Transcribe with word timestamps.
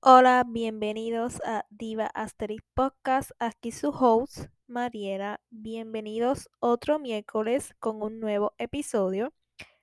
Hola, 0.00 0.44
bienvenidos 0.46 1.40
a 1.46 1.64
Diva 1.70 2.06
Asterix 2.14 2.62
Podcast. 2.74 3.30
Aquí 3.38 3.72
su 3.72 3.88
host, 3.88 4.48
Mariela. 4.66 5.40
Bienvenidos 5.48 6.50
otro 6.60 6.98
miércoles 6.98 7.74
con 7.80 8.02
un 8.02 8.20
nuevo 8.20 8.52
episodio. 8.58 9.32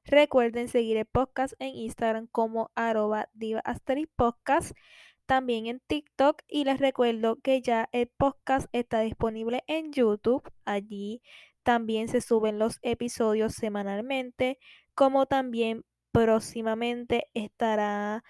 Recuerden 0.05 0.69
seguir 0.69 0.97
el 0.97 1.05
podcast 1.07 1.53
en 1.57 1.75
Instagram 1.75 2.27
como 2.27 2.69
arroba 2.75 3.29
Diva 3.33 3.61
Asterix 3.61 4.09
Podcast, 4.15 4.77
también 5.25 5.65
en 5.65 5.79
TikTok. 5.79 6.43
Y 6.47 6.65
les 6.65 6.79
recuerdo 6.79 7.37
que 7.41 7.61
ya 7.61 7.89
el 7.91 8.07
podcast 8.07 8.67
está 8.73 8.99
disponible 8.99 9.63
en 9.65 9.91
YouTube. 9.91 10.43
Allí 10.65 11.23
también 11.63 12.07
se 12.07 12.21
suben 12.21 12.59
los 12.59 12.79
episodios 12.81 13.53
semanalmente, 13.53 14.59
como 14.93 15.25
también 15.25 15.85
próximamente 16.11 17.29
estará 17.33 18.23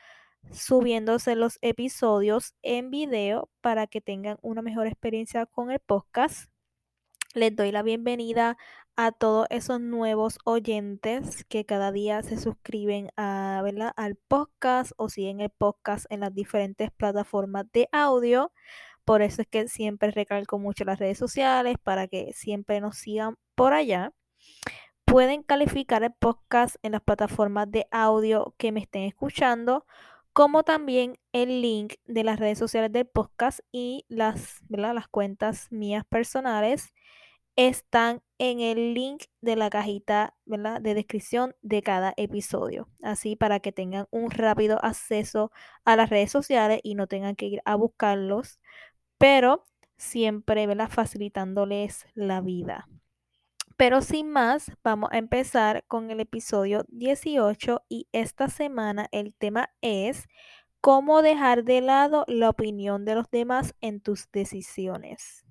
subiéndose 0.52 1.36
los 1.36 1.58
episodios 1.62 2.56
en 2.62 2.92
video 2.92 3.50
para 3.62 3.88
que 3.88 4.02
tengan 4.02 4.38
una 4.42 4.62
mejor 4.62 4.88
experiencia 4.88 5.46
con 5.46 5.72
el 5.72 5.80
podcast. 5.80 6.52
Les 7.34 7.56
doy 7.56 7.72
la 7.72 7.84
bienvenida 7.84 8.58
a 8.98 9.12
todos 9.12 9.48
esos 9.50 9.80
nuevos 9.80 10.38
oyentes 10.44 11.46
que 11.46 11.66
cada 11.66 11.92
día 11.92 12.24
se 12.24 12.38
suscriben 12.38 13.10
a, 13.16 13.62
¿verdad? 13.64 13.94
al 13.96 14.16
podcast 14.16 14.92
o 14.98 15.10
siguen 15.10 15.40
el 15.40 15.50
podcast 15.50 16.06
en 16.10 16.20
las 16.20 16.34
diferentes 16.34 16.92
plataformas 16.92 17.66
de 17.72 17.88
audio. 17.92 18.52
Por 19.12 19.24
eso 19.24 19.42
es 19.42 19.48
que 19.50 19.68
siempre 19.68 20.10
recalco 20.12 20.58
mucho 20.58 20.86
las 20.86 20.98
redes 20.98 21.18
sociales 21.18 21.76
para 21.84 22.08
que 22.08 22.32
siempre 22.32 22.80
nos 22.80 22.96
sigan 22.96 23.36
por 23.56 23.74
allá. 23.74 24.14
Pueden 25.04 25.44
calificar 25.44 26.02
el 26.04 26.14
podcast 26.14 26.78
en 26.82 26.94
las 26.94 27.02
plataformas 27.02 27.70
de 27.70 27.88
audio 27.92 28.56
que 28.58 28.72
me 28.72 28.80
estén 28.80 29.04
escuchando 29.04 29.86
como 30.32 30.64
también 30.64 31.20
el 31.34 31.62
link 31.62 31.96
de 32.06 32.24
las 32.24 32.40
redes 32.40 32.58
sociales 32.58 32.90
del 32.94 33.06
podcast 33.06 33.60
y 33.74 34.06
las, 34.08 34.62
las 34.70 35.10
cuentas 35.10 35.70
mías 35.74 36.06
personales 36.06 36.94
están 37.58 38.22
en 38.38 38.60
el 38.60 38.94
link 38.94 39.24
de 39.42 39.56
la 39.56 39.70
cajita 39.70 40.36
de 40.46 40.94
descripción 40.94 41.56
de 41.62 41.82
cada 41.82 42.14
episodio. 42.18 42.88
Así 43.04 43.36
para 43.36 43.60
que 43.60 43.72
tengan 43.72 44.08
un 44.10 44.32
rápido 44.32 44.84
acceso 44.84 45.52
a 45.86 45.96
las 45.96 46.10
redes 46.10 46.32
sociales 46.32 46.80
y 46.84 46.96
no 46.96 47.08
tengan 47.08 47.36
que 47.36 47.48
ir 47.48 47.62
a 47.66 47.76
buscarlos, 47.76 48.60
pero 49.22 49.64
siempre 49.98 50.66
facilitándoles 50.90 52.08
la 52.16 52.42
vida. 52.42 52.90
Pero 53.78 54.02
sin 54.02 54.32
más, 54.32 54.72
vamos 54.84 55.12
a 55.14 55.20
empezar 55.20 55.84
con 55.88 56.10
el 56.10 56.20
episodio 56.20 56.86
18 56.88 57.84
y 57.88 58.08
esta 58.14 58.50
semana 58.50 59.08
el 59.12 59.36
tema 59.36 59.70
es 59.82 60.28
cómo 60.82 61.22
dejar 61.22 61.64
de 61.64 61.82
lado 61.82 62.26
la 62.28 62.50
opinión 62.50 63.06
de 63.06 63.14
los 63.14 63.30
demás 63.30 63.76
en 63.80 64.02
tus 64.02 64.28
decisiones. 64.32 65.46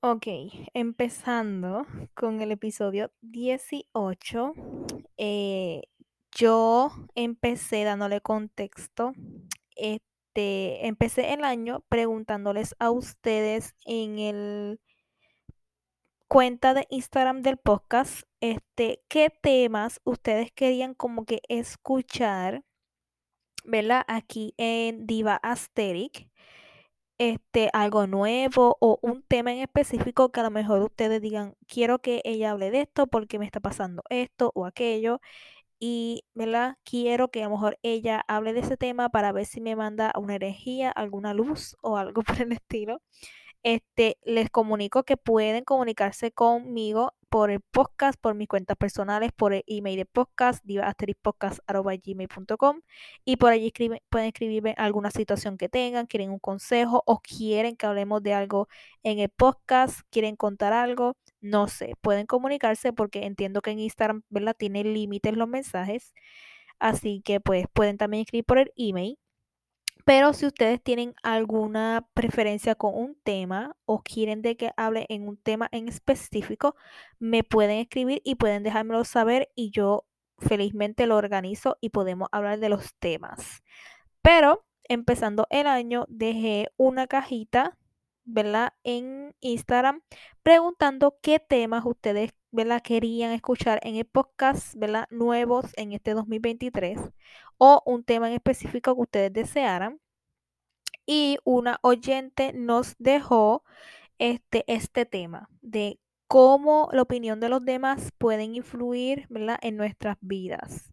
Ok, 0.00 0.26
empezando 0.74 1.86
con 2.14 2.40
el 2.40 2.50
episodio 2.50 3.12
18, 3.20 4.54
eh, 5.16 5.82
yo 6.34 6.90
empecé 7.14 7.84
dándole 7.84 8.20
contexto. 8.20 9.12
Este, 9.76 10.86
empecé 10.86 11.32
el 11.34 11.44
año 11.44 11.84
preguntándoles 11.88 12.74
a 12.78 12.90
ustedes 12.90 13.74
en 13.84 14.18
el 14.18 14.80
cuenta 16.32 16.72
de 16.72 16.86
Instagram 16.88 17.42
del 17.42 17.58
podcast, 17.58 18.22
este, 18.40 19.02
qué 19.08 19.28
temas 19.42 20.00
ustedes 20.04 20.50
querían 20.50 20.94
como 20.94 21.26
que 21.26 21.42
escuchar, 21.48 22.64
¿verdad? 23.64 24.02
Aquí 24.08 24.54
en 24.56 25.06
Diva 25.06 25.36
Asteric, 25.42 26.30
este, 27.18 27.68
algo 27.74 28.06
nuevo 28.06 28.78
o 28.80 28.98
un 29.02 29.22
tema 29.22 29.52
en 29.52 29.58
específico 29.58 30.32
que 30.32 30.40
a 30.40 30.44
lo 30.44 30.50
mejor 30.50 30.80
ustedes 30.82 31.20
digan, 31.20 31.54
quiero 31.68 32.00
que 32.00 32.22
ella 32.24 32.52
hable 32.52 32.70
de 32.70 32.80
esto 32.82 33.06
porque 33.06 33.38
me 33.38 33.44
está 33.44 33.60
pasando 33.60 34.02
esto 34.08 34.52
o 34.54 34.64
aquello 34.64 35.20
y, 35.84 36.22
¿verdad? 36.34 36.76
Quiero 36.84 37.32
que 37.32 37.42
a 37.42 37.46
lo 37.46 37.50
mejor 37.56 37.76
ella 37.82 38.24
hable 38.28 38.52
de 38.52 38.60
ese 38.60 38.76
tema 38.76 39.08
para 39.08 39.32
ver 39.32 39.46
si 39.46 39.60
me 39.60 39.74
manda 39.74 40.12
una 40.16 40.36
herejía, 40.36 40.92
alguna 40.92 41.34
luz 41.34 41.76
o 41.82 41.96
algo 41.96 42.22
por 42.22 42.40
el 42.40 42.52
estilo. 42.52 43.02
Este, 43.64 44.16
les 44.24 44.48
comunico 44.50 45.02
que 45.04 45.16
pueden 45.16 45.64
comunicarse 45.64 46.30
conmigo 46.30 47.14
por 47.28 47.50
el 47.50 47.60
podcast, 47.60 48.16
por 48.20 48.36
mis 48.36 48.46
cuentas 48.46 48.76
personales, 48.76 49.32
por 49.32 49.54
el 49.54 49.64
email 49.66 49.96
de 49.96 50.06
podcast, 50.06 50.64
gmail.com 50.64 52.80
y 53.24 53.36
por 53.36 53.50
allí 53.50 53.72
pueden 54.08 54.28
escribirme 54.28 54.74
alguna 54.78 55.10
situación 55.10 55.58
que 55.58 55.68
tengan, 55.68 56.06
quieren 56.06 56.30
un 56.30 56.38
consejo 56.38 57.02
o 57.06 57.20
quieren 57.20 57.76
que 57.76 57.86
hablemos 57.86 58.22
de 58.22 58.34
algo 58.34 58.68
en 59.02 59.18
el 59.18 59.30
podcast, 59.30 60.00
quieren 60.10 60.36
contar 60.36 60.72
algo, 60.72 61.16
no 61.42 61.68
sé, 61.68 61.94
pueden 62.00 62.26
comunicarse 62.26 62.92
porque 62.92 63.26
entiendo 63.26 63.60
que 63.62 63.72
en 63.72 63.80
Instagram, 63.80 64.22
¿verdad? 64.30 64.56
Tiene 64.58 64.84
límites 64.84 65.36
los 65.36 65.48
mensajes, 65.48 66.14
así 66.78 67.22
que 67.24 67.40
pues 67.40 67.66
pueden 67.72 67.98
también 67.98 68.22
escribir 68.22 68.44
por 68.46 68.58
el 68.58 68.72
email. 68.76 69.18
Pero 70.04 70.32
si 70.32 70.46
ustedes 70.46 70.82
tienen 70.82 71.14
alguna 71.22 72.08
preferencia 72.14 72.74
con 72.74 72.94
un 72.94 73.16
tema 73.22 73.76
o 73.84 74.02
quieren 74.02 74.42
de 74.42 74.56
que 74.56 74.72
hable 74.76 75.06
en 75.08 75.28
un 75.28 75.36
tema 75.36 75.68
en 75.72 75.88
específico, 75.88 76.74
me 77.20 77.44
pueden 77.44 77.78
escribir 77.78 78.20
y 78.24 78.34
pueden 78.36 78.62
dejármelo 78.64 79.04
saber 79.04 79.50
y 79.54 79.70
yo 79.70 80.06
felizmente 80.38 81.06
lo 81.06 81.16
organizo 81.16 81.78
y 81.80 81.90
podemos 81.90 82.28
hablar 82.32 82.58
de 82.58 82.68
los 82.68 82.94
temas. 82.96 83.62
Pero 84.22 84.64
empezando 84.84 85.46
el 85.50 85.66
año 85.66 86.06
dejé 86.08 86.68
una 86.76 87.06
cajita, 87.06 87.78
¿verdad? 88.24 88.74
En 88.84 89.34
Instagram 89.40 90.02
preguntando 90.42 91.18
qué 91.22 91.38
temas 91.38 91.84
ustedes, 91.84 92.32
¿verdad? 92.50 92.82
Querían 92.82 93.32
escuchar 93.32 93.80
en 93.82 93.96
el 93.96 94.04
podcast, 94.04 94.74
¿verdad? 94.76 95.06
Nuevos 95.10 95.66
en 95.76 95.92
este 95.92 96.14
2023 96.14 96.98
o 97.58 97.82
un 97.86 98.04
tema 98.04 98.28
en 98.28 98.34
específico 98.34 98.94
que 98.94 99.00
ustedes 99.02 99.32
desearan. 99.32 100.00
Y 101.06 101.38
una 101.44 101.78
oyente 101.82 102.52
nos 102.52 102.94
dejó 102.98 103.64
este, 104.18 104.64
este 104.68 105.04
tema 105.04 105.48
de 105.60 105.98
cómo 106.28 106.88
la 106.92 107.02
opinión 107.02 107.40
de 107.40 107.48
los 107.48 107.64
demás 107.64 108.12
pueden 108.18 108.54
influir 108.54 109.28
en 109.62 109.76
nuestras 109.76 110.16
vidas 110.20 110.92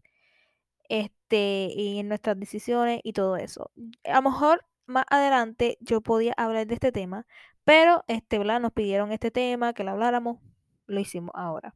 este, 0.90 1.70
y 1.74 1.98
en 2.00 2.08
nuestras 2.08 2.38
decisiones 2.38 3.00
y 3.04 3.12
todo 3.12 3.36
eso. 3.36 3.70
A 4.04 4.16
lo 4.16 4.30
mejor 4.30 4.64
más 4.90 5.04
adelante 5.08 5.78
yo 5.80 6.00
podía 6.00 6.34
hablar 6.36 6.66
de 6.66 6.74
este 6.74 6.92
tema, 6.92 7.26
pero 7.64 8.04
este, 8.08 8.38
nos 8.38 8.72
pidieron 8.72 9.12
este 9.12 9.30
tema, 9.30 9.72
que 9.72 9.84
lo 9.84 9.92
habláramos, 9.92 10.38
lo 10.86 11.00
hicimos 11.00 11.30
ahora. 11.34 11.74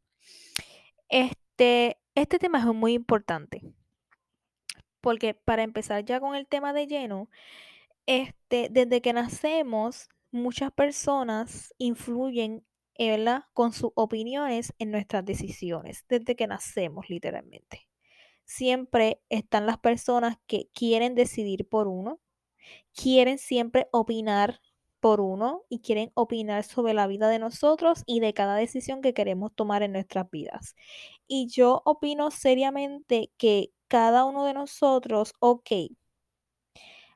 Este, 1.08 1.98
este 2.14 2.38
tema 2.38 2.58
es 2.58 2.66
muy 2.66 2.94
importante 2.94 3.62
porque 5.04 5.34
para 5.34 5.62
empezar 5.62 6.02
ya 6.02 6.18
con 6.18 6.34
el 6.34 6.46
tema 6.46 6.72
de 6.72 6.86
lleno, 6.86 7.28
este, 8.06 8.68
desde 8.70 9.02
que 9.02 9.12
nacemos, 9.12 10.08
muchas 10.30 10.72
personas 10.72 11.74
influyen 11.76 12.64
eh, 12.96 13.22
con 13.52 13.74
sus 13.74 13.90
opiniones 13.96 14.72
en 14.78 14.90
nuestras 14.90 15.22
decisiones, 15.22 16.06
desde 16.08 16.36
que 16.36 16.46
nacemos 16.46 17.10
literalmente. 17.10 17.86
Siempre 18.46 19.20
están 19.28 19.66
las 19.66 19.76
personas 19.76 20.38
que 20.46 20.70
quieren 20.72 21.14
decidir 21.14 21.68
por 21.68 21.86
uno, 21.86 22.18
quieren 22.94 23.38
siempre 23.38 23.88
opinar 23.92 24.60
por 25.00 25.20
uno 25.20 25.64
y 25.68 25.80
quieren 25.80 26.12
opinar 26.14 26.64
sobre 26.64 26.94
la 26.94 27.06
vida 27.06 27.28
de 27.28 27.38
nosotros 27.38 28.02
y 28.06 28.20
de 28.20 28.32
cada 28.32 28.56
decisión 28.56 29.02
que 29.02 29.12
queremos 29.12 29.54
tomar 29.54 29.82
en 29.82 29.92
nuestras 29.92 30.30
vidas. 30.30 30.74
Y 31.26 31.48
yo 31.48 31.82
opino 31.84 32.30
seriamente 32.30 33.30
que 33.36 33.70
cada 33.88 34.24
uno 34.24 34.46
de 34.46 34.54
nosotros, 34.54 35.34
ok, 35.40 35.70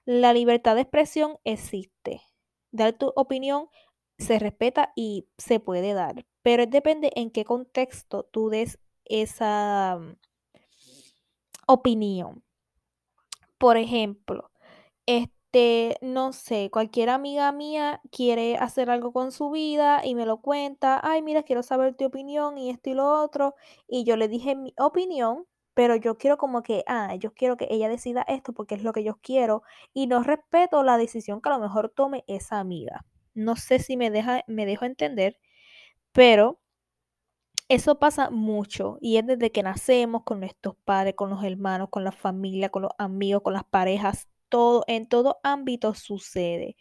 la 0.05 0.33
libertad 0.33 0.75
de 0.75 0.83
expresión 0.83 1.39
existe. 1.45 2.21
Dar 2.73 2.93
tu 2.93 3.13
opinión 3.17 3.69
se 4.19 4.39
respeta 4.39 4.93
y 4.95 5.27
se 5.39 5.61
puede 5.61 5.95
dar, 5.95 6.27
pero 6.43 6.67
depende 6.67 7.11
en 7.15 7.31
qué 7.31 7.45
contexto 7.45 8.25
tú 8.25 8.51
des 8.51 8.79
esa 9.05 9.99
mm, 9.99 10.17
opinión. 11.67 12.45
Por 13.59 13.77
ejemplo, 13.77 14.51
este, 15.07 15.38
no 16.03 16.33
sé, 16.33 16.71
cualquier 16.71 17.11
amiga 17.11 17.51
mía 17.53 18.01
quiere 18.11 18.57
hacer 18.59 18.91
algo 18.91 19.13
con 19.13 19.33
su 19.33 19.51
vida 19.51 20.05
y 20.05 20.15
me 20.15 20.27
lo 20.27 20.41
cuenta, 20.41 21.01
ay, 21.03 21.23
mira, 21.23 21.43
quiero 21.43 21.63
saber 21.63 21.95
tu 21.95 22.07
opinión 22.07 22.59
y 22.59 22.71
esto 22.71 22.91
y 22.91 22.95
lo 22.95 23.23
otro, 23.23 23.55
y 23.89 24.05
yo 24.05 24.17
le 24.17 24.29
dije 24.29 24.55
mi 24.57 24.75
opinión, 24.79 25.47
pero 25.75 25.97
yo 25.97 26.19
quiero 26.19 26.37
como 26.39 26.63
que, 26.63 26.85
ah, 26.87 27.15
yo 27.17 27.33
quiero 27.35 27.57
que 27.57 27.69
ella 27.71 27.89
decida 27.89 28.23
esto 28.29 28.53
porque 28.53 28.75
es 28.75 28.83
lo 28.83 28.93
que 28.93 29.05
yo 29.05 29.19
quiero 29.23 29.63
y 29.95 30.07
no 30.07 30.23
respeto 30.23 30.83
la 30.83 30.99
decisión 30.99 31.41
que 31.41 31.49
a 31.49 31.53
lo 31.53 31.61
mejor 31.61 31.91
tome 31.95 32.25
esa 32.27 32.59
amiga. 32.59 33.07
No 33.35 33.57
sé 33.57 33.79
si 33.79 33.97
me 33.97 34.11
deja 34.11 34.43
me 34.49 34.67
dejo 34.67 34.85
entender, 34.85 35.39
pero 36.13 36.61
eso 37.69 37.99
pasa 37.99 38.31
mucho 38.31 38.99
y 39.01 39.19
es 39.19 39.27
desde 39.27 39.53
que 39.53 39.63
nacemos 39.63 40.25
con 40.25 40.41
nuestros 40.41 40.75
padres, 40.85 41.15
con 41.15 41.31
los 41.31 41.45
hermanos, 41.45 41.89
con 41.91 42.05
la 42.05 42.13
familia, 42.13 42.71
con 42.71 42.83
los 42.83 42.93
amigos, 42.99 43.43
con 43.43 43.55
las 43.55 43.65
parejas, 43.65 44.29
todo 44.49 44.85
en 44.89 45.07
todo 45.09 45.39
ámbito 45.43 45.95
sucede. 45.95 46.77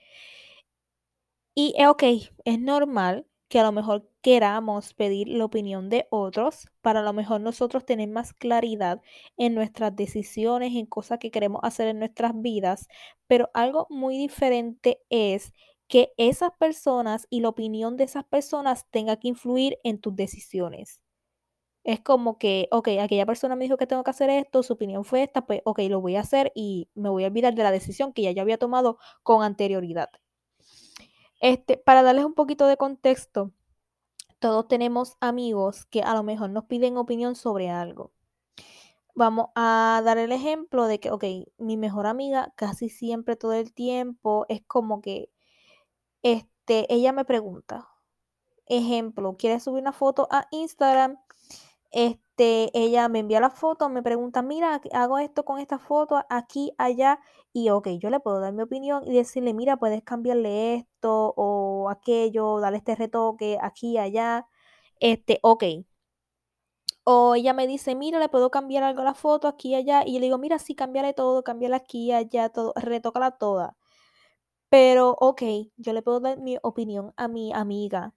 Y, 1.56 1.74
eh, 1.78 1.88
okey, 1.88 2.30
es 2.46 2.60
normal 2.60 3.26
que 3.50 3.60
a 3.60 3.64
lo 3.64 3.72
mejor 3.72 4.08
queramos 4.22 4.94
pedir 4.94 5.28
la 5.30 5.46
opinión 5.46 5.90
de 5.90 6.06
otros 6.12 6.68
para 6.82 7.00
a 7.00 7.04
lo 7.04 7.14
mejor 7.14 7.42
nosotros 7.42 7.86
tener 7.86 8.10
más 8.10 8.34
claridad 8.34 9.02
en 9.38 9.56
nuestras 9.56 9.96
decisiones, 9.96 10.76
en 10.76 10.86
cosas 10.86 11.18
que 11.20 11.32
queremos 11.32 11.62
hacer 11.64 11.88
en 11.88 12.00
nuestras 12.00 12.34
vidas, 12.42 12.88
pero 13.28 13.50
algo 13.54 13.88
muy 13.90 14.18
diferente 14.18 15.00
es 15.10 15.54
que 15.88 16.12
esas 16.18 16.52
personas 16.60 17.26
y 17.30 17.40
la 17.42 17.50
opinión 17.50 17.98
de 17.98 18.04
esas 18.04 18.26
personas 18.26 18.86
tenga 18.92 19.18
que 19.18 19.30
influir 19.30 19.78
en 19.84 20.00
tus 20.00 20.16
decisiones. 20.16 21.02
Es 21.88 22.02
como 22.02 22.38
que, 22.38 22.68
okey, 22.72 23.00
aquella 23.00 23.26
persona 23.26 23.56
me 23.56 23.64
dijo 23.64 23.78
que 23.78 23.88
tengo 23.88 24.04
que 24.04 24.10
hacer 24.12 24.30
esto, 24.30 24.62
su 24.62 24.74
opinión 24.74 25.06
fue 25.06 25.24
esta, 25.24 25.46
pues, 25.46 25.62
okey, 25.64 25.88
lo 25.88 26.02
voy 26.02 26.18
a 26.18 26.20
hacer 26.20 26.52
y 26.54 26.90
me 26.96 27.08
voy 27.10 27.24
a 27.24 27.28
olvidar 27.28 27.56
de 27.56 27.64
la 27.64 27.72
decisión 27.72 28.12
que 28.12 28.24
ya 28.24 28.32
yo 28.32 28.42
había 28.42 28.58
tomado 28.58 28.98
con 29.24 29.42
anterioridad. 29.42 30.10
Este, 31.42 31.78
para 31.78 32.04
darles 32.04 32.26
un 32.26 32.34
poquito 32.34 32.68
de 32.68 32.78
contexto, 32.78 33.52
todos 34.40 34.68
tenemos 34.68 35.18
amigos 35.22 35.86
que 35.86 36.02
a 36.04 36.14
lo 36.16 36.24
mejor 36.24 36.50
nos 36.52 36.66
piden 36.66 36.98
opinión 36.98 37.36
sobre 37.36 37.70
algo. 37.70 38.12
Vamos 39.16 39.48
a 39.56 40.02
dar 40.06 40.18
el 40.20 40.32
ejemplo 40.32 40.86
de 40.86 41.00
que, 41.00 41.12
okey, 41.12 41.52
mi 41.58 41.76
mejor 41.78 42.06
amiga 42.06 42.54
casi 42.56 42.90
siempre 42.90 43.36
todo 43.36 43.54
el 43.54 43.74
tiempo 43.74 44.46
es 44.50 44.62
como 44.68 45.02
que, 45.02 45.32
este, 46.24 46.94
ella 46.94 47.14
me 47.14 47.26
pregunta, 47.26 47.90
ejemplo, 48.68 49.38
quiere 49.38 49.60
subir 49.60 49.82
una 49.84 49.94
foto 49.94 50.28
a 50.32 50.48
Instagram, 50.52 51.18
este, 51.92 52.70
ella 52.78 53.10
me 53.10 53.20
envía 53.20 53.40
la 53.40 53.50
foto, 53.50 53.90
me 53.90 54.04
pregunta, 54.04 54.42
mira, 54.42 54.82
hago 54.94 55.18
esto 55.20 55.46
con 55.46 55.60
esta 55.60 55.80
foto, 55.80 56.24
aquí, 56.30 56.74
allá, 56.78 57.20
y 57.54 57.70
okey, 57.70 58.00
yo 58.00 58.10
le 58.10 58.20
puedo 58.20 58.40
dar 58.40 58.54
mi 58.54 58.64
opinión 58.64 59.04
y 59.08 59.14
decirle, 59.16 59.54
mira, 59.54 59.78
puedes 59.78 60.04
cambiarle 60.04 60.76
esto 60.76 61.34
o 61.38 61.90
aquello, 61.90 62.60
darle 62.60 62.78
este 62.80 62.96
retoque 62.96 63.58
aquí, 63.62 63.98
allá, 63.98 64.48
este, 65.00 65.40
okey. 65.44 65.86
O 67.10 67.34
ella 67.36 67.54
me 67.54 67.66
dice, 67.68 67.96
mira, 67.96 68.20
le 68.20 68.30
puedo 68.30 68.52
cambiar 68.52 68.84
algo 68.84 69.02
a 69.02 69.06
la 69.06 69.14
foto 69.14 69.48
aquí, 69.48 69.74
allá, 69.76 70.04
y 70.06 70.20
le 70.20 70.26
digo, 70.28 70.38
mira, 70.38 70.60
sí, 70.60 70.76
cámbiale 70.76 71.14
todo, 71.14 71.44
cámbiala 71.44 71.78
aquí, 71.78 72.12
allá, 72.12 72.50
todo, 72.50 72.74
retócala 72.76 73.32
toda. 73.32 73.78
Pero, 74.70 75.16
okey, 75.20 75.72
yo 75.78 75.94
le 75.94 76.02
puedo 76.04 76.20
dar 76.22 76.40
mi 76.40 76.58
opinión 76.64 77.14
a 77.18 77.28
mi 77.30 77.54
amiga 77.54 78.14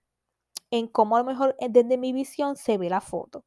en 0.71 0.89
cómo 0.89 1.17
a 1.17 1.21
lo 1.21 1.27
mejor, 1.27 1.57
eh, 1.61 1.69
desde 1.71 1.99
mi 1.99 2.13
visión 2.13 2.57
se 2.57 2.79
ve 2.79 2.91
la 2.91 3.01
foto 3.03 3.45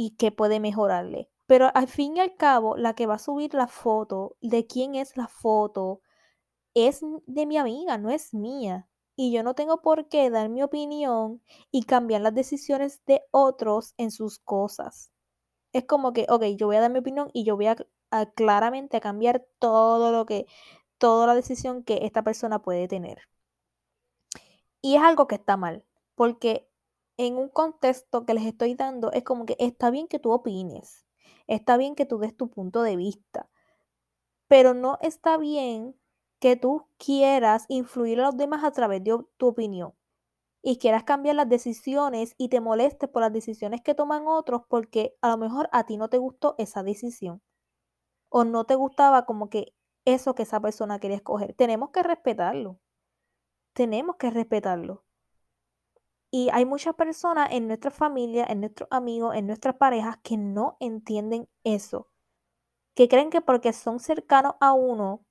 y 0.00 0.12
qué 0.16 0.32
puede 0.32 0.60
mejorarle. 0.60 1.28
Pero 1.46 1.70
al 1.74 1.86
fin 1.86 2.16
y 2.16 2.20
al 2.20 2.34
cabo, 2.36 2.74
la 2.78 2.94
que 2.94 3.06
va 3.06 3.16
a 3.16 3.18
subir 3.18 3.52
la 3.52 3.66
foto, 3.66 4.36
de 4.40 4.66
quién 4.66 4.94
es 4.94 5.14
la 5.18 5.28
foto, 5.28 6.00
es 6.74 7.02
de 7.26 7.46
mi 7.46 7.58
amiga, 7.58 7.98
no 7.98 8.08
es 8.10 8.32
mía. 8.32 8.88
Y 9.14 9.30
yo 9.30 9.42
no 9.42 9.54
tengo 9.54 9.82
por 9.82 10.08
qué 10.08 10.30
dar 10.30 10.48
mi 10.48 10.62
opinión 10.62 11.42
y 11.70 11.82
cambiar 11.82 12.22
las 12.22 12.34
decisiones 12.34 13.04
de 13.04 13.22
otros 13.30 13.92
en 13.98 14.10
sus 14.10 14.38
cosas. 14.38 15.12
Es 15.74 15.84
como 15.84 16.14
que, 16.14 16.26
okey, 16.30 16.56
yo 16.56 16.68
voy 16.68 16.76
a 16.76 16.80
dar 16.80 16.90
mi 16.90 17.00
opinión 17.00 17.30
y 17.34 17.44
yo 17.44 17.56
voy 17.56 17.66
a 17.66 17.76
a 18.10 18.26
claramente 18.26 18.96
a 18.96 19.00
cambiar 19.00 19.46
todo 19.58 20.12
lo 20.12 20.26
que 20.26 20.46
toda 20.98 21.26
la 21.26 21.34
decisión 21.34 21.84
que 21.84 22.00
esta 22.06 22.22
persona 22.22 22.62
puede 22.62 22.88
tener. 22.88 23.20
Y 24.82 24.96
es 24.96 25.02
algo 25.02 25.26
que 25.26 25.36
está 25.36 25.56
mal, 25.56 25.84
porque 26.14 26.69
en 27.26 27.36
un 27.36 27.50
contexto 27.50 28.24
que 28.24 28.32
les 28.32 28.46
estoy 28.46 28.74
dando 28.74 29.12
es 29.12 29.24
como 29.24 29.44
que 29.44 29.54
está 29.58 29.90
bien 29.90 30.08
que 30.08 30.18
tú 30.18 30.32
opines, 30.32 31.06
está 31.46 31.76
bien 31.76 31.94
que 31.94 32.06
tú 32.06 32.18
des 32.18 32.34
tu 32.34 32.48
punto 32.48 32.82
de 32.82 32.96
vista, 32.96 33.50
pero 34.48 34.72
no 34.72 34.98
está 35.02 35.36
bien 35.36 35.94
que 36.38 36.56
tú 36.56 36.86
quieras 36.96 37.66
influir 37.68 38.20
a 38.20 38.24
los 38.24 38.38
demás 38.38 38.64
a 38.64 38.70
través 38.70 39.04
de 39.04 39.18
tu 39.36 39.46
opinión 39.46 39.92
y 40.62 40.78
quieras 40.78 41.04
cambiar 41.04 41.36
las 41.36 41.48
decisiones 41.48 42.34
y 42.38 42.48
te 42.48 42.60
molestes 42.60 43.10
por 43.10 43.20
las 43.20 43.32
decisiones 43.34 43.82
que 43.82 43.94
toman 43.94 44.26
otros 44.26 44.62
porque 44.68 45.14
a 45.20 45.28
lo 45.28 45.36
mejor 45.36 45.68
a 45.72 45.84
ti 45.84 45.98
no 45.98 46.08
te 46.08 46.16
gustó 46.16 46.54
esa 46.56 46.82
decisión 46.82 47.42
o 48.30 48.44
no 48.44 48.64
te 48.64 48.76
gustaba 48.76 49.26
como 49.26 49.50
que 49.50 49.74
eso 50.06 50.34
que 50.34 50.44
esa 50.44 50.60
persona 50.60 50.98
quería 51.00 51.18
escoger. 51.18 51.54
Tenemos 51.54 51.90
que 51.90 52.02
respetarlo. 52.02 52.78
Tenemos 53.74 54.16
que 54.16 54.30
respetarlo. 54.30 55.04
Y 56.30 56.48
hay 56.52 56.64
muchas 56.64 56.94
personas 56.94 57.48
en 57.50 57.66
nuestra 57.66 57.90
familia, 57.90 58.46
en 58.48 58.60
nuestros 58.60 58.88
amigos, 58.92 59.34
en 59.34 59.46
nuestras 59.46 59.76
parejas 59.76 60.18
que 60.22 60.36
no 60.36 60.76
entienden 60.78 61.48
eso. 61.64 62.08
Que 62.94 63.08
creen 63.08 63.30
que 63.30 63.40
porque 63.40 63.72
son 63.72 63.98
cercanos 63.98 64.54
a 64.60 64.72
uno, 64.72 65.24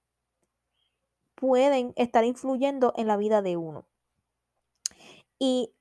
pueden 1.35 1.93
estar 1.95 2.25
influyendo 2.25 2.93
en 2.97 3.07
la 3.07 3.15
vida 3.15 3.41
de 3.41 3.55
uno. 3.55 3.87
Y, 5.39 5.73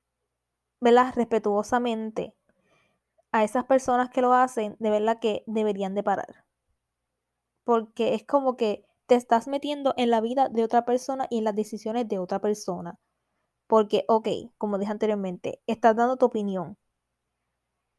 ¿verdad? 0.79 1.13
Respetuosamente, 1.15 2.33
a 3.31 3.43
esas 3.43 3.65
personas 3.65 4.09
que 4.09 4.21
lo 4.21 4.33
hacen, 4.33 4.77
de 4.79 4.89
verdad 4.89 5.19
que 5.19 5.43
deberían 5.47 5.95
de 5.95 6.03
parar. 6.03 6.45
Porque 7.63 8.15
es 8.15 8.23
como 8.25 8.55
que 8.55 8.85
te 9.05 9.15
estás 9.15 9.47
metiendo 9.47 9.93
en 9.97 10.09
la 10.09 10.21
vida 10.21 10.49
de 10.49 10.63
otra 10.63 10.85
persona 10.85 11.27
y 11.29 11.39
en 11.39 11.43
las 11.43 11.55
decisiones 11.55 12.07
de 12.07 12.19
otra 12.19 12.39
persona. 12.39 12.97
Porque, 13.69 14.03
okey, 14.07 14.51
como 14.57 14.79
dije 14.79 14.91
anteriormente, 14.91 15.61
estás 15.67 15.95
dando 15.95 16.17
tu 16.17 16.25
opinión. 16.25 16.75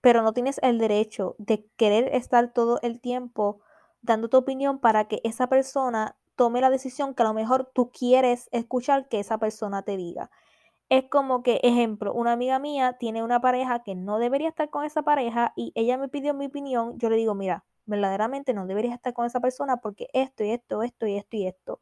Pero 0.04 0.22
no 0.22 0.32
tienes 0.32 0.58
el 0.62 0.78
derecho 0.78 1.34
de 1.38 1.66
querer 1.76 2.14
estar 2.14 2.52
todo 2.52 2.78
el 2.82 3.00
tiempo 3.00 3.60
dando 4.02 4.28
tu 4.28 4.38
opinión 4.38 4.78
para 4.78 5.06
que 5.08 5.20
esa 5.24 5.48
persona 5.48 6.16
tome 6.36 6.62
la 6.62 6.70
decisión 6.70 7.14
que 7.14 7.22
a 7.22 7.26
lo 7.26 7.34
mejor 7.34 7.70
tú 7.74 7.90
quieres 7.90 8.48
escuchar 8.50 9.08
que 9.08 9.20
esa 9.20 9.36
persona 9.38 9.82
te 9.82 9.96
diga. 9.98 10.30
Es 10.90 11.04
como 11.10 11.42
que, 11.42 11.60
ejemplo, 11.64 12.14
una 12.14 12.32
amiga 12.32 12.58
mía 12.60 12.96
tiene 12.98 13.24
una 13.24 13.40
pareja 13.40 13.82
que 13.84 13.94
no 13.96 14.18
debería 14.18 14.48
estar 14.50 14.70
con 14.70 14.84
esa 14.84 15.02
pareja 15.02 15.52
y 15.56 15.72
ella 15.76 15.98
me 15.98 16.08
pidió 16.08 16.34
mi 16.34 16.46
opinión, 16.46 16.98
yo 16.98 17.10
le 17.10 17.16
digo: 17.16 17.34
"Mira, 17.34 17.64
verdaderamente 17.86 18.54
no 18.54 18.66
deberías 18.66 18.94
estar 18.94 19.14
con 19.14 19.26
esa 19.26 19.40
persona 19.40 19.78
porque 19.78 20.08
esto 20.14 20.44
y 20.44 20.50
esto, 20.52 20.82
esto 20.82 21.06
y 21.06 21.16
esto 21.18 21.36
y 21.38 21.46
esto". 21.48 21.80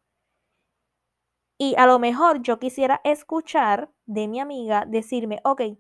Y 1.61 1.75
a 1.77 1.87
lo 1.87 1.99
mejor 1.99 2.41
yo 2.43 2.61
quisiera 2.61 3.01
escuchar 3.03 3.91
de 4.07 4.29
mi 4.29 4.39
amiga 4.39 4.85
decirme: 4.87 5.41
"Okey, 5.45 5.77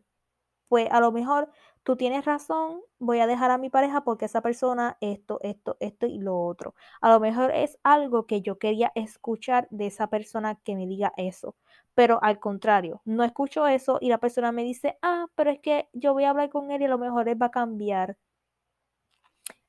pues 0.68 0.88
a 0.92 1.00
lo 1.00 1.12
mejor 1.12 1.50
tú 1.84 1.96
tienes 1.96 2.24
razón, 2.26 2.82
voy 2.98 3.20
a 3.20 3.26
dejar 3.28 3.50
a 3.52 3.58
mi 3.58 3.70
pareja 3.70 4.02
porque 4.04 4.26
esa 4.26 4.42
persona 4.42 4.98
esto, 5.00 5.40
esto, 5.42 5.76
esto 5.80 6.06
y 6.06 6.18
lo 6.20 6.40
otro". 6.42 6.74
A 7.02 7.10
lo 7.10 7.20
mejor 7.20 7.52
es 7.52 7.78
algo 7.84 8.26
que 8.26 8.42
yo 8.42 8.58
quería 8.58 8.92
escuchar 8.96 9.68
de 9.70 9.86
esa 9.88 10.08
persona 10.10 10.56
que 10.64 10.76
me 10.76 10.86
diga 10.86 11.12
eso, 11.16 11.56
pero 11.94 12.20
al 12.22 12.40
contrario, 12.40 13.02
no 13.04 13.24
escucho 13.24 13.66
eso 13.68 13.98
y 14.00 14.08
la 14.10 14.18
persona 14.18 14.52
me 14.52 14.64
dice: 14.64 14.98
"Ah, 15.02 15.26
pero 15.36 15.50
es 15.50 15.60
que 15.60 15.88
yo 15.94 16.14
voy 16.14 16.24
a 16.24 16.30
hablar 16.30 16.50
con 16.50 16.70
él 16.72 16.82
y 16.82 16.86
a 16.86 16.88
lo 16.88 16.98
mejor 16.98 17.28
él 17.28 17.40
va 17.42 17.46
a 17.46 17.50
cambiar". 17.52 18.16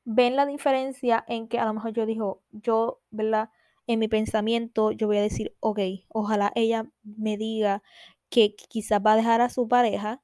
¿Ven 0.06 0.36
la 0.36 0.46
diferencia 0.46 1.24
en 1.28 1.48
que 1.48 1.60
a 1.60 1.66
lo 1.66 1.74
mejor 1.74 1.92
yo 1.94 2.06
digo 2.06 2.42
yo, 2.52 3.02
verdad, 3.12 3.50
en 3.90 4.00
mi 4.00 4.08
pensamiento, 4.10 4.92
yo 4.94 5.08
voy 5.08 5.18
a 5.20 5.24
decir: 5.24 5.56
"Okey, 5.62 6.06
ojalá 6.10 6.54
ella 6.56 6.90
me 7.04 7.38
diga 7.38 7.84
que 8.32 8.56
quizás 8.56 9.02
va 9.06 9.14
a 9.14 9.18
dejar 9.18 9.42
a 9.42 9.50
su 9.52 9.68
pareja 9.70 10.24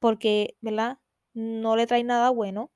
porque, 0.00 0.56
¿verdad?, 0.62 0.98
no 1.34 1.76
le 1.76 1.86
trae 1.88 2.04
nada 2.04 2.30
bueno", 2.30 2.72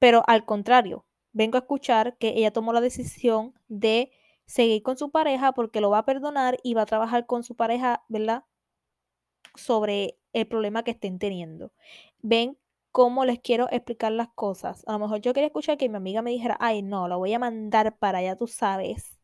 pero 0.00 0.22
al 0.28 0.44
contrario, 0.46 1.06
vengo 1.32 1.56
a 1.58 1.60
escuchar 1.62 2.16
que 2.18 2.30
ella 2.30 2.52
tomó 2.52 2.72
la 2.74 2.80
decisión 2.82 3.54
de 3.68 4.12
seguir 4.46 4.82
con 4.82 4.96
su 4.98 5.10
pareja 5.10 5.52
porque 5.52 5.80
lo 5.82 5.90
va 5.90 5.98
a 6.00 6.04
perdonar 6.06 6.58
y 6.64 6.74
va 6.74 6.82
a 6.82 6.86
trabajar 6.86 7.26
con 7.26 7.44
su 7.44 7.56
pareja, 7.56 8.04
¿verdad? 8.08 8.44
Sobre 9.56 10.18
el 10.32 10.46
problema 10.46 10.84
que 10.84 10.92
estén 10.92 11.18
teniendo. 11.18 11.72
¿Ven 12.22 12.56
cómo 12.92 13.24
les 13.24 13.40
quiero 13.40 13.68
explicar 13.70 14.12
las 14.12 14.28
cosas? 14.34 14.84
A 14.86 14.92
lo 14.92 14.98
mejor 15.00 15.20
yo 15.20 15.32
quería 15.34 15.48
escuchar 15.48 15.76
que 15.78 15.88
mi 15.88 15.96
amiga 15.96 16.22
me 16.22 16.30
dijera: 16.30 16.56
"Ay, 16.60 16.82
no, 16.82 17.08
la 17.08 17.16
voy 17.16 17.32
a 17.34 17.38
mandar 17.38 17.96
para 17.98 18.18
allá, 18.18 18.36
tú 18.36 18.46
sabes, 18.46 19.19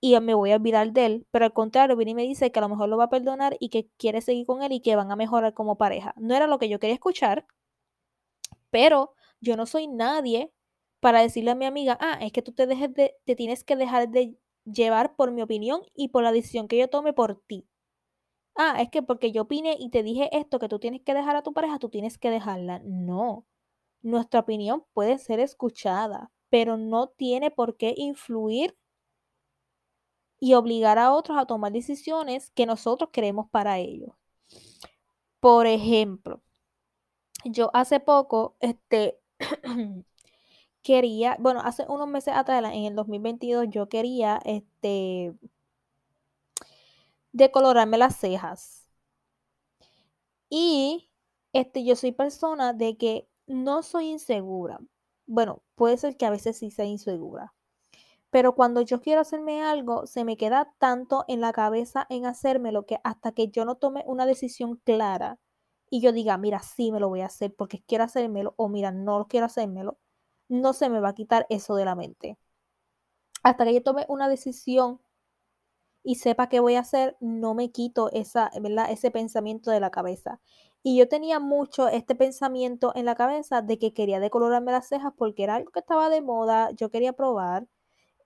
y 0.00 0.18
me 0.20 0.34
voy 0.34 0.52
a 0.52 0.56
olvidar 0.56 0.92
de 0.92 1.06
él", 1.06 1.26
pero 1.30 1.44
al 1.46 1.52
contrario, 1.52 1.96
viene 1.96 2.12
y 2.12 2.14
me 2.14 2.22
dice 2.24 2.52
que 2.52 2.58
a 2.60 2.62
lo 2.62 2.68
mejor 2.70 2.88
lo 2.88 2.96
va 2.98 3.04
a 3.04 3.10
perdonar 3.10 3.56
y 3.60 3.68
que 3.70 3.88
quiere 3.98 4.20
seguir 4.22 4.46
con 4.46 4.62
él 4.62 4.72
y 4.72 4.80
que 4.80 4.96
van 4.96 5.10
a 5.12 5.16
mejorar 5.16 5.54
como 5.54 5.76
pareja. 5.78 6.14
No 6.18 6.34
era 6.36 6.46
lo 6.48 6.58
que 6.58 6.68
yo 6.68 6.78
quería 6.80 6.94
escuchar 6.94 7.46
pero 8.70 9.14
yo 9.40 9.56
no 9.56 9.66
soy 9.66 9.86
nadie 9.88 10.52
para 11.00 11.20
decirle 11.20 11.50
a 11.52 11.54
mi 11.54 11.66
amiga: 11.66 11.96
"Ah, 12.00 12.18
es 12.22 12.32
que 12.32 12.42
tú 12.42 12.52
te 12.52 12.66
dejes 12.66 12.92
de 12.94 13.14
te 13.24 13.36
tienes 13.36 13.64
que 13.64 13.76
dejar 13.76 14.08
de 14.10 14.36
llevar 14.64 15.14
por 15.16 15.30
mi 15.32 15.42
opinión 15.42 15.82
y 15.94 16.08
por 16.08 16.22
la 16.24 16.32
decisión 16.32 16.68
que 16.68 16.78
yo 16.78 16.88
tome 16.88 17.12
por 17.12 17.40
ti". 17.46 17.66
Ah, 18.56 18.78
es 18.82 18.90
que 18.90 19.02
porque 19.02 19.32
yo 19.32 19.42
opine 19.44 19.76
y 19.78 19.90
te 19.90 20.02
dije 20.04 20.30
esto, 20.38 20.58
que 20.60 20.68
tú 20.68 20.78
tienes 20.80 21.02
que 21.02 21.14
dejar 21.14 21.36
a 21.36 21.42
tu 21.42 21.52
pareja, 21.54 21.78
tú 21.80 21.88
tienes 21.90 22.18
que 22.18 22.30
dejarla. 22.30 22.80
No. 22.84 23.46
nuestra 24.02 24.40
opinión 24.40 24.84
puede 24.94 25.18
ser 25.18 25.40
escuchada, 25.40 26.32
pero 26.50 26.76
no 26.78 27.08
tiene 27.08 27.50
por 27.52 27.76
qué 27.76 27.94
influir 27.96 28.76
y 30.40 30.54
obligar 30.54 30.98
a 30.98 31.12
otros 31.12 31.38
a 31.38 31.46
tomar 31.46 31.72
decisiones 31.72 32.50
que 32.50 32.66
nosotros 32.66 33.10
queremos 33.12 33.48
para 33.50 33.78
ellos. 33.78 34.10
Por 35.40 35.66
ejemplo, 35.66 36.42
yo 37.44 37.70
hace 37.74 38.00
poco, 38.00 38.56
este, 38.60 39.18
quería, 40.82 41.36
bueno, 41.40 41.60
hace 41.64 41.84
unos 41.88 42.08
meses 42.08 42.34
atrás, 42.36 42.64
en 42.72 42.84
el 42.84 42.94
2022, 42.94 43.66
yo 43.70 43.88
quería, 43.88 44.40
este, 44.44 45.34
decolorarme 47.32 47.98
las 47.98 48.16
cejas. 48.16 48.88
Y, 50.48 51.08
este, 51.52 51.84
yo 51.84 51.96
soy 51.96 52.12
persona 52.12 52.72
de 52.72 52.96
que 52.96 53.28
no 53.46 53.82
soy 53.82 54.08
insegura. 54.10 54.78
Bueno, 55.26 55.62
puede 55.74 55.96
ser 55.98 56.16
que 56.16 56.26
a 56.26 56.30
veces 56.30 56.58
sí 56.58 56.70
sea 56.70 56.84
insegura. 56.86 57.54
Pero 58.30 58.54
cuando 58.54 58.80
yo 58.82 59.00
quiero 59.00 59.20
hacerme 59.22 59.62
algo, 59.62 60.06
se 60.06 60.24
me 60.24 60.36
queda 60.36 60.72
tanto 60.78 61.24
en 61.28 61.40
la 61.40 61.52
cabeza 61.52 62.06
en 62.10 62.26
hacérmelo 62.26 62.86
que 62.86 62.98
hasta 63.04 63.32
que 63.32 63.48
yo 63.48 63.64
no 63.64 63.76
tome 63.76 64.04
una 64.06 64.26
decisión 64.26 64.76
clara 64.84 65.38
y 65.90 66.00
yo 66.00 66.12
diga, 66.12 66.36
mira, 66.38 66.60
sí 66.60 66.92
me 66.92 67.00
lo 67.00 67.08
voy 67.08 67.20
a 67.22 67.26
hacer 67.26 67.54
porque 67.54 67.82
quiero 67.86 68.04
hacérmelo 68.04 68.54
o 68.56 68.68
mira, 68.68 68.90
no 68.92 69.26
quiero 69.28 69.46
hacérmelo, 69.46 69.98
no 70.48 70.72
se 70.72 70.88
me 70.90 71.00
va 71.00 71.10
a 71.10 71.14
quitar 71.14 71.46
eso 71.50 71.76
de 71.76 71.84
la 71.84 71.94
mente. 71.94 72.38
Hasta 73.42 73.64
que 73.64 73.72
yo 73.72 73.82
tome 73.82 74.04
una 74.08 74.28
decisión 74.28 75.00
y 76.02 76.14
sepa 76.16 76.48
qué 76.48 76.60
voy 76.60 76.76
a 76.76 76.80
hacer, 76.80 77.16
no 77.20 77.54
me 77.54 77.70
quito 77.72 78.10
esa, 78.12 78.50
¿verdad? 78.60 78.90
ese 78.90 79.10
pensamiento 79.10 79.70
de 79.70 79.80
la 79.80 79.90
cabeza. 79.90 80.40
Y 80.82 80.96
yo 80.98 81.08
tenía 81.08 81.40
mucho 81.40 81.88
este 81.88 82.14
pensamiento 82.14 82.92
en 82.94 83.06
la 83.06 83.16
cabeza 83.16 83.60
de 83.62 83.78
que 83.78 83.92
quería 83.92 84.20
decolorarme 84.20 84.72
las 84.72 84.88
cejas 84.88 85.12
porque 85.16 85.42
era 85.44 85.56
algo 85.56 85.72
que 85.72 85.80
estaba 85.80 86.08
de 86.08 86.22
moda, 86.22 86.70
yo 86.72 86.90
quería 86.90 87.12
probar. 87.12 87.66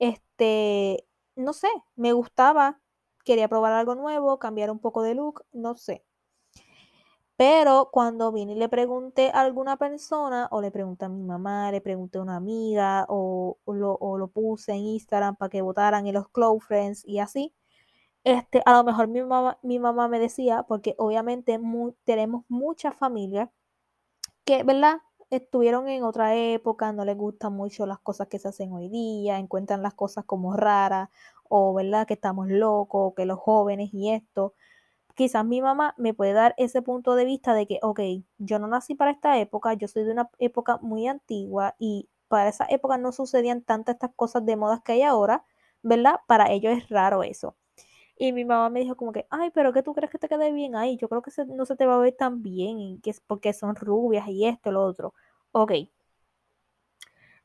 Este, 0.01 1.07
no 1.37 1.53
sé, 1.53 1.69
me 1.97 2.13
gustaba, 2.13 2.81
quería 3.25 3.49
probar 3.49 3.75
algo 3.75 3.95
nuevo, 3.95 4.39
cambiar 4.39 4.71
un 4.71 4.81
poco 4.81 5.03
de 5.03 5.15
look, 5.15 5.45
no 5.53 5.77
sé. 5.77 6.05
Pero 7.37 7.89
cuando 7.93 8.33
vine 8.33 8.53
y 8.53 8.57
le 8.57 8.69
pregunté 8.69 9.31
a 9.33 9.41
alguna 9.41 9.77
persona, 9.79 10.49
o 10.51 10.61
le 10.61 10.71
pregunté 10.71 11.07
a 11.07 11.09
mi 11.09 11.23
mamá, 11.23 11.73
le 11.73 11.81
pregunté 11.81 12.19
a 12.19 12.23
una 12.23 12.37
amiga, 12.37 13.07
o, 13.09 13.59
lo, 13.67 14.29
puse 14.29 14.73
en 14.73 14.81
Instagram 14.81 15.37
para 15.37 15.49
que 15.51 15.63
votaran 15.63 16.07
en 16.07 16.15
los 16.15 16.29
Close 16.29 16.61
Friends 16.67 17.03
y 17.07 17.19
así, 17.19 17.55
este, 18.25 18.63
a 18.67 18.75
lo 18.75 18.85
mejor 18.85 19.09
mi 19.09 19.23
mamá, 19.23 19.59
mi 19.63 19.79
mamá 19.79 20.09
me 20.09 20.19
decía, 20.21 20.65
porque 20.65 20.95
obviamente 20.99 21.59
tenemos 22.05 22.45
muchas 22.49 22.95
familias 22.97 23.51
que, 24.45 24.63
¿verdad? 24.65 24.99
Estuvieron 25.31 25.89
en 25.89 26.03
otra 26.03 26.35
época, 26.37 26.93
no 26.93 27.05
les 27.05 27.17
gustan 27.17 27.53
mucho 27.53 27.87
las 27.87 28.01
cosas 28.01 28.27
que 28.29 28.39
se 28.41 28.49
hacen 28.49 28.73
hoy 28.73 28.89
día, 28.89 29.39
encuentran 29.39 29.83
las 29.83 29.95
cosas 29.95 30.25
como 30.25 30.55
raras, 30.57 31.09
o, 31.49 31.73
¿verdad? 31.75 32.07
Que 32.07 32.15
estamos 32.15 32.49
locos, 32.49 33.15
que 33.17 33.27
los 33.27 33.39
jóvenes 33.39 33.91
y 33.95 34.11
esto 34.13 34.55
quizás 35.17 35.45
mi 35.45 35.63
mamá 35.63 35.95
me 35.99 36.15
puede 36.15 36.33
dar 36.33 36.55
ese 36.59 36.83
punto 36.83 37.15
de 37.15 37.25
vista 37.27 37.55
de 37.55 37.67
que, 37.67 37.79
ok, 37.83 38.01
yo 38.39 38.59
no 38.59 38.69
nací 38.69 38.95
para 38.95 39.13
esta 39.13 39.39
época, 39.39 39.75
yo 39.75 39.89
soy 39.89 40.05
de 40.05 40.13
una 40.13 40.31
época 40.39 40.79
muy 40.83 41.09
antigua 41.09 41.75
y 41.79 42.09
para 42.29 42.49
esa 42.51 42.67
época 42.71 42.99
no 42.99 43.13
sucedían 43.13 43.63
tantas 43.63 43.95
estas 43.97 44.13
cosas 44.17 44.47
de 44.47 44.57
modas 44.57 44.83
que 44.83 44.93
hay 44.93 45.03
ahora, 45.03 45.45
¿verdad? 45.83 46.17
Para 46.27 46.51
ellos 46.53 46.73
es 46.77 46.89
raro 46.91 47.23
eso. 47.25 47.57
Y 48.21 48.33
mi 48.33 48.45
mamá 48.45 48.69
me 48.71 48.81
dijo 48.81 48.97
como 48.97 49.13
que, 49.13 49.27
ay, 49.31 49.51
pero 49.51 49.73
¿qué 49.73 49.83
tú 49.83 49.95
crees 49.95 50.11
que 50.11 50.19
te 50.19 50.29
quede 50.29 50.53
bien 50.53 50.77
ahí? 50.77 50.97
Yo 50.99 51.09
creo 51.09 51.23
que 51.23 51.33
no 51.47 51.65
se 51.67 51.75
te 51.77 51.87
va 51.87 51.97
a 51.97 51.99
ver 51.99 52.15
tan 52.17 52.43
bien, 52.43 53.01
que 53.01 53.11
es 53.11 53.21
porque 53.21 53.53
son 53.55 53.75
rubias 53.77 54.29
y 54.29 54.47
esto, 54.47 54.71
lo 54.73 54.85
otro. 54.85 55.15
Ok. 55.53 55.73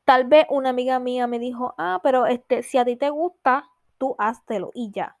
Tal 0.04 0.24
vez 0.26 0.46
una 0.50 0.70
amiga 0.70 0.98
mía 0.98 1.26
me 1.26 1.38
dijo, 1.38 1.74
ah, 1.78 2.00
pero 2.02 2.26
este, 2.26 2.62
si 2.62 2.78
a 2.78 2.84
ti 2.84 2.96
te 2.96 3.10
gusta, 3.10 3.70
tú 3.98 4.14
háztelo 4.18 4.70
y 4.74 4.90
ya 4.92 5.16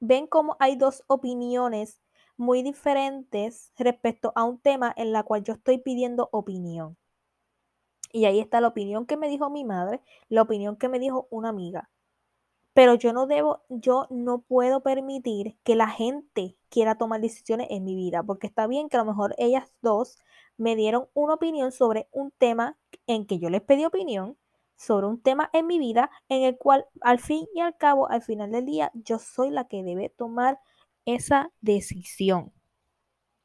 ven 0.00 0.26
cómo 0.26 0.56
hay 0.60 0.76
dos 0.76 1.04
opiniones 1.06 2.00
muy 2.36 2.62
diferentes 2.62 3.72
respecto 3.78 4.32
a 4.34 4.44
un 4.44 4.58
tema 4.58 4.92
en 4.96 5.12
la 5.12 5.22
cual 5.22 5.42
yo 5.44 5.54
estoy 5.54 5.78
pidiendo 5.78 6.28
opinión. 6.32 6.96
Y 8.12 8.24
ahí 8.24 8.40
está 8.40 8.60
la 8.60 8.68
opinión 8.68 9.06
que 9.06 9.16
me 9.16 9.28
dijo 9.28 9.50
mi 9.50 9.64
madre, 9.64 10.00
la 10.28 10.42
opinión 10.42 10.76
que 10.76 10.88
me 10.88 10.98
dijo 10.98 11.28
una 11.30 11.48
amiga. 11.50 11.90
Pero 12.76 12.94
yo 12.94 13.14
no 13.14 13.26
debo, 13.26 13.62
yo 13.70 14.06
no 14.10 14.42
puedo 14.42 14.82
permitir 14.82 15.56
que 15.64 15.76
la 15.76 15.88
gente 15.88 16.58
quiera 16.68 16.98
tomar 16.98 17.22
decisiones 17.22 17.68
en 17.70 17.84
mi 17.84 17.94
vida, 17.94 18.22
porque 18.22 18.46
está 18.46 18.66
bien 18.66 18.90
que 18.90 18.98
a 18.98 19.00
lo 19.00 19.06
mejor 19.06 19.34
ellas 19.38 19.72
dos 19.80 20.18
me 20.58 20.76
dieron 20.76 21.08
una 21.14 21.32
opinión 21.32 21.72
sobre 21.72 22.06
un 22.12 22.32
tema 22.32 22.76
en 23.06 23.24
que 23.24 23.38
yo 23.38 23.48
les 23.48 23.62
pedí 23.62 23.86
opinión, 23.86 24.36
sobre 24.76 25.06
un 25.06 25.22
tema 25.22 25.48
en 25.54 25.66
mi 25.66 25.78
vida 25.78 26.10
en 26.28 26.42
el 26.42 26.58
cual 26.58 26.84
al 27.00 27.18
fin 27.18 27.46
y 27.54 27.60
al 27.60 27.78
cabo, 27.78 28.10
al 28.10 28.20
final 28.20 28.52
del 28.52 28.66
día, 28.66 28.90
yo 28.92 29.18
soy 29.18 29.48
la 29.48 29.66
que 29.68 29.82
debe 29.82 30.10
tomar 30.10 30.60
esa 31.06 31.50
decisión. 31.62 32.52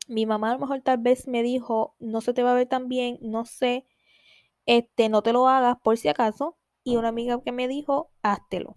Mi 0.09 0.25
mamá 0.25 0.49
a 0.49 0.53
lo 0.55 0.59
mejor 0.59 0.81
tal 0.81 0.97
vez 0.97 1.25
me 1.29 1.41
dijo, 1.41 1.95
no 1.99 2.19
se 2.19 2.33
te 2.33 2.43
va 2.43 2.51
a 2.51 2.55
ver 2.55 2.67
tan 2.67 2.89
bien, 2.89 3.17
no 3.21 3.45
sé, 3.45 3.87
este, 4.65 5.07
no 5.07 5.21
te 5.21 5.31
lo 5.31 5.47
hagas 5.47 5.77
por 5.81 5.95
si 5.95 6.09
acaso. 6.09 6.57
Y 6.83 6.97
una 6.97 7.07
amiga 7.07 7.41
que 7.41 7.53
me 7.53 7.69
dijo, 7.69 8.11
háztelo. 8.23 8.75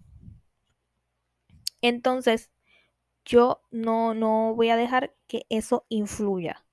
Entonces, 1.87 2.51
yo 3.25 3.61
no, 3.71 4.13
no 4.13 4.55
voy 4.55 4.69
a 4.69 4.77
dejar 4.77 5.15
que 5.27 5.45
eso 5.49 5.85
influya 5.89 6.65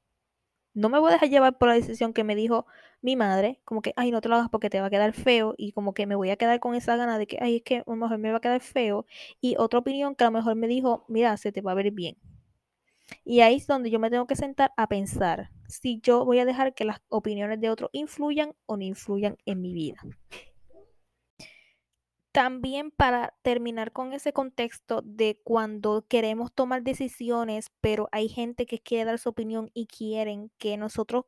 no 0.75 0.89
me 0.89 0.99
voy 0.99 1.11
a 1.11 1.13
dejar 1.15 1.29
llevar 1.29 1.59
por 1.59 1.69
la 1.69 1.75
decisión 1.75 2.13
que 2.13 2.25
me 2.25 2.35
dijo 2.35 2.67
mi 3.01 3.17
madre, 3.17 3.61
como 3.65 3.83
que, 3.83 3.93
ay, 3.97 4.11
no 4.11 4.21
te 4.21 4.29
lo 4.29 4.37
hagas 4.37 4.49
porque 4.49 4.71
te 4.71 4.81
va 4.81 4.87
a 4.87 4.91
quedar 4.91 5.13
feo, 5.13 5.55
y 5.59 5.73
como 5.73 5.93
que 5.93 6.07
me 6.07 6.15
voy 6.15 6.31
a 6.31 6.37
quedar 6.37 6.61
con 6.61 6.75
esa 6.75 6.97
gana 6.97 7.19
de 7.19 7.27
que, 7.27 7.39
ay, 7.41 7.57
es 7.57 7.63
que 7.63 7.79
a 7.79 7.85
lo 7.87 7.97
mejor 7.97 8.19
me 8.19 8.31
va 8.31 8.39
a 8.39 8.41
quedar 8.41 8.61
feo, 8.61 9.07
y 9.41 9.57
otra 9.59 9.81
opinión 9.81 10.15
que 10.15 10.25
a 10.25 10.29
lo 10.29 10.33
mejor 10.33 10.55
me 10.55 10.69
dijo, 10.69 11.05
mira, 11.09 11.37
se 11.37 11.53
te 11.53 11.61
va 11.61 11.73
a 11.73 11.75
ver 11.75 11.91
bien. 11.91 12.17
Y 13.25 13.41
ahí 13.41 13.57
es 13.57 13.67
donde 13.67 13.91
yo 13.91 13.99
me 13.99 14.09
tengo 14.09 14.27
que 14.27 14.37
sentar 14.37 14.73
a 14.77 14.89
pensar 14.89 15.51
si 15.69 16.01
yo 16.01 16.25
voy 16.25 16.39
a 16.39 16.45
dejar 16.45 16.75
que 16.75 16.85
las 16.85 17.01
opiniones 17.09 17.61
de 17.61 17.69
otros 17.69 17.91
influyan 17.93 18.55
o 18.67 18.77
no 18.77 18.85
influyan 18.85 19.37
en 19.45 19.61
mi 19.61 19.75
vida. 19.75 20.01
También 22.33 22.91
para 22.91 23.35
terminar 23.43 23.93
con 23.93 24.15
ese 24.15 24.33
contexto 24.33 25.03
de 25.05 25.39
cuando 25.45 26.07
queremos 26.09 26.51
tomar 26.53 26.83
decisiones, 26.83 27.71
pero 27.83 28.09
hay 28.11 28.31
gente 28.31 28.65
que 28.65 28.81
quiere 28.81 29.05
dar 29.05 29.19
su 29.19 29.29
opinión 29.29 29.71
y 29.75 29.87
quieren 29.87 30.51
que 30.57 30.79
nosotros 30.79 31.27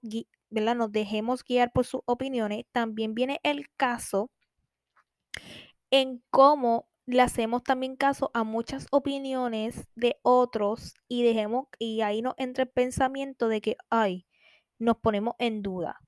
¿verdad? 0.48 0.76
nos 0.76 0.92
dejemos 0.92 1.44
guiar 1.44 1.72
por 1.72 1.84
sus 1.84 2.00
opiniones, 2.06 2.64
también 2.72 3.14
viene 3.14 3.38
el 3.42 3.68
caso 3.76 4.30
en 5.90 6.22
cómo 6.30 6.88
le 7.06 7.20
hacemos 7.20 7.62
también 7.62 7.96
caso 7.96 8.30
a 8.32 8.44
muchas 8.44 8.86
opiniones 8.90 9.86
de 9.94 10.16
otros 10.22 10.94
y 11.06 11.22
dejemos 11.22 11.66
y 11.78 12.00
ahí 12.00 12.22
nos 12.22 12.34
entra 12.38 12.64
el 12.64 12.70
pensamiento 12.70 13.48
de 13.48 13.60
que 13.60 13.76
ay, 13.90 14.26
nos 14.78 14.96
ponemos 14.96 15.34
en 15.38 15.62
duda. 15.62 16.00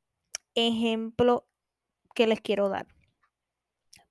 Ejemplo 0.55 1.47
que 2.15 2.27
les 2.27 2.41
quiero 2.41 2.71
dar. 2.71 2.96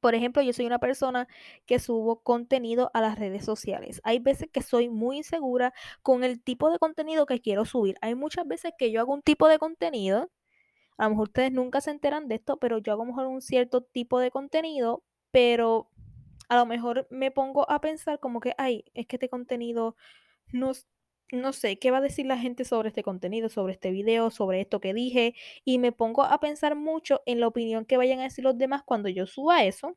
Por 0.06 0.14
ejemplo, 0.14 0.44
yo 0.44 0.54
soy 0.54 0.68
una 0.68 0.78
persona 0.78 1.28
que 1.66 1.80
subo 1.80 2.22
contenido 2.22 2.92
a 2.94 3.02
las 3.02 3.18
redes 3.18 3.44
sociales. 3.44 4.02
Hay 4.04 4.20
veces 4.20 4.48
que 4.52 4.62
soy 4.62 4.88
muy 4.88 5.18
insegura 5.18 5.74
con 6.04 6.24
el 6.24 6.44
tipo 6.44 6.70
de 6.70 6.78
contenido 6.78 7.26
que 7.26 7.42
quiero 7.42 7.66
subir. 7.66 7.96
Hay 8.02 8.14
muchas 8.14 8.48
veces 8.48 8.72
que 8.78 8.92
yo 8.92 9.02
hago 9.02 9.16
un 9.16 9.24
tipo 9.24 9.48
de 9.48 9.58
contenido. 9.58 10.30
A 11.00 11.06
lo 11.06 11.10
mejor 11.10 11.30
ustedes 11.30 11.52
nunca 11.52 11.82
se 11.82 11.90
enteran 11.90 12.28
de 12.28 12.36
esto, 12.36 12.58
pero 12.58 12.78
yo 12.78 12.94
hago 12.94 13.02
a 13.02 13.06
lo 13.06 13.14
mejor 13.14 13.26
un 13.26 13.42
cierto 13.42 13.82
tipo 13.82 14.20
de 14.20 14.30
contenido, 14.30 15.04
pero 15.32 15.90
a 16.50 16.56
lo 16.56 16.68
mejor 16.68 17.08
me 17.10 17.32
pongo 17.32 17.68
a 17.68 17.82
pensar 17.82 18.20
como 18.20 18.42
que, 18.42 18.54
ay, 18.60 18.86
es 18.94 19.08
que 19.08 19.16
este 19.16 19.28
contenido 19.28 19.96
no, 20.54 20.74
no 21.32 21.54
sé, 21.54 21.78
¿qué 21.80 21.92
va 21.92 21.98
a 21.98 22.02
decir 22.02 22.26
la 22.26 22.38
gente 22.38 22.66
sobre 22.66 22.90
este 22.90 23.04
contenido, 23.04 23.50
sobre 23.50 23.74
este 23.74 23.92
video, 23.92 24.30
sobre 24.32 24.62
esto 24.62 24.80
que 24.80 24.94
dije? 24.94 25.36
Y 25.64 25.80
me 25.80 25.92
pongo 25.92 26.24
a 26.24 26.40
pensar 26.40 26.76
mucho 26.76 27.22
en 27.26 27.40
la 27.40 27.48
opinión 27.48 27.86
que 27.86 27.98
vayan 27.98 28.20
a 28.20 28.24
decir 28.24 28.44
los 28.44 28.58
demás 28.58 28.84
cuando 28.86 29.10
yo 29.10 29.26
suba 29.28 29.64
eso. 29.64 29.96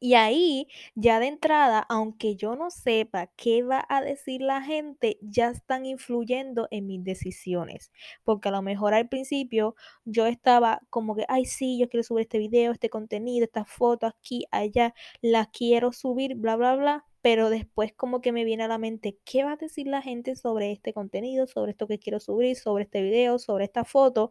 Y 0.00 0.14
ahí, 0.14 0.66
ya 0.96 1.20
de 1.20 1.28
entrada, 1.28 1.86
aunque 1.88 2.34
yo 2.34 2.56
no 2.56 2.70
sepa 2.70 3.28
qué 3.36 3.62
va 3.62 3.86
a 3.88 4.02
decir 4.02 4.42
la 4.42 4.60
gente, 4.60 5.16
ya 5.22 5.50
están 5.50 5.86
influyendo 5.86 6.66
en 6.72 6.88
mis 6.88 7.04
decisiones. 7.04 7.92
Porque 8.24 8.48
a 8.48 8.52
lo 8.52 8.62
mejor 8.62 8.94
al 8.94 9.08
principio 9.08 9.76
yo 10.04 10.26
estaba 10.26 10.80
como 10.90 11.14
que, 11.14 11.24
ay, 11.28 11.44
sí, 11.44 11.78
yo 11.78 11.88
quiero 11.88 12.02
subir 12.02 12.22
este 12.22 12.38
video, 12.38 12.72
este 12.72 12.90
contenido, 12.90 13.44
esta 13.44 13.64
foto 13.64 14.06
aquí, 14.08 14.44
allá, 14.50 14.92
la 15.20 15.46
quiero 15.46 15.92
subir, 15.92 16.34
bla, 16.34 16.56
bla, 16.56 16.74
bla 16.74 17.06
pero 17.22 17.50
después 17.50 17.92
como 17.94 18.20
que 18.20 18.32
me 18.32 18.44
viene 18.44 18.64
a 18.64 18.68
la 18.68 18.78
mente, 18.78 19.18
¿qué 19.24 19.44
va 19.44 19.52
a 19.52 19.56
decir 19.56 19.86
la 19.86 20.02
gente 20.02 20.36
sobre 20.36 20.72
este 20.72 20.92
contenido, 20.92 21.46
sobre 21.46 21.72
esto 21.72 21.86
que 21.88 21.98
quiero 21.98 22.20
subir, 22.20 22.56
sobre 22.56 22.84
este 22.84 23.02
video, 23.02 23.38
sobre 23.38 23.64
esta 23.64 23.84
foto? 23.84 24.30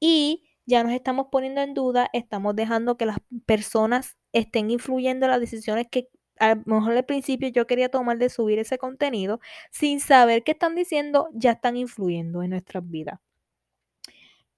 Y 0.00 0.44
ya 0.66 0.84
nos 0.84 0.92
estamos 0.92 1.28
poniendo 1.30 1.60
en 1.62 1.74
duda, 1.74 2.10
estamos 2.12 2.56
dejando 2.56 2.96
que 2.96 3.06
las 3.06 3.18
personas 3.46 4.16
estén 4.32 4.70
influyendo 4.70 5.26
en 5.26 5.32
las 5.32 5.40
decisiones 5.40 5.88
que 5.90 6.08
a 6.38 6.54
lo 6.56 6.76
mejor 6.80 6.96
al 6.96 7.04
principio 7.04 7.48
yo 7.48 7.66
quería 7.66 7.90
tomar 7.90 8.18
de 8.18 8.30
subir 8.30 8.58
ese 8.58 8.78
contenido, 8.78 9.40
sin 9.70 10.00
saber 10.00 10.42
qué 10.44 10.52
están 10.52 10.74
diciendo, 10.74 11.28
ya 11.34 11.52
están 11.52 11.76
influyendo 11.76 12.42
en 12.42 12.50
nuestras 12.50 12.88
vidas. 12.88 13.20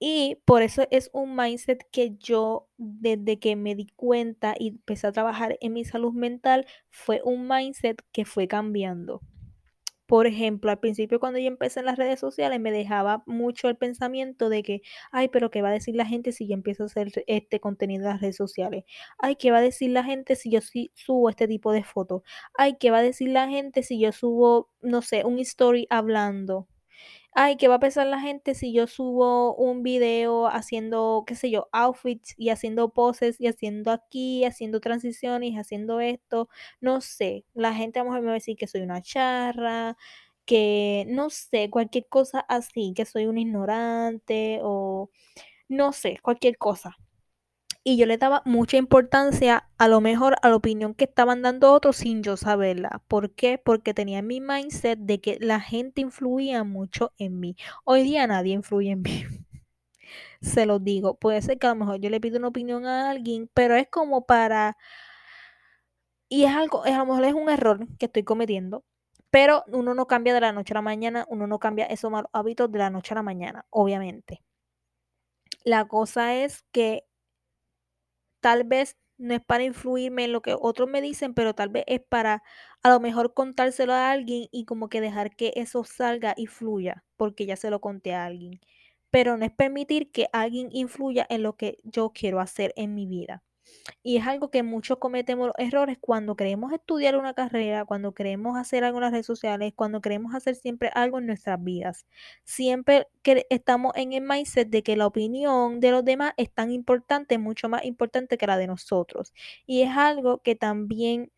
Y 0.05 0.41
por 0.43 0.63
eso 0.63 0.85
es 0.91 1.09
un 1.13 1.33
mindset 1.33 1.87
que 1.89 2.17
yo, 2.17 2.67
desde 2.75 3.39
que 3.39 3.55
me 3.55 3.73
di 3.73 3.87
cuenta 3.95 4.53
y 4.59 4.67
empecé 4.67 5.07
a 5.07 5.13
trabajar 5.13 5.57
en 5.61 5.71
mi 5.71 5.85
salud 5.85 6.11
mental, 6.11 6.65
fue 6.89 7.21
un 7.23 7.47
mindset 7.47 8.03
que 8.11 8.25
fue 8.25 8.49
cambiando. 8.49 9.21
Por 10.05 10.27
ejemplo, 10.27 10.71
al 10.71 10.79
principio 10.79 11.21
cuando 11.21 11.39
yo 11.39 11.47
empecé 11.47 11.79
en 11.79 11.85
las 11.85 11.97
redes 11.97 12.19
sociales 12.19 12.59
me 12.59 12.73
dejaba 12.73 13.23
mucho 13.27 13.69
el 13.69 13.77
pensamiento 13.77 14.49
de 14.49 14.63
que, 14.63 14.81
ay, 15.13 15.29
pero 15.29 15.49
¿qué 15.49 15.61
va 15.61 15.69
a 15.69 15.71
decir 15.71 15.95
la 15.95 16.05
gente 16.05 16.33
si 16.33 16.49
yo 16.49 16.53
empiezo 16.53 16.83
a 16.83 16.87
hacer 16.87 17.09
este 17.25 17.61
contenido 17.61 18.03
en 18.03 18.09
las 18.09 18.21
redes 18.21 18.35
sociales? 18.35 18.83
Ay, 19.19 19.37
¿qué 19.37 19.51
va 19.51 19.59
a 19.59 19.61
decir 19.61 19.91
la 19.91 20.03
gente 20.03 20.35
si 20.35 20.51
yo 20.51 20.59
subo 20.95 21.29
este 21.29 21.47
tipo 21.47 21.71
de 21.71 21.85
fotos? 21.85 22.23
Ay, 22.57 22.75
¿qué 22.77 22.91
va 22.91 22.97
a 22.97 23.03
decir 23.03 23.29
la 23.29 23.47
gente 23.47 23.83
si 23.83 24.01
yo 24.01 24.11
subo, 24.11 24.69
no 24.81 25.01
sé, 25.01 25.23
un 25.23 25.39
story 25.39 25.87
hablando? 25.89 26.67
Ay, 27.35 27.57
¿qué 27.57 27.67
va 27.67 27.75
a 27.75 27.79
pensar 27.79 28.05
la 28.07 28.19
gente 28.19 28.53
si 28.53 28.73
yo 28.73 28.85
subo 28.87 29.55
un 29.55 29.81
video 29.81 30.47
haciendo, 30.47 31.23
qué 31.25 31.35
sé 31.35 31.49
yo, 31.49 31.67
outfits 31.71 32.35
y 32.37 32.49
haciendo 32.49 32.89
poses 32.89 33.39
y 33.41 33.47
haciendo 33.47 33.91
aquí, 33.91 34.45
haciendo 34.45 34.79
transiciones, 34.79 35.55
haciendo 35.55 35.99
esto? 35.99 36.47
No 36.79 37.01
sé, 37.01 37.43
la 37.55 37.73
gente 37.73 37.99
a 37.99 38.03
lo 38.03 38.09
mejor 38.11 38.21
me 38.21 38.27
va 38.27 38.31
a 38.33 38.35
decir 38.35 38.55
que 38.55 38.67
soy 38.67 38.81
una 38.81 39.01
charra, 39.01 39.97
que 40.45 41.05
no 41.07 41.29
sé, 41.31 41.69
cualquier 41.71 42.07
cosa 42.07 42.39
así, 42.41 42.93
que 42.95 43.05
soy 43.05 43.25
un 43.25 43.37
ignorante 43.39 44.59
o 44.61 45.09
no 45.69 45.93
sé, 45.93 46.19
cualquier 46.23 46.57
cosa. 46.57 46.97
Y 47.85 47.97
yo 47.97 48.05
le 48.05 48.17
daba 48.17 48.41
mucha 48.45 48.77
importancia 48.77 49.69
a 49.77 49.87
lo 49.89 49.99
mejor 49.99 50.35
a 50.41 50.49
la 50.49 50.55
opinión 50.55 50.93
que 50.93 51.03
estaban 51.03 51.41
dando 51.41 51.73
otros 51.73 51.97
sin 51.97 52.23
yo 52.23 52.37
saberla. 52.37 53.03
¿Por 53.09 53.31
qué? 53.35 53.57
Porque 53.57 53.93
tenía 53.93 54.21
mi 54.21 54.39
mindset 54.39 54.99
de 54.99 55.19
que 55.19 55.37
la 55.41 55.59
gente 55.59 55.99
influía 56.01 56.63
mucho 56.63 57.11
en 57.17 57.41
mí. 57.41 57.57
Hoy 57.83 58.03
día 58.03 58.25
nadie 58.25 58.53
influye 58.53 58.91
en 58.91 59.01
mí. 59.01 59.25
Se 60.41 60.65
lo 60.65 60.79
digo. 60.79 61.15
Puede 61.15 61.41
ser 61.41 61.59
que 61.59 61.67
a 61.67 61.71
lo 61.71 61.75
mejor 61.75 61.99
yo 61.99 62.09
le 62.09 62.21
pido 62.21 62.37
una 62.39 62.47
opinión 62.49 62.85
a 62.85 63.09
alguien, 63.09 63.49
pero 63.53 63.75
es 63.75 63.87
como 63.89 64.25
para... 64.25 64.77
Y 66.29 66.45
es 66.45 66.51
algo, 66.55 66.83
a 66.83 66.89
lo 66.97 67.05
mejor 67.05 67.25
es 67.25 67.33
un 67.33 67.49
error 67.49 67.87
que 67.99 68.07
estoy 68.07 68.23
cometiendo, 68.23 68.83
pero 69.29 69.63
uno 69.67 69.93
no 69.93 70.07
cambia 70.07 70.33
de 70.33 70.41
la 70.41 70.51
noche 70.51 70.73
a 70.73 70.75
la 70.75 70.81
mañana, 70.81 71.25
uno 71.29 71.47
no 71.47 71.59
cambia 71.59 71.85
esos 71.85 72.11
malos 72.11 72.29
hábitos 72.33 72.71
de 72.71 72.79
la 72.79 72.89
noche 72.89 73.13
a 73.13 73.15
la 73.15 73.23
mañana, 73.23 73.65
obviamente. 73.69 74.43
La 75.63 75.85
cosa 75.87 76.35
es 76.35 76.63
que 76.71 77.05
tal 78.43 78.65
vez 78.65 78.97
no 79.19 79.35
es 79.35 79.41
para 79.45 79.65
influirme 79.65 80.25
en 80.25 80.33
lo 80.33 80.43
que 80.43 80.55
otros 80.59 80.89
me 80.89 81.01
dicen, 81.01 81.33
pero 81.35 81.55
tal 81.55 81.69
vez 81.69 81.85
es 81.87 82.01
para 82.01 82.43
a 82.83 82.89
lo 82.91 82.99
mejor 83.01 83.33
contárselo 83.35 83.93
a 83.93 84.11
alguien 84.11 84.47
y 84.51 84.65
como 84.65 84.89
que 84.89 85.01
dejar 85.01 85.35
que 85.35 85.53
eso 85.57 85.85
salga 85.85 86.35
y 86.37 86.47
fluya, 86.47 87.05
porque 87.17 87.47
ya 87.47 87.55
se 87.57 87.71
lo 87.71 87.81
conté 87.81 88.15
a 88.15 88.25
alguien. 88.25 88.61
Pero 89.11 89.37
no 89.37 89.45
es 89.45 89.51
permitir 89.53 90.11
que 90.11 90.27
alguien 90.33 90.69
influya 90.73 91.25
en 91.29 91.43
lo 91.43 91.57
que 91.57 91.79
yo 91.83 92.11
quiero 92.13 92.41
hacer 92.41 92.73
en 92.77 92.95
mi 92.95 93.07
vida. 93.07 93.43
Y 94.03 94.17
es 94.17 94.27
algo 94.27 94.49
que 94.49 94.63
muchos 94.63 94.97
cometemos 94.97 95.51
errores 95.57 95.97
cuando 95.99 96.35
queremos 96.35 96.73
estudiar 96.73 97.15
una 97.17 97.33
carrera, 97.33 97.85
cuando 97.85 98.13
queremos 98.13 98.57
hacer 98.57 98.83
algo 98.83 98.99
en 98.99 99.03
las 99.03 99.11
redes 99.11 99.25
sociales, 99.25 99.73
cuando 99.75 100.01
queremos 100.01 100.35
hacer 100.35 100.55
siempre 100.55 100.89
algo 100.93 101.19
en 101.19 101.27
nuestras 101.27 101.63
vidas. 101.63 102.05
Siempre 102.43 103.07
que 103.21 103.45
estamos 103.49 103.93
en 103.95 104.13
el 104.13 104.23
mindset 104.23 104.69
de 104.69 104.83
que 104.83 104.95
la 104.95 105.07
opinión 105.07 105.79
de 105.79 105.91
los 105.91 106.05
demás 106.05 106.33
es 106.37 106.51
tan 106.51 106.71
importante, 106.71 107.37
mucho 107.37 107.69
más 107.69 107.85
importante 107.85 108.37
que 108.37 108.47
la 108.47 108.57
de 108.57 108.67
nosotros. 108.67 109.33
Y 109.65 109.81
es 109.81 109.89
algo 109.95 110.39
que 110.41 110.55
también 110.55 111.31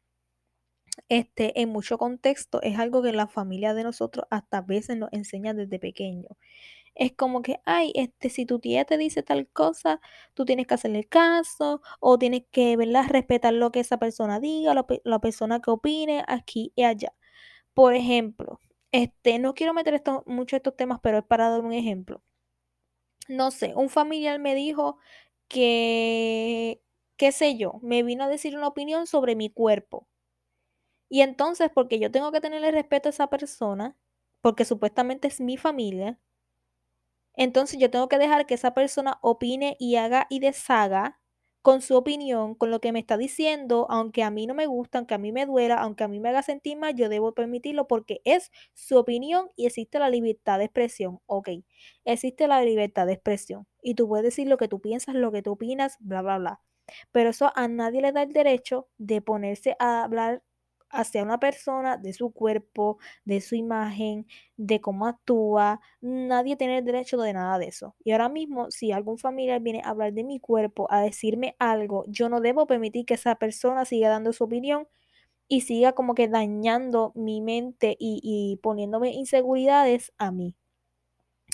este, 1.09 1.61
en 1.61 1.69
mucho 1.69 1.97
contexto, 1.97 2.61
es 2.61 2.79
algo 2.79 3.01
que 3.01 3.11
la 3.11 3.27
familia 3.27 3.73
de 3.73 3.83
nosotros 3.83 4.25
hasta 4.29 4.61
veces 4.61 4.97
nos 4.97 5.11
enseña 5.11 5.53
desde 5.53 5.79
pequeño 5.79 6.29
es 6.95 7.13
como 7.13 7.41
que, 7.41 7.59
ay, 7.65 7.91
este, 7.95 8.29
si 8.29 8.45
tu 8.45 8.59
tía 8.59 8.85
te 8.85 8.97
dice 8.97 9.23
tal 9.23 9.47
cosa, 9.49 10.01
tú 10.33 10.45
tienes 10.45 10.67
que 10.67 10.73
hacerle 10.75 11.03
caso 11.05 11.81
o 11.99 12.17
tienes 12.17 12.43
que, 12.51 12.77
¿verdad?, 12.77 13.05
respetar 13.09 13.53
lo 13.53 13.71
que 13.71 13.81
esa 13.81 13.97
persona 13.99 14.39
diga, 14.39 14.73
la, 14.73 14.85
la 15.03 15.19
persona 15.19 15.61
que 15.61 15.71
opine 15.71 16.23
aquí 16.27 16.71
y 16.75 16.83
allá. 16.83 17.13
Por 17.73 17.95
ejemplo, 17.95 18.59
este, 18.91 19.39
no 19.39 19.53
quiero 19.55 19.73
meter 19.73 19.95
esto, 19.95 20.23
mucho 20.27 20.55
estos 20.57 20.75
temas, 20.77 20.99
pero 21.03 21.19
es 21.19 21.25
para 21.25 21.49
dar 21.49 21.61
un 21.61 21.73
ejemplo. 21.73 22.23
No 23.27 23.51
sé, 23.51 23.73
un 23.75 23.89
familiar 23.89 24.39
me 24.39 24.55
dijo 24.55 24.97
que, 25.47 26.81
qué 27.17 27.31
sé 27.31 27.57
yo, 27.57 27.79
me 27.81 28.03
vino 28.03 28.23
a 28.23 28.27
decir 28.27 28.55
una 28.57 28.67
opinión 28.67 29.07
sobre 29.07 29.35
mi 29.35 29.49
cuerpo. 29.49 30.07
Y 31.09 31.21
entonces, 31.21 31.69
porque 31.73 31.99
yo 31.99 32.11
tengo 32.11 32.31
que 32.31 32.41
tenerle 32.41 32.71
respeto 32.71 33.09
a 33.09 33.11
esa 33.11 33.27
persona, 33.29 33.95
porque 34.41 34.65
supuestamente 34.65 35.27
es 35.27 35.39
mi 35.41 35.57
familia, 35.57 36.19
entonces 37.37 37.79
yo 37.79 37.89
tengo 37.91 38.07
que 38.09 38.17
dejar 38.17 38.45
que 38.45 38.53
esa 38.55 38.73
persona 38.73 39.19
opine 39.21 39.75
y 39.79 39.95
haga 39.97 40.27
y 40.29 40.39
deshaga 40.39 41.19
con 41.61 41.81
su 41.81 41.95
opinión, 41.95 42.53
con 42.55 42.69
lo 42.69 42.79
que 42.79 42.91
me 42.91 42.99
está 42.99 43.17
diciendo, 43.17 43.87
aunque 43.89 44.21
a 44.23 44.29
mí 44.29 44.45
no 44.45 44.53
me 44.53 44.67
gusta, 44.67 44.99
aunque 44.99 45.15
a 45.15 45.17
mí 45.17 45.31
me 45.31 45.47
duela, 45.47 45.75
aunque 45.81 46.03
a 46.03 46.07
mí 46.07 46.19
me 46.19 46.29
haga 46.29 46.43
sentir 46.43 46.77
mal, 46.77 46.93
yo 46.95 47.09
debo 47.09 47.33
permitirlo 47.33 47.87
porque 47.87 48.21
es 48.23 48.51
su 48.73 48.97
opinión 48.97 49.49
y 49.55 49.65
existe 49.65 49.97
la 49.99 50.09
libertad 50.09 50.59
de 50.59 50.65
expresión. 50.65 51.19
Ok, 51.25 51.49
existe 52.05 52.47
la 52.47 52.61
libertad 52.63 53.07
de 53.07 53.13
expresión 53.13 53.67
y 53.81 53.95
tú 53.95 54.07
puedes 54.07 54.23
decir 54.25 54.47
lo 54.47 54.57
que 54.57 54.67
tú 54.67 54.79
piensas, 54.79 55.15
lo 55.15 55.31
que 55.31 55.41
tú 55.41 55.53
opinas, 55.53 55.97
bla, 55.99 56.21
bla, 56.21 56.37
bla. 56.37 56.61
Pero 57.11 57.29
eso 57.31 57.51
a 57.55 57.67
nadie 57.67 58.01
le 58.01 58.11
da 58.11 58.23
el 58.23 58.33
derecho 58.33 58.87
de 58.97 59.21
ponerse 59.21 59.75
a 59.79 60.03
hablar 60.03 60.43
hacia 60.95 61.23
una 61.23 61.39
persona, 61.39 61.97
de 61.97 62.13
su 62.13 62.31
cuerpo, 62.31 62.97
de 63.25 63.41
su 63.41 63.55
imagen, 63.55 64.27
de 64.57 64.81
cómo 64.81 65.07
actúa. 65.07 65.81
Nadie 66.01 66.55
tiene 66.55 66.79
el 66.79 66.85
derecho 66.85 67.17
de 67.17 67.33
nada 67.33 67.59
de 67.59 67.67
eso. 67.67 67.95
Y 68.03 68.11
ahora 68.11 68.29
mismo, 68.29 68.71
si 68.71 68.91
algún 68.91 69.17
familiar 69.17 69.61
viene 69.61 69.81
a 69.83 69.89
hablar 69.89 70.13
de 70.13 70.23
mi 70.23 70.39
cuerpo, 70.39 70.87
a 70.89 71.01
decirme 71.01 71.55
algo, 71.59 72.05
yo 72.07 72.29
no 72.29 72.41
debo 72.41 72.67
permitir 72.67 73.05
que 73.05 73.15
esa 73.15 73.35
persona 73.35 73.85
siga 73.85 74.09
dando 74.09 74.33
su 74.33 74.43
opinión 74.43 74.87
y 75.47 75.61
siga 75.61 75.93
como 75.93 76.15
que 76.15 76.27
dañando 76.27 77.11
mi 77.15 77.41
mente 77.41 77.95
y, 77.99 78.59
poniéndome 78.63 79.11
inseguridades 79.13 80.13
a 80.17 80.31
mí. 80.31 80.55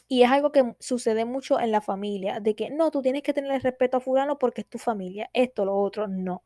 Y 0.08 0.24
es 0.24 0.32
algo 0.32 0.52
que 0.52 0.76
sucede 0.80 1.26
mucho 1.26 1.60
en 1.60 1.72
la 1.72 1.82
familia, 1.82 2.40
de 2.40 2.56
que 2.56 2.70
no, 2.70 2.92
tú 2.92 3.02
tienes 3.02 3.24
que 3.24 3.34
tener 3.34 3.62
respeto 3.64 3.98
a 3.98 4.02
fulano 4.02 4.38
porque 4.38 4.62
es 4.62 4.68
tu 4.68 4.78
familia, 4.78 5.30
esto, 5.34 5.66
lo 5.66 5.76
otro, 5.78 6.08
no 6.08 6.44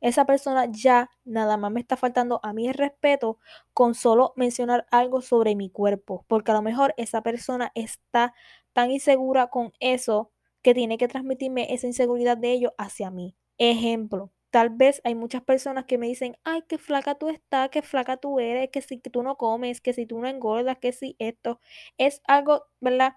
esa 0.00 0.24
persona 0.26 0.66
ya 0.70 1.10
nada 1.24 1.56
más 1.56 1.72
me 1.72 1.80
está 1.80 1.96
faltando 1.96 2.40
a 2.42 2.52
mí 2.52 2.68
el 2.68 2.74
respeto 2.74 3.38
con 3.72 3.94
solo 3.94 4.32
mencionar 4.36 4.86
algo 4.90 5.20
sobre 5.22 5.54
mi 5.56 5.70
cuerpo, 5.70 6.24
porque 6.28 6.50
a 6.52 6.54
lo 6.54 6.62
mejor 6.62 6.94
esa 6.96 7.22
persona 7.22 7.72
está 7.74 8.34
tan 8.72 8.90
insegura 8.90 9.48
con 9.48 9.72
eso 9.80 10.30
que 10.62 10.74
tiene 10.74 10.98
que 10.98 11.08
transmitirme 11.08 11.72
esa 11.72 11.86
inseguridad 11.86 12.36
de 12.36 12.52
ellos 12.52 12.72
hacia 12.78 13.10
mí. 13.10 13.36
Ejemplo, 13.58 14.32
tal 14.50 14.70
vez 14.70 15.00
hay 15.04 15.14
muchas 15.14 15.42
personas 15.42 15.84
que 15.86 15.98
me 15.98 16.06
dicen, 16.08 16.36
ay, 16.44 16.62
qué 16.68 16.78
flaca 16.78 17.14
tú 17.16 17.28
estás, 17.28 17.70
qué 17.70 17.82
flaca 17.82 18.16
tú 18.16 18.40
eres, 18.40 18.70
que 18.70 18.82
si 18.82 18.98
tú 18.98 19.22
no 19.22 19.36
comes, 19.36 19.80
que 19.80 19.92
si 19.92 20.06
tú 20.06 20.18
no 20.20 20.28
engordas, 20.28 20.78
que 20.78 20.92
si 20.92 21.16
esto 21.18 21.60
es 21.98 22.20
algo, 22.26 22.64
¿verdad? 22.80 23.14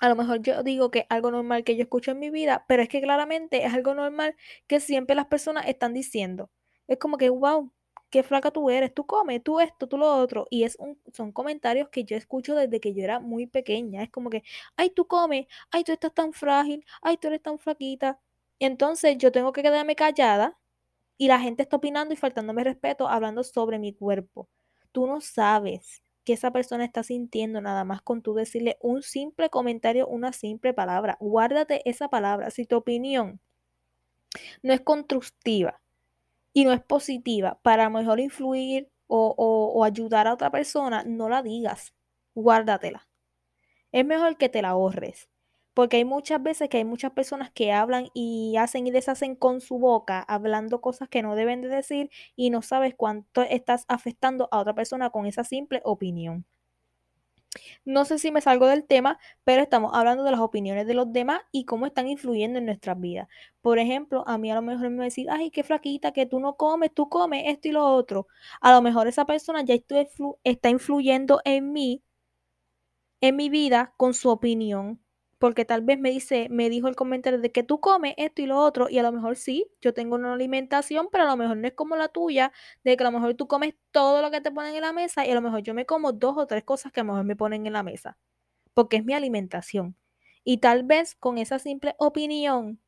A 0.00 0.08
lo 0.08 0.16
mejor 0.16 0.42
yo 0.42 0.62
digo 0.62 0.90
que 0.90 1.00
es 1.00 1.06
algo 1.08 1.30
normal 1.30 1.64
que 1.64 1.76
yo 1.76 1.82
escucho 1.82 2.10
en 2.12 2.18
mi 2.18 2.30
vida, 2.30 2.64
pero 2.68 2.82
es 2.82 2.88
que 2.88 3.00
claramente 3.00 3.64
es 3.64 3.72
algo 3.74 3.94
normal 3.94 4.36
que 4.66 4.80
siempre 4.80 5.16
las 5.16 5.26
personas 5.26 5.66
están 5.68 5.94
diciendo. 5.94 6.50
Es 6.88 6.98
como 6.98 7.16
que, 7.16 7.30
wow, 7.30 7.72
qué 8.10 8.22
flaca 8.22 8.50
tú 8.50 8.70
eres, 8.70 8.94
tú 8.94 9.06
comes, 9.06 9.42
tú 9.42 9.60
esto, 9.60 9.88
tú 9.88 9.98
lo 9.98 10.16
otro. 10.18 10.46
Y 10.50 10.64
es 10.64 10.76
un, 10.78 11.00
son 11.12 11.32
comentarios 11.32 11.88
que 11.90 12.04
yo 12.04 12.16
escucho 12.16 12.54
desde 12.54 12.80
que 12.80 12.94
yo 12.94 13.02
era 13.04 13.20
muy 13.20 13.46
pequeña. 13.46 14.02
Es 14.02 14.10
como 14.10 14.30
que, 14.30 14.42
ay, 14.76 14.90
tú 14.90 15.06
comes, 15.06 15.46
ay, 15.70 15.84
tú 15.84 15.92
estás 15.92 16.12
tan 16.14 16.32
frágil, 16.32 16.84
ay, 17.02 17.16
tú 17.16 17.28
eres 17.28 17.42
tan 17.42 17.58
flaquita. 17.58 18.20
entonces 18.60 19.18
yo 19.18 19.32
tengo 19.32 19.52
que 19.52 19.62
quedarme 19.62 19.96
callada 19.96 20.58
y 21.18 21.28
la 21.28 21.40
gente 21.40 21.62
está 21.64 21.76
opinando 21.78 22.14
y 22.14 22.18
faltándome 22.18 22.64
respeto 22.64 23.08
hablando 23.08 23.44
sobre 23.44 23.80
mi 23.80 23.94
cuerpo. 23.94 24.48
Tú 24.92 25.06
no 25.08 25.20
sabes 25.22 26.03
que 26.24 26.32
esa 26.32 26.50
persona 26.50 26.84
está 26.84 27.02
sintiendo 27.02 27.60
nada 27.60 27.84
más 27.84 28.02
con 28.02 28.22
tú 28.22 28.34
decirle 28.34 28.78
un 28.80 29.02
simple 29.02 29.50
comentario, 29.50 30.06
una 30.08 30.32
simple 30.32 30.72
palabra. 30.74 31.16
Guárdate 31.20 31.88
esa 31.88 32.08
palabra. 32.08 32.50
Si 32.50 32.66
tu 32.66 32.76
opinión 32.76 33.40
no 34.62 34.72
es 34.72 34.80
constructiva 34.80 35.80
y 36.52 36.64
no 36.64 36.72
es 36.72 36.82
positiva 36.82 37.58
para 37.62 37.90
mejor 37.90 38.20
influir 38.20 38.90
o, 39.06 39.34
o 39.36 39.84
ayudar 39.84 40.26
a 40.26 40.34
otra 40.34 40.50
persona, 40.50 41.04
no 41.04 41.28
la 41.28 41.42
digas. 41.42 41.94
Guárdatela. 42.34 43.06
Es 43.92 44.04
mejor 44.04 44.36
que 44.38 44.48
te 44.48 44.62
la 44.62 44.70
ahorres. 44.70 45.28
Porque 45.74 45.98
hay 45.98 46.04
muchas 46.04 46.42
veces 46.42 46.68
que 46.68 46.78
hay 46.78 46.84
muchas 46.84 47.12
personas 47.12 47.50
que 47.50 47.72
hablan 47.72 48.08
y 48.14 48.56
hacen 48.56 48.86
y 48.86 48.90
deshacen 48.92 49.36
con 49.36 49.60
su 49.60 49.78
boca, 49.78 50.20
hablando 50.20 50.80
cosas 50.80 51.08
que 51.08 51.22
no 51.22 51.34
deben 51.36 51.62
de 51.62 51.68
decir 51.68 52.10
y 52.36 52.50
no 52.50 52.62
sabes 52.62 52.94
cuánto 52.96 53.42
estás 53.42 53.84
afectando 53.88 54.48
a 54.52 54.60
otra 54.60 54.74
persona 54.74 55.10
con 55.10 55.26
esa 55.26 55.44
simple 55.44 55.80
opinión. 55.84 56.46
No 57.84 58.04
sé 58.04 58.18
si 58.18 58.30
me 58.32 58.40
salgo 58.40 58.66
del 58.66 58.84
tema, 58.84 59.18
pero 59.44 59.62
estamos 59.62 59.92
hablando 59.94 60.24
de 60.24 60.30
las 60.30 60.40
opiniones 60.40 60.86
de 60.86 60.94
los 60.94 61.12
demás 61.12 61.40
y 61.52 61.64
cómo 61.64 61.86
están 61.86 62.08
influyendo 62.08 62.58
en 62.58 62.66
nuestras 62.66 62.98
vidas. 63.00 63.28
Por 63.60 63.78
ejemplo, 63.78 64.24
a 64.26 64.38
mí 64.38 64.50
a 64.50 64.54
lo 64.56 64.62
mejor 64.62 64.90
me 64.90 65.04
decir, 65.04 65.28
ay, 65.30 65.50
qué 65.50 65.62
flaquita, 65.62 66.12
que 66.12 66.26
tú 66.26 66.40
no 66.40 66.56
comes, 66.56 66.92
tú 66.92 67.08
comes 67.08 67.44
esto 67.46 67.68
y 67.68 67.72
lo 67.72 67.84
otro. 67.86 68.26
A 68.60 68.72
lo 68.72 68.82
mejor 68.82 69.06
esa 69.08 69.24
persona 69.26 69.62
ya 69.64 69.74
está 70.44 70.70
influyendo 70.70 71.40
en 71.44 71.72
mí, 71.72 72.02
en 73.20 73.36
mi 73.36 73.48
vida, 73.48 73.92
con 73.96 74.14
su 74.14 74.28
opinión 74.30 75.03
porque 75.44 75.66
tal 75.66 75.82
vez 75.82 76.00
me 76.00 76.10
dice, 76.10 76.48
me 76.50 76.70
dijo 76.70 76.88
el 76.88 76.96
comentario 76.96 77.38
de 77.38 77.52
que 77.52 77.62
tú 77.62 77.78
comes 77.78 78.14
esto 78.16 78.40
y 78.40 78.46
lo 78.46 78.58
otro, 78.58 78.88
y 78.88 78.96
a 78.98 79.02
lo 79.02 79.12
mejor 79.12 79.36
sí, 79.36 79.66
yo 79.82 79.92
tengo 79.92 80.14
una 80.14 80.32
alimentación, 80.32 81.10
pero 81.12 81.24
a 81.24 81.26
lo 81.26 81.36
mejor 81.36 81.58
no 81.58 81.68
es 81.68 81.74
como 81.74 81.96
la 81.96 82.08
tuya, 82.08 82.50
de 82.82 82.96
que 82.96 83.04
a 83.04 83.10
lo 83.10 83.12
mejor 83.12 83.34
tú 83.34 83.46
comes 83.46 83.74
todo 83.90 84.22
lo 84.22 84.30
que 84.30 84.40
te 84.40 84.50
ponen 84.50 84.74
en 84.74 84.80
la 84.80 84.94
mesa 84.94 85.26
y 85.26 85.30
a 85.30 85.34
lo 85.34 85.42
mejor 85.42 85.60
yo 85.62 85.74
me 85.74 85.84
como 85.84 86.12
dos 86.12 86.38
o 86.38 86.46
tres 86.46 86.64
cosas 86.64 86.92
que 86.92 87.00
a 87.00 87.04
lo 87.04 87.12
mejor 87.12 87.26
me 87.26 87.36
ponen 87.36 87.66
en 87.66 87.74
la 87.74 87.82
mesa, 87.82 88.16
porque 88.74 88.98
es 88.98 89.04
mi 89.04 89.14
alimentación. 89.14 89.96
Y 90.44 90.58
tal 90.58 90.84
vez 90.84 91.14
con 91.14 91.36
esa 91.38 91.58
simple 91.58 91.94
opinión 91.98 92.80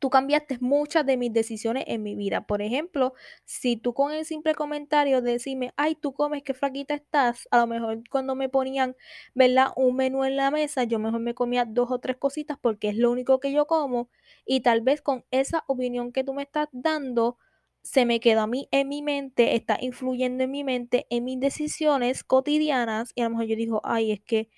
tú 0.00 0.10
cambiaste 0.10 0.58
muchas 0.60 1.06
de 1.06 1.16
mis 1.16 1.32
decisiones 1.32 1.84
en 1.86 2.02
mi 2.02 2.16
vida. 2.16 2.42
Por 2.46 2.62
ejemplo, 2.62 3.14
si 3.44 3.76
tú 3.76 3.94
con 3.94 4.12
el 4.12 4.24
simple 4.24 4.54
comentario 4.56 5.22
de 5.22 5.32
decirme, 5.32 5.72
ay, 5.76 5.94
tú 5.94 6.12
comes, 6.14 6.42
qué 6.42 6.54
flaquita 6.54 6.94
estás, 6.94 7.46
a 7.52 7.58
lo 7.58 7.66
mejor 7.68 8.02
cuando 8.10 8.34
me 8.34 8.48
ponían, 8.48 8.96
¿verdad? 9.34 9.68
Un 9.76 9.96
menú 9.96 10.24
en 10.24 10.36
la 10.36 10.50
mesa, 10.50 10.84
yo 10.84 10.98
mejor 10.98 11.20
me 11.20 11.34
comía 11.34 11.64
dos 11.66 11.90
o 11.92 11.98
tres 12.00 12.16
cositas 12.16 12.58
porque 12.60 12.88
es 12.88 12.96
lo 12.96 13.10
único 13.12 13.40
que 13.40 13.52
yo 13.52 13.66
como 13.66 14.10
y 14.44 14.60
tal 14.60 14.80
vez 14.82 15.02
con 15.02 15.24
esa 15.30 15.64
opinión 15.68 16.12
que 16.12 16.24
tú 16.24 16.34
me 16.34 16.42
estás 16.42 16.68
dando, 16.72 17.38
se 17.82 18.04
me 18.06 18.20
quedó 18.20 18.42
a 18.42 18.46
mí 18.46 18.68
en 18.72 18.88
mi 18.88 19.02
mente, 19.02 19.54
está 19.56 19.78
influyendo 19.80 20.44
en 20.44 20.50
mi 20.50 20.64
mente, 20.64 21.06
en 21.10 21.24
mis 21.24 21.40
decisiones 21.40 22.24
cotidianas 22.24 23.12
y 23.14 23.22
a 23.22 23.24
lo 23.24 23.30
mejor 23.30 23.46
yo 23.46 23.56
digo, 23.56 23.80
ay, 23.84 24.12
es 24.12 24.20
que 24.20 24.48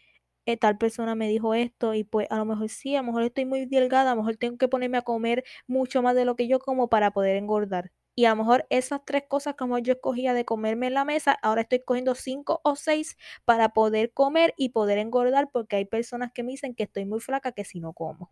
eh, 0.47 0.57
tal 0.57 0.79
persona 0.79 1.15
me 1.15 1.29
dijo 1.29 1.55
esto 1.55 1.95
y 1.95 2.05
pues 2.05 2.27
a 2.31 2.37
lo 2.39 2.45
mejor 2.45 2.69
sí, 2.69 2.95
a 2.97 3.01
lo 3.03 3.07
mejor 3.09 3.23
estoy 3.25 3.45
muy 3.47 3.67
delgada, 3.67 4.13
a 4.13 4.15
lo 4.15 4.23
mejor 4.23 4.37
tengo 4.37 4.59
que 4.59 4.69
ponerme 4.69 4.99
a 4.99 5.03
comer 5.03 5.45
mucho 5.67 6.03
más 6.03 6.15
de 6.15 6.25
lo 6.25 6.37
que 6.37 6.49
yo 6.49 6.59
como 6.59 6.89
para 6.89 7.11
poder 7.13 7.37
engordar. 7.37 7.93
Y 8.15 8.27
a 8.27 8.31
lo 8.31 8.37
mejor 8.37 8.67
esas 8.71 9.01
tres 9.07 9.23
cosas 9.29 9.55
como 9.57 9.79
yo 9.79 9.95
escogía 9.95 10.35
de 10.35 10.45
comerme 10.45 10.89
en 10.89 10.95
la 10.95 11.05
mesa, 11.05 11.33
ahora 11.43 11.63
estoy 11.63 11.81
cogiendo 11.85 12.15
cinco 12.15 12.61
o 12.65 12.77
seis 12.77 13.17
para 13.45 13.71
poder 13.71 14.13
comer 14.13 14.53
y 14.59 14.71
poder 14.71 14.99
engordar 14.99 15.51
porque 15.53 15.77
hay 15.77 15.87
personas 15.87 16.31
que 16.33 16.43
me 16.43 16.53
dicen 16.53 16.75
que 16.75 16.83
estoy 16.85 17.07
muy 17.07 17.21
flaca 17.21 17.53
que 17.53 17.65
si 17.65 17.81
no 17.81 17.93
como. 17.95 18.31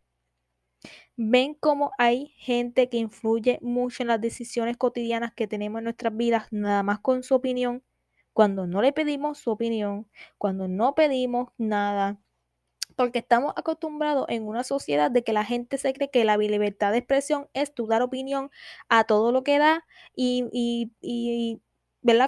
Ven 1.16 1.54
cómo 1.54 1.92
hay 1.98 2.34
gente 2.38 2.88
que 2.88 2.96
influye 2.96 3.58
mucho 3.62 4.02
en 4.02 4.08
las 4.08 4.20
decisiones 4.20 4.76
cotidianas 4.76 5.32
que 5.34 5.46
tenemos 5.46 5.78
en 5.80 5.84
nuestras 5.84 6.16
vidas, 6.16 6.46
nada 6.50 6.82
más 6.82 7.00
con 7.00 7.22
su 7.22 7.34
opinión 7.34 7.82
cuando 8.32 8.66
no 8.66 8.82
le 8.82 8.92
pedimos 8.92 9.38
su 9.38 9.50
opinión, 9.50 10.08
cuando 10.38 10.68
no 10.68 10.94
pedimos 10.94 11.50
nada, 11.58 12.20
porque 12.96 13.18
estamos 13.20 13.52
acostumbrados 13.56 14.26
en 14.28 14.46
una 14.46 14.64
sociedad 14.64 15.10
de 15.10 15.24
que 15.24 15.32
la 15.32 15.44
gente 15.44 15.78
se 15.78 15.92
cree 15.92 16.10
que 16.10 16.24
la 16.24 16.36
libertad 16.36 16.92
de 16.92 16.98
expresión 16.98 17.48
es 17.54 17.74
tu 17.74 17.86
dar 17.86 18.02
opinión 18.02 18.50
a 18.88 19.04
todo 19.04 19.32
lo 19.32 19.44
que 19.44 19.58
da 19.58 19.86
y, 20.14 20.46
y, 20.52 20.92
y 21.00 21.62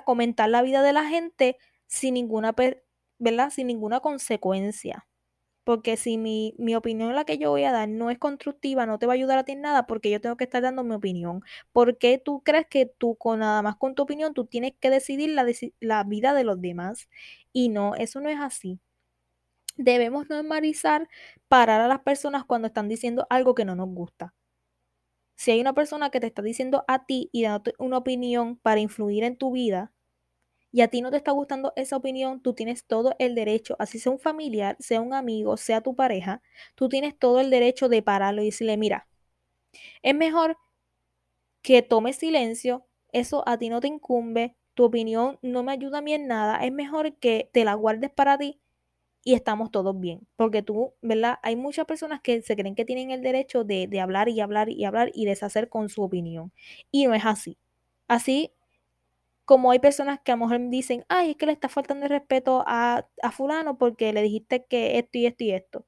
comentar 0.04 0.48
la 0.48 0.62
vida 0.62 0.82
de 0.82 0.92
la 0.92 1.04
gente 1.06 1.58
sin 1.86 2.14
ninguna, 2.14 2.54
¿verdad? 3.18 3.50
sin 3.50 3.66
ninguna 3.66 4.00
consecuencia. 4.00 5.06
Porque 5.64 5.96
si 5.96 6.18
mi, 6.18 6.55
mi 6.59 6.75
opinión 6.75 7.14
la 7.14 7.25
que 7.25 7.38
yo 7.38 7.51
voy 7.51 7.64
a 7.64 7.72
dar 7.72 7.88
no 7.88 8.11
es 8.11 8.18
constructiva, 8.18 8.87
no 8.87 8.98
te 8.98 9.07
va 9.07 9.12
a 9.12 9.16
ayudar 9.16 9.38
a 9.38 9.44
ti 9.44 9.53
en 9.53 9.61
nada, 9.62 9.87
porque 9.87 10.11
yo 10.11 10.20
tengo 10.20 10.37
que 10.37 10.44
estar 10.44 10.62
dando 10.62 10.83
mi 10.85 10.94
opinión. 10.94 11.42
¿Por 11.72 11.98
qué 11.98 12.18
tú 12.18 12.42
crees 12.44 12.66
que 12.66 12.87
tú 12.87 13.16
con 13.16 13.40
nada 13.40 13.62
más 13.62 13.77
con 13.77 13.94
tu 13.94 14.03
opinión 14.03 14.35
tú 14.35 14.46
tienes 14.46 14.72
que 14.81 14.90
decidir 14.90 15.31
la, 15.31 15.46
la 15.81 16.05
vida 16.05 16.35
de 16.35 16.44
los 16.44 16.61
demás? 16.61 17.09
Y 17.53 17.68
no, 17.68 17.94
eso 17.94 18.20
no 18.20 18.29
es 18.29 18.38
así. 18.40 18.81
Debemos 19.77 20.31
normalizar 20.31 21.09
parar 21.48 21.83
a 21.83 21.88
las 21.88 22.01
personas 22.01 22.44
cuando 22.46 22.68
están 22.68 22.88
diciendo 22.88 23.27
algo 23.29 23.55
que 23.55 23.66
no 23.66 23.75
nos 23.77 23.90
gusta. 23.90 24.35
Si 25.37 25.51
hay 25.51 25.61
una 25.61 25.75
persona 25.75 26.11
que 26.11 26.20
te 26.20 26.27
está 26.29 26.40
diciendo 26.42 26.85
a 26.88 27.05
ti 27.05 27.29
y 27.33 27.42
dándote 27.42 27.75
una 27.79 27.98
opinión 27.98 28.57
para 28.57 28.81
influir 28.81 29.25
en 29.25 29.37
tu 29.37 29.53
vida, 29.53 29.92
y 30.72 30.80
a 30.80 30.88
ti 30.88 31.02
no 31.02 31.11
te 31.11 31.18
está 31.18 31.32
gustando 31.32 31.72
esa 31.76 31.96
opinión, 31.96 32.40
tú 32.40 32.54
tienes 32.54 32.85
todo 32.87 33.14
el 33.18 33.35
derecho, 33.35 33.76
así 33.78 33.98
sea 33.98 34.12
un 34.12 34.18
familiar, 34.18 34.76
sea 34.80 35.00
un 35.00 35.14
amigo, 35.14 35.56
sea 35.56 35.82
tu 35.82 35.94
pareja, 35.94 36.42
tú 36.74 36.88
tienes 36.88 37.18
todo 37.18 37.40
el 37.40 37.50
derecho 37.50 37.88
de 37.88 38.02
pararlo 38.02 38.42
y 38.42 38.46
decirle, 38.46 38.76
mira, 38.78 39.06
es 40.02 40.14
mejor 40.14 40.58
que 41.62 41.82
tomes 41.82 42.16
silencio, 42.16 42.87
eso 43.12 43.44
a 43.46 43.58
ti 43.58 43.68
no 43.68 43.80
te 43.80 43.88
incumbe, 43.88 44.56
tu 44.74 44.85
opinión 44.85 45.38
no 45.42 45.62
me 45.62 45.72
ayuda 45.72 45.98
a 45.98 46.02
mí 46.02 46.14
en 46.14 46.26
nada, 46.26 46.64
es 46.64 46.72
mejor 46.72 47.14
que 47.16 47.50
te 47.52 47.64
la 47.64 47.74
guardes 47.74 48.11
para 48.11 48.38
ti 48.38 48.61
y 49.24 49.35
estamos 49.35 49.70
todos 49.70 49.98
bien. 50.00 50.26
Porque 50.37 50.62
tú, 50.62 50.94
¿verdad? 51.02 51.38
Hay 51.42 51.56
muchas 51.56 51.87
personas 51.87 52.20
que 52.22 52.42
se 52.42 52.56
creen 52.56 52.74
que 52.74 52.85
tienen 52.85 53.11
el 53.11 53.22
derecho 53.22 53.64
de, 53.64 53.87
de 53.88 54.00
hablar 54.00 54.28
y 54.28 54.40
hablar 54.40 54.68
y 54.70 54.85
hablar 54.85 55.11
y 55.14 55.26
deshacer 55.26 55.68
con 55.68 55.88
su 55.88 56.02
opinión. 56.02 56.52
Y 56.90 57.06
no 57.06 57.14
es 57.14 57.24
así. 57.26 57.58
Así 58.08 58.52
como 59.44 59.70
hay 59.70 59.78
personas 59.78 60.20
que 60.24 60.33
a 60.33 60.37
lo 60.37 60.46
mejor 60.46 60.70
dicen, 60.70 61.05
ay, 61.09 61.31
es 61.31 61.37
que 61.37 61.46
le 61.46 61.52
está 61.52 61.68
faltando 61.68 62.07
el 62.07 62.11
respeto 62.11 62.64
a, 62.66 63.07
fulano 63.33 63.76
porque 63.78 64.12
le 64.12 64.22
dijiste 64.22 64.66
que 64.66 64.98
esto 64.98 65.18
y 65.18 65.26
esto 65.26 65.44
y 65.44 65.52
esto. 65.52 65.87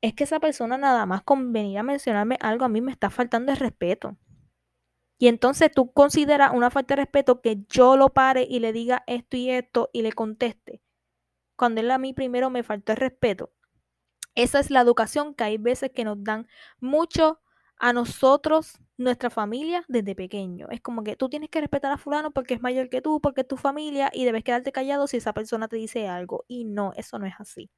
Es 0.00 0.14
que 0.14 0.24
esa 0.24 0.40
persona 0.40 0.78
nada 0.78 1.06
más 1.06 1.22
con 1.22 1.52
venir 1.52 1.78
a 1.78 1.82
mencionarme 1.84 2.38
algo 2.40 2.64
a 2.64 2.68
mí 2.68 2.80
me 2.80 2.92
está 2.92 3.10
faltando 3.10 3.52
el 3.52 3.58
respeto. 3.58 4.16
Y 5.18 5.28
entonces 5.28 5.70
tú 5.72 5.92
consideras 5.92 6.52
una 6.52 6.70
falta 6.70 6.96
de 6.96 7.02
respeto 7.02 7.40
que 7.40 7.58
yo 7.68 7.96
lo 7.96 8.08
pare 8.10 8.46
y 8.48 8.58
le 8.58 8.72
diga 8.72 9.04
esto 9.06 9.36
y 9.36 9.50
esto 9.50 9.90
y 9.92 10.02
le 10.02 10.12
conteste. 10.12 10.82
Cuando 11.56 11.80
él 11.80 11.90
a 11.92 11.98
mí 11.98 12.12
primero 12.12 12.50
me 12.50 12.64
faltó 12.64 12.92
el 12.92 12.98
respeto. 12.98 13.52
Esa 14.34 14.58
es 14.58 14.70
la 14.70 14.80
educación 14.80 15.34
que 15.34 15.44
hay 15.44 15.58
veces 15.58 15.92
que 15.94 16.04
nos 16.04 16.24
dan 16.24 16.48
mucho 16.80 17.40
a 17.78 17.92
nosotros, 17.92 18.80
nuestra 19.02 19.30
familia, 19.30 19.84
desde 19.88 20.14
pequeño. 20.14 20.68
Es 20.70 20.80
como 20.80 21.04
que 21.04 21.16
tú 21.16 21.28
tienes 21.28 21.50
que 21.50 21.60
respetar 21.60 21.92
a 21.92 21.98
fulano 21.98 22.30
porque 22.30 22.54
es 22.54 22.62
mayor 22.62 22.88
que 22.88 23.02
tú, 23.02 23.20
porque 23.20 23.42
es 23.42 23.48
tu 23.48 23.56
familia 23.56 24.10
y 24.12 24.24
debes 24.24 24.44
quedarte 24.44 24.72
callado 24.72 25.06
si 25.06 25.18
esa 25.18 25.32
persona 25.32 25.68
te 25.68 25.76
dice 25.76 26.08
algo. 26.08 26.44
Y 26.48 26.64
no, 26.64 26.92
eso 26.96 27.18
no 27.18 27.26
es 27.26 27.34
así. 27.38 27.70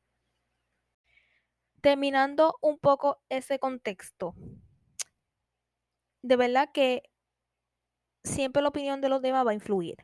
Terminando 1.80 2.56
un 2.62 2.78
poco 2.78 3.22
ese 3.28 3.58
contexto. 3.58 4.34
De 6.22 6.36
verdad 6.36 6.70
que 6.72 7.02
siempre 8.24 8.62
la 8.62 8.68
opinión 8.68 9.00
de 9.00 9.08
los 9.08 9.22
demás 9.22 9.46
va 9.46 9.50
a 9.50 9.54
influir. 9.54 9.96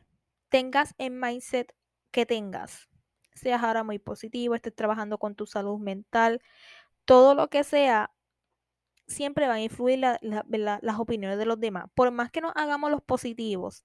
Tengas 0.49 0.93
el 0.97 1.11
mindset 1.11 1.73
que 2.11 2.25
tengas. 2.25 2.87
Seas 3.33 3.63
ahora 3.63 3.83
muy 3.83 3.97
positivo, 3.99 4.55
estés 4.55 4.75
trabajando 4.75 5.17
con 5.17 5.35
tu 5.35 5.45
salud 5.45 5.79
mental, 5.79 6.41
todo 7.05 7.33
lo 7.35 7.49
que 7.49 7.63
sea, 7.63 8.11
siempre 9.11 9.47
van 9.47 9.57
a 9.57 9.61
influir 9.61 9.99
las 9.99 10.99
opiniones 10.99 11.37
de 11.37 11.45
los 11.45 11.59
demás. 11.59 11.85
Por 11.93 12.11
más 12.11 12.31
que 12.31 12.41
nos 12.41 12.53
hagamos 12.55 12.91
los 12.91 13.01
positivos, 13.01 13.83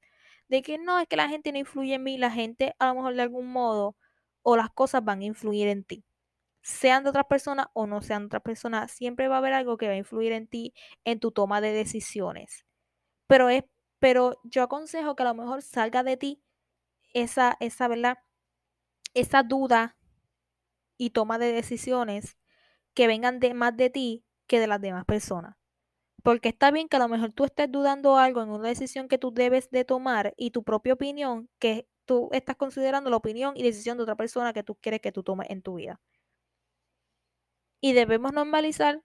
de 0.48 0.62
que 0.62 0.78
no, 0.78 0.98
es 0.98 1.08
que 1.08 1.16
la 1.16 1.28
gente 1.28 1.52
no 1.52 1.58
influye 1.58 1.94
en 1.94 2.02
mí, 2.02 2.18
la 2.18 2.30
gente 2.30 2.74
a 2.78 2.88
lo 2.88 2.94
mejor 2.94 3.14
de 3.14 3.22
algún 3.22 3.48
modo 3.48 3.96
o 4.42 4.56
las 4.56 4.70
cosas 4.70 5.04
van 5.04 5.20
a 5.20 5.24
influir 5.24 5.68
en 5.68 5.84
ti. 5.84 6.04
Sean 6.62 7.04
de 7.04 7.10
otras 7.10 7.26
personas 7.26 7.66
o 7.74 7.86
no 7.86 8.02
sean 8.02 8.22
de 8.22 8.26
otras 8.26 8.42
personas, 8.42 8.92
siempre 8.92 9.28
va 9.28 9.36
a 9.36 9.38
haber 9.38 9.52
algo 9.52 9.76
que 9.76 9.88
va 9.88 9.94
a 9.94 9.96
influir 9.96 10.32
en 10.32 10.48
ti, 10.48 10.74
en 11.04 11.20
tu 11.20 11.32
toma 11.32 11.60
de 11.60 11.72
decisiones. 11.72 12.64
Pero 13.26 13.48
es, 13.48 13.64
pero 13.98 14.40
yo 14.44 14.62
aconsejo 14.62 15.16
que 15.16 15.22
a 15.22 15.26
lo 15.26 15.34
mejor 15.34 15.62
salga 15.62 16.02
de 16.02 16.16
ti 16.16 16.42
esa, 17.14 17.56
esa, 17.60 17.88
¿verdad? 17.88 18.18
Esa 19.14 19.42
duda 19.42 19.96
y 20.98 21.10
toma 21.10 21.38
de 21.38 21.52
decisiones 21.52 22.36
que 22.94 23.06
vengan 23.06 23.40
de 23.40 23.54
más 23.54 23.76
de 23.76 23.90
ti 23.90 24.25
que 24.46 24.60
de 24.60 24.66
las 24.66 24.80
demás 24.80 25.04
personas. 25.04 25.56
Porque 26.22 26.48
está 26.48 26.70
bien 26.72 26.88
que 26.88 26.96
a 26.96 27.00
lo 27.00 27.08
mejor 27.08 27.32
tú 27.32 27.44
estés 27.44 27.70
dudando 27.70 28.16
algo 28.16 28.42
en 28.42 28.50
una 28.50 28.68
decisión 28.68 29.08
que 29.08 29.18
tú 29.18 29.32
debes 29.32 29.70
de 29.70 29.84
tomar 29.84 30.34
y 30.36 30.50
tu 30.50 30.64
propia 30.64 30.94
opinión, 30.94 31.48
que 31.58 31.88
tú 32.04 32.28
estás 32.32 32.56
considerando 32.56 33.10
la 33.10 33.16
opinión 33.16 33.54
y 33.56 33.62
decisión 33.62 33.96
de 33.96 34.04
otra 34.04 34.16
persona 34.16 34.52
que 34.52 34.62
tú 34.64 34.76
quieres 34.76 35.00
que 35.00 35.12
tú 35.12 35.22
tomes 35.22 35.48
en 35.50 35.62
tu 35.62 35.74
vida. 35.76 36.00
Y 37.80 37.92
debemos 37.92 38.32
normalizar 38.32 39.02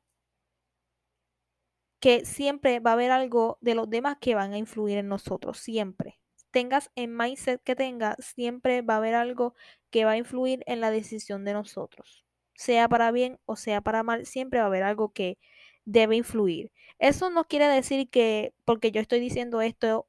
que 2.00 2.26
siempre 2.26 2.80
va 2.80 2.92
a 2.92 2.94
haber 2.94 3.12
algo 3.12 3.58
de 3.62 3.76
los 3.76 3.90
demás 3.90 4.18
que 4.20 4.36
van 4.36 4.54
a 4.54 4.58
influir 4.58 4.98
en 4.98 5.08
nosotros, 5.08 5.60
siempre. 5.60 6.20
Tengas 6.52 6.92
el 6.96 7.10
mindset 7.10 7.62
que 7.64 7.76
tengas, 7.76 8.16
siempre 8.20 8.82
va 8.82 8.96
a 8.96 8.98
haber 8.98 9.16
algo 9.16 9.54
que 9.92 10.06
va 10.06 10.12
a 10.12 10.18
influir 10.18 10.64
en 10.66 10.82
la 10.82 10.92
decisión 10.92 11.46
de 11.46 11.54
nosotros 11.54 12.26
sea 12.62 12.88
para 12.88 13.12
bien 13.12 13.40
o 13.46 13.56
sea 13.56 13.82
para 13.82 14.04
mal, 14.04 14.26
siempre 14.26 14.60
va 14.60 14.66
a 14.66 14.68
haber 14.68 14.84
algo 14.84 15.12
que 15.14 15.40
debe 15.86 16.16
influir. 16.16 16.72
Eso 17.00 17.30
no 17.32 17.46
quiere 17.46 17.68
decir 17.68 18.10
que 18.10 18.54
porque 18.66 18.92
yo 18.92 19.02
estoy 19.02 19.20
diciendo 19.20 19.62
esto, 19.62 20.08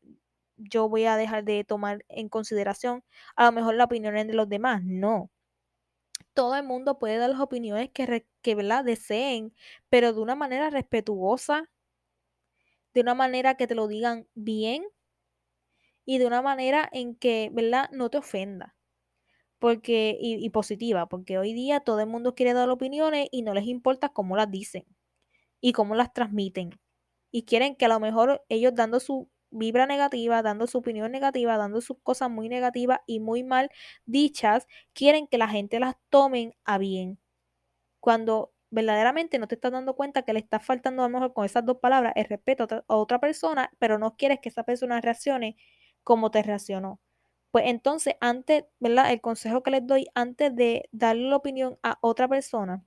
yo 0.57 0.88
voy 0.88 1.07
a 1.07 1.17
dejar 1.17 1.45
de 1.45 1.65
tomar 1.65 2.05
en 2.09 2.29
consideración 2.29 3.05
a 3.37 3.47
lo 3.47 3.53
mejor 3.53 3.75
la 3.75 3.85
opinión 3.85 4.15
de 4.15 4.35
los 4.35 4.49
demás. 4.49 4.83
No. 4.85 5.31
Todo 6.35 6.57
el 6.57 6.65
mundo 6.65 6.99
puede 6.99 7.17
dar 7.17 7.31
las 7.31 7.41
opiniones 7.41 7.91
que, 7.91 8.27
que 8.43 8.55
deseen, 8.85 9.55
pero 9.88 10.12
de 10.12 10.21
una 10.21 10.35
manera 10.35 10.71
respetuosa, 10.71 11.71
de 12.95 13.01
una 13.01 13.15
manera 13.15 13.57
que 13.57 13.67
te 13.67 13.75
lo 13.75 13.88
digan 13.88 14.29
bien 14.35 14.85
y 16.05 16.19
de 16.19 16.27
una 16.27 16.43
manera 16.43 16.88
en 16.93 17.15
que, 17.17 17.51
¿verdad? 17.53 17.88
No 17.93 18.11
te 18.11 18.19
ofenda 18.19 18.77
porque, 19.62 20.18
y, 20.20 20.51
positiva, 20.51 21.09
porque 21.09 21.38
hoy 21.38 21.55
día 21.55 21.79
todo 21.79 22.01
el 22.01 22.09
mundo 22.09 22.35
quiere 22.35 22.53
dar 22.53 22.68
opiniones 22.68 23.29
y 23.31 23.42
no 23.42 23.55
les 23.55 23.66
importa 23.68 24.09
cómo 24.09 24.37
las 24.37 24.51
dicen 24.51 24.85
y 25.61 25.72
cómo 25.72 25.94
las 25.94 26.12
transmiten. 26.12 26.81
Y 27.31 27.44
quieren 27.44 27.77
que 27.77 27.85
a 27.85 27.88
lo 27.88 28.01
mejor 28.01 28.44
ellos 28.48 28.75
dando 28.75 29.01
su 29.01 29.31
vibra 29.51 29.87
negativa, 29.87 30.42
dando 30.42 30.66
su 30.66 30.79
opinión 30.79 31.12
negativa, 31.12 31.59
dando 31.59 31.81
sus 31.81 31.98
cosas 32.03 32.29
muy 32.29 32.48
negativas 32.48 33.01
y 33.07 33.20
muy 33.20 33.44
mal 33.44 33.70
dichas, 34.05 34.66
quieren 34.94 35.29
que 35.29 35.38
la 35.38 35.48
gente 35.48 35.79
las 35.81 35.94
tomen 36.11 36.55
a 36.64 36.79
bien. 36.79 37.20
Cuando 38.01 38.53
verdaderamente 38.70 39.38
no 39.38 39.48
te 39.48 39.57
estás 39.57 39.72
dando 39.72 39.96
cuenta 39.96 40.22
que 40.22 40.33
le 40.33 40.40
estás 40.40 40.64
faltando 40.66 41.05
a 41.05 41.09
lo 41.09 41.14
mejor 41.14 41.35
con 41.35 41.44
esas 41.44 41.64
dos 41.66 41.79
palabras 41.79 42.14
el 42.16 42.27
respeto 42.27 42.66
a 42.88 42.96
otra 42.96 43.20
persona, 43.20 43.70
pero 43.79 43.98
no 43.98 44.16
quieres 44.16 44.40
que 44.40 44.48
esa 44.51 44.64
persona 44.64 45.01
reaccione 45.01 45.57
como 46.05 46.31
te 46.33 46.42
reaccionó. 46.42 47.01
Pues 47.53 47.67
entonces, 47.69 48.17
antes, 48.21 48.65
¿verdad? 48.81 49.12
El 49.12 49.21
consejo 49.21 49.62
que 49.62 49.71
les 49.71 49.87
doy 49.87 50.09
antes 50.15 50.57
de 50.57 50.88
darle 50.91 51.29
la 51.29 51.37
opinión 51.37 51.79
a 51.85 51.99
otra 52.01 52.27
persona, 52.27 52.85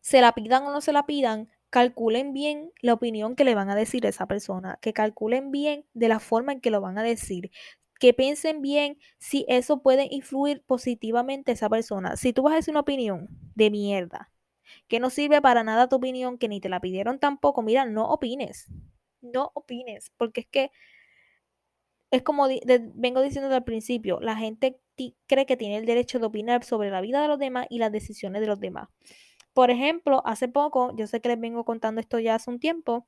se 0.00 0.20
la 0.20 0.32
pidan 0.32 0.64
o 0.64 0.72
no 0.72 0.80
se 0.80 0.92
la 0.92 1.06
pidan, 1.06 1.48
calculen 1.70 2.32
bien 2.32 2.72
la 2.80 2.94
opinión 2.94 3.36
que 3.36 3.44
le 3.44 3.54
van 3.54 3.70
a 3.70 3.76
decir 3.76 4.06
a 4.06 4.08
esa 4.10 4.26
persona, 4.26 4.78
que 4.82 4.92
calculen 4.92 5.50
bien 5.50 5.86
de 5.94 6.08
la 6.08 6.20
forma 6.20 6.52
en 6.52 6.60
que 6.60 6.70
lo 6.70 6.80
van 6.80 6.98
a 6.98 7.02
decir, 7.02 7.50
que 7.98 8.14
piensen 8.14 8.62
bien 8.62 8.98
si 9.18 9.44
eso 9.48 9.82
puede 9.82 10.08
influir 10.10 10.62
positivamente 10.64 11.50
a 11.52 11.54
esa 11.54 11.68
persona. 11.68 12.16
Si 12.16 12.32
tú 12.32 12.42
vas 12.42 12.54
a 12.54 12.56
decir 12.56 12.72
una 12.72 12.80
opinión 12.80 13.28
de 13.54 13.70
mierda, 13.70 14.30
que 14.88 15.00
no 15.00 15.10
sirve 15.10 15.42
para 15.42 15.64
nada 15.64 15.88
tu 15.88 15.96
opinión, 15.96 16.38
que 16.38 16.48
ni 16.48 16.60
te 16.60 16.68
la 16.68 16.80
pidieron 16.80 17.18
tampoco, 17.18 17.62
mira, 17.62 17.86
no 17.86 18.10
opines, 18.10 18.68
no 19.22 19.52
opines, 19.54 20.12
porque 20.16 20.42
es 20.42 20.46
que 20.48 20.70
es 22.10 22.22
como 22.22 22.48
vengo 22.94 23.22
diciendo 23.22 23.54
al 23.54 23.64
principio, 23.64 24.20
la 24.20 24.36
gente 24.36 24.80
cree 25.26 25.46
que 25.46 25.56
tiene 25.56 25.78
el 25.78 25.86
derecho 25.86 26.18
de 26.18 26.26
opinar 26.26 26.64
sobre 26.64 26.90
la 26.90 27.00
vida 27.00 27.22
de 27.22 27.28
los 27.28 27.38
demás 27.38 27.66
y 27.70 27.78
las 27.78 27.92
decisiones 27.92 28.40
de 28.40 28.48
los 28.48 28.60
demás. 28.60 28.88
Por 29.52 29.70
ejemplo, 29.70 30.22
hace 30.26 30.48
poco, 30.48 30.94
yo 30.96 31.06
sé 31.06 31.20
que 31.20 31.28
les 31.28 31.40
vengo 31.40 31.64
contando 31.64 32.00
esto 32.00 32.18
ya 32.18 32.34
hace 32.36 32.50
un 32.50 32.60
tiempo, 32.60 33.06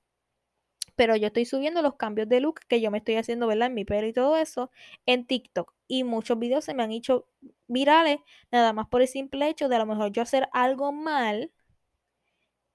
pero 0.97 1.17
yo 1.17 1.29
estoy 1.29 1.45
subiendo 1.47 1.83
los 1.83 1.97
cambios 1.97 2.29
de 2.29 2.41
look 2.41 2.61
que 2.69 2.81
yo 2.81 2.91
me 2.91 2.99
estoy 2.99 3.17
haciendo, 3.17 3.47
¿verdad? 3.47 3.69
En 3.69 3.75
mi 3.75 3.85
pelo 3.85 4.07
y 4.07 4.12
todo 4.12 4.37
eso 4.37 4.71
en 5.07 5.27
TikTok. 5.27 5.73
Y 5.88 6.05
muchos 6.05 6.38
videos 6.38 6.65
se 6.65 6.75
me 6.75 6.83
han 6.83 6.93
hecho 6.93 7.27
virales, 7.67 8.19
nada 8.51 8.73
más 8.73 8.88
por 8.88 9.03
el 9.03 9.09
simple 9.09 9.49
hecho 9.49 9.69
de 9.69 9.77
a 9.77 9.79
lo 9.79 9.87
mejor 9.87 10.12
yo 10.12 10.23
hacer 10.23 10.49
algo 10.53 10.93
mal, 10.93 11.53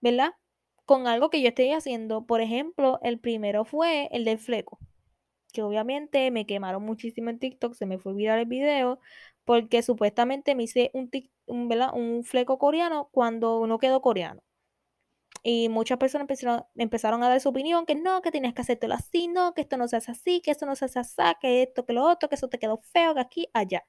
¿verdad? 0.02 0.34
Con 0.86 1.08
algo 1.08 1.30
que 1.30 1.42
yo 1.42 1.50
estoy 1.50 1.72
haciendo. 1.72 2.26
Por 2.26 2.42
ejemplo, 2.42 3.00
el 3.04 3.20
primero 3.20 3.66
fue 3.66 4.10
el 4.12 4.26
del 4.26 4.40
fleco 4.40 4.80
obviamente 5.62 6.32
me 6.32 6.46
quemaron 6.46 6.84
muchísimo 6.84 7.30
en 7.30 7.39
TikTok, 7.39 7.74
se 7.74 7.86
me 7.86 7.98
fue 8.00 8.13
viral 8.13 8.39
el 8.39 8.46
video, 8.46 9.00
porque 9.46 9.82
supuestamente 9.84 10.56
me 10.56 10.63
hice 10.63 10.91
un, 10.93 11.10
un, 11.46 11.72
un 11.93 12.24
fleco 12.24 12.58
coreano 12.60 13.10
cuando 13.12 13.65
no 13.67 13.80
quedó 13.80 14.02
coreano. 14.02 14.41
Y 15.43 15.70
muchas 15.70 15.98
personas 15.98 16.24
empezaron, 16.24 16.65
empezaron, 16.76 17.24
a 17.24 17.30
dar 17.30 17.39
su 17.39 17.50
opinión, 17.50 17.86
que 17.86 17.96
no, 17.96 18.22
que 18.22 18.32
tienes 18.32 18.54
que 18.54 18.62
hacértelo 18.62 18.96
así, 18.96 19.28
no, 19.28 19.54
que 19.54 19.62
esto 19.62 19.78
no 19.78 19.88
se 19.88 19.96
hace 19.98 20.12
así, 20.12 20.41
que 20.41 20.52
esto 20.52 20.65
no 20.65 20.76
se 20.76 20.86
hace 20.86 21.00
así, 21.00 21.22
que 21.41 21.63
esto, 21.63 21.86
que 21.86 21.93
lo 21.93 22.04
otro, 22.04 22.30
que 22.30 22.36
eso 22.36 22.50
te 22.50 22.60
quedó 22.60 22.78
feo, 22.78 23.13
que 23.15 23.22
aquí, 23.22 23.50
allá 23.54 23.86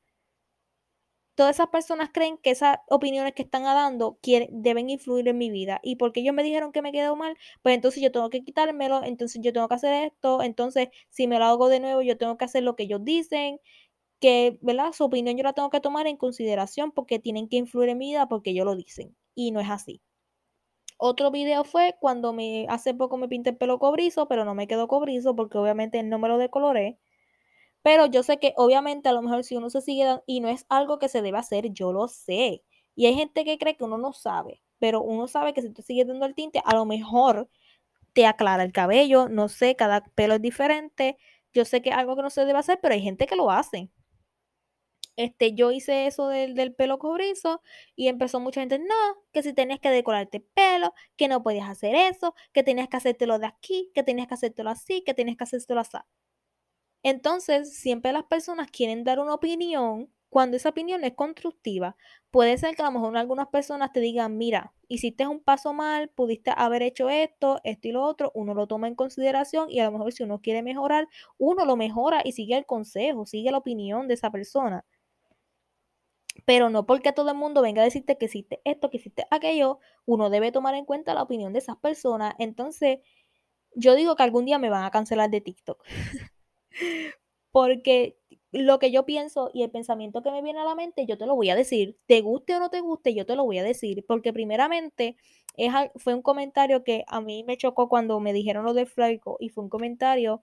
todas 1.39 1.55
esas 1.55 1.69
personas 1.69 2.11
creen 2.13 2.37
que 2.37 2.51
esas 2.51 2.79
opiniones 2.89 3.33
que 3.33 3.43
están 3.43 3.63
dando 3.63 4.19
deben 4.51 4.91
influir 4.91 5.29
en 5.29 5.39
mi 5.39 5.51
vida. 5.51 5.79
Y 5.85 5.95
porque 5.95 6.19
ellos 6.19 6.35
me 6.35 6.43
dijeron 6.43 6.73
que 6.73 6.83
me 6.83 6.91
quedó 6.91 7.15
mal, 7.15 7.37
pues 7.63 7.77
entonces 7.77 8.03
yo 8.03 8.11
tengo 8.11 8.29
que 8.29 8.43
quitármelo, 8.43 9.05
entonces 9.05 9.41
yo 9.41 9.53
tengo 9.53 9.69
que 9.69 9.75
hacer 9.77 9.95
esto, 10.07 10.43
entonces 10.43 10.89
si 11.11 11.29
me 11.29 11.39
lo 11.39 11.45
hago 11.45 11.69
de 11.69 11.79
nuevo, 11.79 12.03
yo 12.03 12.19
tengo 12.19 12.37
que 12.37 12.45
hacer 12.45 12.65
lo 12.65 12.75
que 12.75 12.83
ellos 12.85 13.05
dicen, 13.05 13.61
que, 14.21 14.59
¿verdad? 14.63 14.93
Su 14.93 15.05
opinión 15.05 15.37
yo 15.37 15.45
la 15.45 15.53
tengo 15.53 15.71
que 15.71 15.81
tomar 15.81 16.09
en 16.09 16.17
consideración 16.17 16.93
porque 16.93 17.21
tienen 17.21 17.49
que 17.49 17.57
influir 17.59 17.91
en 17.91 17.99
mi 17.99 18.09
vida 18.11 18.29
porque 18.29 18.51
ellos 18.51 18.67
lo 18.67 18.77
dicen. 18.77 19.17
Y 19.37 19.53
no 19.53 19.61
es 19.61 19.71
así. 19.71 20.03
Otro 20.99 21.31
video 21.31 21.65
fue 21.65 21.97
cuando 22.01 22.33
me 22.33 22.67
hace 22.69 22.95
poco 22.95 23.17
me 23.19 23.29
pinté 23.29 23.51
el 23.51 23.57
pelo 23.57 23.79
cobrizo, 23.79 24.29
pero 24.29 24.45
no 24.45 24.55
me 24.55 24.67
quedó 24.69 24.89
cobrizo 24.89 25.37
porque 25.37 25.59
obviamente 25.59 26.03
no 26.03 26.19
me 26.19 26.29
lo 26.29 26.39
decoloré. 26.39 26.99
Pero 27.83 28.07
yo 28.07 28.23
sé 28.23 28.39
que 28.39 28.55
obviamente 28.57 29.09
a 29.09 29.13
lo 29.13 29.23
mejor 29.23 29.45
si 29.45 29.57
uno 29.57 29.71
se 29.71 29.81
sigue 29.81 30.21
y 30.27 30.41
no 30.41 30.49
es 30.49 30.67
algo 30.69 30.99
que 30.99 31.09
se 31.09 31.23
debe 31.23 31.39
hacer, 31.39 31.71
yo 31.73 31.93
lo 31.93 32.09
sé. 32.09 32.63
Y 32.95 33.07
hay 33.07 33.15
gente 33.15 33.45
que 33.45 33.59
cree 33.59 33.77
que 33.77 33.85
uno 33.85 33.99
no 33.99 34.13
sabe, 34.13 34.63
pero 34.79 35.03
uno 35.03 35.29
sabe 35.29 35.55
que 35.55 35.63
si 35.63 35.71
tú 35.71 35.83
sigues 35.83 36.07
dando 36.07 36.27
el 36.27 36.35
tinte, 36.35 36.61
a 36.65 36.75
lo 36.75 36.85
mejor 36.85 37.49
te 38.13 38.27
aclara 38.27 38.65
el 38.65 38.73
cabello, 38.73 39.29
no 39.29 39.49
sé, 39.49 39.77
cada 39.77 40.05
pelo 40.15 40.35
es 40.35 40.43
diferente. 40.43 41.17
Yo 41.53 41.65
sé 41.65 41.83
que 41.83 41.91
es 41.91 41.97
algo 41.97 42.17
que 42.17 42.23
no 42.23 42.31
se 42.31 42.45
debe 42.45 42.59
hacer, 42.59 42.79
pero 42.83 42.95
hay 42.95 43.03
gente 43.03 43.27
que 43.27 43.37
lo 43.37 43.51
hace. 43.51 43.91
Este, 45.17 45.53
yo 45.55 45.73
hice 45.73 46.07
eso 46.07 46.29
del, 46.29 46.55
del, 46.55 46.75
pelo 46.75 46.99
cobrizo 46.99 47.61
y 47.97 48.07
empezó 48.07 48.39
mucha 48.39 48.61
gente, 48.61 48.79
no, 48.79 48.95
que 49.33 49.43
si 49.43 49.53
tenías 49.53 49.81
que 49.81 49.91
decorarte 49.91 50.41
pelo, 50.41 50.95
que 51.17 51.27
no 51.27 51.43
podías 51.43 51.69
hacer 51.69 51.97
eso, 51.97 52.35
que 52.53 52.63
tenías 52.63 52.89
que 52.89 52.99
hacértelo 52.99 53.41
de 53.41 53.47
aquí, 53.47 53.91
que 53.95 54.05
tenías 54.05 54.29
que 54.29 54.35
hacértelo 54.35 54.71
así, 54.71 55.03
que 55.05 55.15
tenías 55.15 55.37
que 55.37 55.45
hacértelo 55.45 55.81
así. 55.81 55.99
Entonces, 57.09 57.75
siempre 57.75 58.13
las 58.13 58.25
personas 58.25 58.71
quieren 58.71 59.03
dar 59.03 59.19
una 59.19 59.33
opinión 59.33 60.11
cuando 60.29 60.59
esa 60.59 60.69
opinión 60.69 61.05
es 61.05 61.15
constructiva. 61.15 61.97
Puede 62.31 62.59
ser 62.59 62.77
que 62.77 62.83
a 62.83 62.85
lo 62.85 62.93
mejor 62.93 63.17
algunas 63.17 63.49
personas 63.49 63.93
te 63.93 64.01
digan, 64.01 64.37
mira, 64.37 64.75
hiciste 64.89 65.27
un 65.27 65.41
paso 65.41 65.73
mal, 65.73 66.11
pudiste 66.11 66.53
haber 66.55 66.83
hecho 66.83 67.09
esto, 67.09 67.61
esto 67.65 67.89
y 67.89 67.93
lo 67.93 68.05
otro, 68.05 68.31
uno 68.35 68.53
lo 68.53 68.67
toma 68.67 68.89
en 68.89 68.95
consideración 68.95 69.71
y 69.71 69.81
a 69.81 69.87
lo 69.87 69.93
mejor 69.93 70.13
si 70.13 70.23
uno 70.23 70.43
quiere 70.43 70.63
mejorar, 70.63 71.09
uno 71.39 71.65
lo 71.65 71.77
mejora 71.77 72.21
y 72.27 72.33
sigue 72.33 72.59
el 72.59 72.67
consejo, 72.67 73.25
sigue 73.25 73.51
la 73.53 73.57
opinión 73.59 74.07
de 74.07 74.13
esa 74.13 74.31
persona. 74.31 74.85
Pero 76.45 76.69
no 76.69 76.85
porque 76.85 77.13
todo 77.13 77.31
el 77.31 77.39
mundo 77.39 77.63
venga 77.63 77.81
a 77.81 77.85
decirte 77.87 78.19
que 78.19 78.27
hiciste 78.27 78.61
esto, 78.65 78.91
que 78.91 78.99
hiciste 78.99 79.27
aquello, 79.31 79.79
uno 80.05 80.29
debe 80.29 80.53
tomar 80.53 80.75
en 80.75 80.85
cuenta 80.85 81.15
la 81.15 81.23
opinión 81.23 81.55
de 81.55 81.61
esas 81.61 81.79
personas. 81.79 82.35
Entonces, 82.39 82.99
yo 83.75 83.95
digo 83.95 84.15
que 84.15 84.25
algún 84.25 84.45
día 84.45 84.59
me 84.59 84.69
van 84.71 84.85
a 84.85 84.91
cancelar 84.91 85.31
de 85.31 85.41
TikTok. 85.41 85.83
Porque 87.51 88.17
lo 88.53 88.79
que 88.79 88.91
yo 88.91 89.05
pienso 89.05 89.51
y 89.53 89.63
el 89.63 89.71
pensamiento 89.71 90.23
que 90.23 90.31
me 90.31 90.43
viene 90.43 90.61
a 90.61 90.65
la 90.65 90.75
mente, 90.75 91.07
yo 91.07 91.19
te 91.19 91.27
lo 91.27 91.35
voy 91.37 91.51
a 91.51 91.57
decir. 91.57 91.99
Te 92.07 92.21
guste 92.21 92.55
o 92.57 92.61
no 92.61 92.71
te 92.71 92.81
guste, 92.81 93.15
yo 93.15 93.27
te 93.27 93.37
lo 93.37 93.45
voy 93.45 93.59
a 93.59 93.63
decir. 93.63 94.05
Porque 94.07 94.33
primeramente 94.33 95.17
es, 95.57 95.73
fue 95.97 96.15
un 96.15 96.23
comentario 96.23 96.85
que 96.85 97.05
a 97.09 97.21
mí 97.21 97.45
me 97.45 97.57
chocó 97.57 97.89
cuando 97.89 98.21
me 98.21 98.33
dijeron 98.33 98.65
lo 98.65 98.75
de 98.75 98.87
Flaico 98.87 99.37
y 99.41 99.49
fue 99.51 99.65
un 99.65 99.71
comentario 99.71 100.43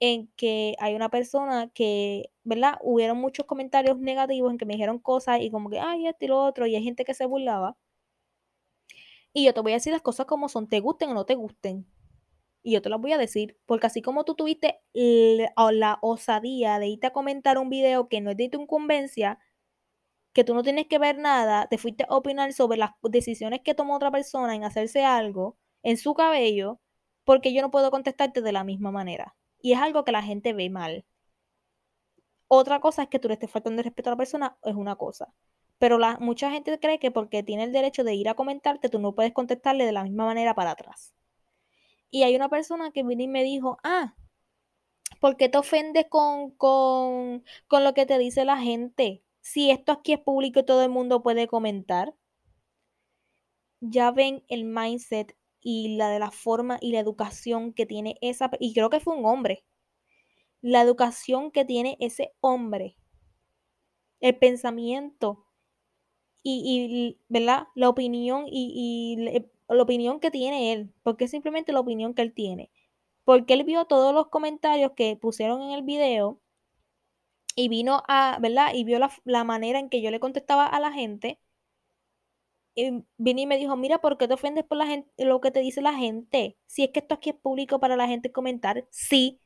en 0.00 0.28
que 0.36 0.76
hay 0.80 0.94
una 0.94 1.10
persona 1.10 1.70
que, 1.74 2.30
¿verdad? 2.44 2.78
Hubieron 2.82 3.18
muchos 3.18 3.46
comentarios 3.46 3.98
negativos 3.98 4.50
en 4.52 4.58
que 4.58 4.66
me 4.66 4.74
dijeron 4.74 4.98
cosas 4.98 5.40
y 5.40 5.50
como 5.50 5.70
que, 5.70 5.80
ay, 5.80 6.06
esto 6.06 6.24
y 6.26 6.28
lo 6.28 6.42
otro, 6.42 6.66
y 6.66 6.76
hay 6.76 6.82
gente 6.84 7.04
que 7.04 7.14
se 7.14 7.26
burlaba. 7.26 7.76
Y 9.32 9.44
yo 9.44 9.54
te 9.54 9.60
voy 9.60 9.72
a 9.72 9.76
decir 9.76 9.92
las 9.92 10.02
cosas 10.02 10.26
como 10.26 10.48
son, 10.48 10.68
te 10.68 10.80
gusten 10.80 11.10
o 11.10 11.14
no 11.14 11.24
te 11.26 11.34
gusten 11.34 11.86
y 12.64 12.72
yo 12.72 12.82
te 12.82 12.88
lo 12.88 12.98
voy 12.98 13.12
a 13.12 13.18
decir, 13.18 13.58
porque 13.66 13.86
así 13.86 14.02
como 14.02 14.24
tú 14.24 14.34
tuviste 14.34 14.80
la, 14.94 15.98
osadía 16.00 16.78
de 16.78 16.88
irte 16.88 17.06
a 17.06 17.12
comentar 17.12 17.58
un 17.58 17.68
video 17.68 18.08
que 18.08 18.22
no 18.22 18.30
es 18.30 18.38
de 18.38 18.48
tu 18.48 18.60
incumbencia, 18.62 19.38
que 20.32 20.44
tú 20.44 20.54
no 20.54 20.62
tienes 20.62 20.86
que 20.88 20.98
ver 20.98 21.18
nada, 21.18 21.68
te 21.68 21.78
fuiste 21.78 22.04
a 22.08 22.16
opinar 22.16 22.52
sobre 22.54 22.78
las 22.78 22.92
decisiones 23.02 23.60
que 23.60 23.74
tomó 23.74 23.96
otra 23.96 24.10
persona 24.10 24.54
en 24.54 24.64
hacerse 24.64 25.04
algo 25.04 25.58
en 25.82 25.98
su 25.98 26.14
cabello, 26.14 26.80
porque 27.24 27.52
yo 27.52 27.62
no 27.62 27.70
puedo 27.70 27.90
contestarte 27.90 28.40
de 28.42 28.52
la 28.52 28.64
misma 28.64 28.90
manera. 28.90 29.36
Y 29.60 29.72
es 29.72 29.78
algo 29.80 30.04
que 30.04 30.12
la 30.12 30.22
gente 30.22 30.54
ve 30.54 30.70
mal. 30.70 31.04
Otra 32.48 32.80
cosa 32.80 33.02
es 33.02 33.08
que 33.10 33.18
tú 33.18 33.28
le 33.28 33.34
estés 33.34 33.50
faltando 33.50 33.82
respeto 33.82 34.08
a 34.10 34.12
la 34.12 34.16
persona, 34.16 34.56
es 34.64 34.74
una 34.74 34.96
cosa. 34.96 35.34
Pero 35.78 35.98
la, 35.98 36.18
mucha 36.18 36.50
gente 36.50 36.78
cree 36.80 36.98
que 36.98 37.10
porque 37.10 37.42
tiene 37.42 37.64
el 37.64 37.72
derecho 37.72 38.04
de 38.04 38.14
ir 38.14 38.28
a 38.30 38.34
comentarte, 38.34 38.88
tú 38.88 38.98
no 38.98 39.14
puedes 39.14 39.32
contestarle 39.34 39.84
de 39.84 39.92
la 39.92 40.04
misma 40.04 40.24
manera 40.24 40.54
para 40.54 40.70
atrás. 40.72 41.14
Y 42.14 42.22
hay 42.22 42.36
una 42.36 42.48
persona 42.48 42.92
que 42.92 43.02
vino 43.02 43.24
y 43.24 43.26
me 43.26 43.42
dijo, 43.42 43.78
ah, 43.82 44.14
¿por 45.20 45.36
qué 45.36 45.48
te 45.48 45.58
ofendes 45.58 46.06
con, 46.08 46.52
con, 46.52 47.42
con 47.66 47.82
lo 47.82 47.92
que 47.92 48.06
te 48.06 48.18
dice 48.18 48.44
la 48.44 48.56
gente? 48.56 49.24
Si 49.40 49.72
esto 49.72 49.90
aquí 49.90 50.12
es 50.12 50.20
público 50.20 50.60
y 50.60 50.64
todo 50.64 50.84
el 50.84 50.90
mundo 50.90 51.24
puede 51.24 51.48
comentar. 51.48 52.14
Ya 53.80 54.12
ven 54.12 54.44
el 54.46 54.62
mindset 54.62 55.36
y 55.60 55.96
la 55.96 56.08
de 56.08 56.20
la 56.20 56.30
forma 56.30 56.78
y 56.80 56.92
la 56.92 57.00
educación 57.00 57.72
que 57.72 57.84
tiene 57.84 58.16
esa, 58.20 58.48
y 58.60 58.74
creo 58.74 58.90
que 58.90 59.00
fue 59.00 59.16
un 59.16 59.26
hombre, 59.26 59.64
la 60.60 60.82
educación 60.82 61.50
que 61.50 61.64
tiene 61.64 61.96
ese 61.98 62.32
hombre, 62.40 62.96
el 64.20 64.38
pensamiento 64.38 65.46
y, 66.44 66.62
y 66.64 67.20
¿verdad? 67.28 67.66
La 67.74 67.88
opinión 67.88 68.44
y, 68.46 69.16
y 69.16 69.50
la 69.68 69.82
opinión 69.82 70.20
que 70.20 70.30
tiene 70.30 70.72
él, 70.72 70.92
porque 71.02 71.24
es 71.24 71.30
simplemente 71.30 71.72
la 71.72 71.80
opinión 71.80 72.14
que 72.14 72.22
él 72.22 72.32
tiene. 72.34 72.70
Porque 73.24 73.54
él 73.54 73.64
vio 73.64 73.86
todos 73.86 74.14
los 74.14 74.28
comentarios 74.28 74.92
que 74.96 75.16
pusieron 75.16 75.62
en 75.62 75.72
el 75.72 75.82
video 75.82 76.40
y 77.56 77.68
vino 77.68 78.02
a, 78.08 78.38
¿verdad? 78.40 78.74
Y 78.74 78.84
vio 78.84 78.98
la, 78.98 79.44
manera 79.44 79.78
en 79.78 79.88
que 79.90 80.02
yo 80.02 80.10
le 80.10 80.20
contestaba 80.20 80.66
a 80.66 80.80
la 80.80 80.92
gente. 80.92 81.40
Y 82.76 83.04
vino 83.18 83.40
y 83.40 83.46
me 83.46 83.56
dijo, 83.56 83.76
mira, 83.76 84.00
¿por 84.00 84.18
qué 84.18 84.26
te 84.28 84.34
ofendes 84.34 84.64
por 84.64 84.78
la 84.78 84.86
gente, 84.86 85.24
lo 85.24 85.40
que 85.40 85.50
te 85.50 85.60
dice 85.60 85.80
la 85.80 85.94
gente? 85.94 86.58
Si 86.66 86.84
es 86.84 86.90
que 86.90 87.00
esto 87.00 87.14
aquí 87.14 87.30
es 87.30 87.36
público 87.36 87.78
para 87.80 87.96
la 87.96 88.08
gente 88.08 88.32
comentar, 88.32 88.86
sí, 88.90 89.40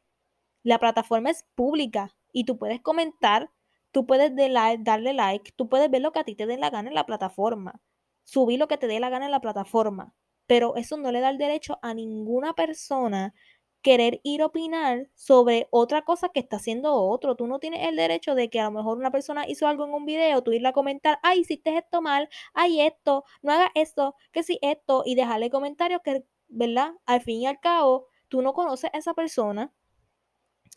la 0.62 0.78
plataforma 0.78 1.31
es 1.31 1.44
pública 1.54 2.16
y 2.33 2.44
tú 2.44 2.59
puedes 2.59 2.81
comentar, 2.81 3.50
tú 3.92 4.07
puedes 4.07 4.33
darle 4.35 5.12
like, 5.14 5.52
tú 5.52 5.68
puedes 5.68 5.90
ver 5.90 6.02
lo 6.02 6.12
que 6.12 6.20
a 6.20 6.24
ti 6.24 6.35
te 6.37 6.46
dé 6.46 6.57
la 6.59 6.70
gana 6.70 6.88
en 6.88 6.94
la 6.94 7.07
plataforma 7.07 7.83
subir 8.28 8.58
lo 8.58 8.68
que 8.68 8.76
te 8.76 8.86
dé 8.86 9.00
la 9.00 9.08
gana 9.08 9.24
en 9.24 9.30
la 9.30 9.40
plataforma, 9.40 10.14
pero 10.46 10.76
eso 10.76 10.98
no 10.98 11.10
le 11.10 11.20
da 11.20 11.30
el 11.30 11.38
derecho 11.38 11.78
a 11.80 11.94
ninguna 11.94 12.52
persona 12.54 13.32
querer 13.80 14.20
ir 14.22 14.42
a 14.42 14.46
opinar 14.46 15.08
sobre 15.14 15.66
otra 15.70 16.02
cosa 16.02 16.28
que 16.28 16.40
está 16.40 16.56
haciendo 16.56 16.94
otro. 16.94 17.36
Tú 17.36 17.46
no 17.46 17.58
tienes 17.58 17.88
el 17.88 17.96
derecho 17.96 18.34
de 18.34 18.50
que 18.50 18.60
a 18.60 18.64
lo 18.64 18.72
mejor 18.72 18.98
una 18.98 19.10
persona 19.10 19.48
hizo 19.48 19.66
algo 19.66 19.86
en 19.86 19.94
un 19.94 20.04
video, 20.04 20.42
tú 20.42 20.52
irle 20.52 20.68
a 20.68 20.72
comentar, 20.74 21.18
ay, 21.22 21.40
hiciste 21.40 21.74
esto 21.74 22.02
mal, 22.02 22.28
ay, 22.52 22.82
esto, 22.82 23.24
no 23.40 23.52
hagas 23.52 23.70
esto, 23.74 24.14
que 24.30 24.42
sí, 24.42 24.58
esto, 24.60 25.04
y 25.06 25.14
dejarle 25.14 25.48
comentarios 25.48 26.02
que, 26.04 26.26
¿verdad? 26.48 26.92
Al 27.06 27.22
fin 27.22 27.40
y 27.40 27.46
al 27.46 27.60
cabo, 27.60 28.08
tú 28.28 28.42
no 28.42 28.52
conoces 28.52 28.90
a 28.92 28.98
esa 28.98 29.14
persona. 29.14 29.72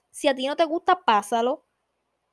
Si 0.10 0.30
a 0.30 0.36
ti 0.36 0.48
no 0.48 0.56
te 0.56 0.64
gusta, 0.64 1.02
pásalo. 1.04 1.66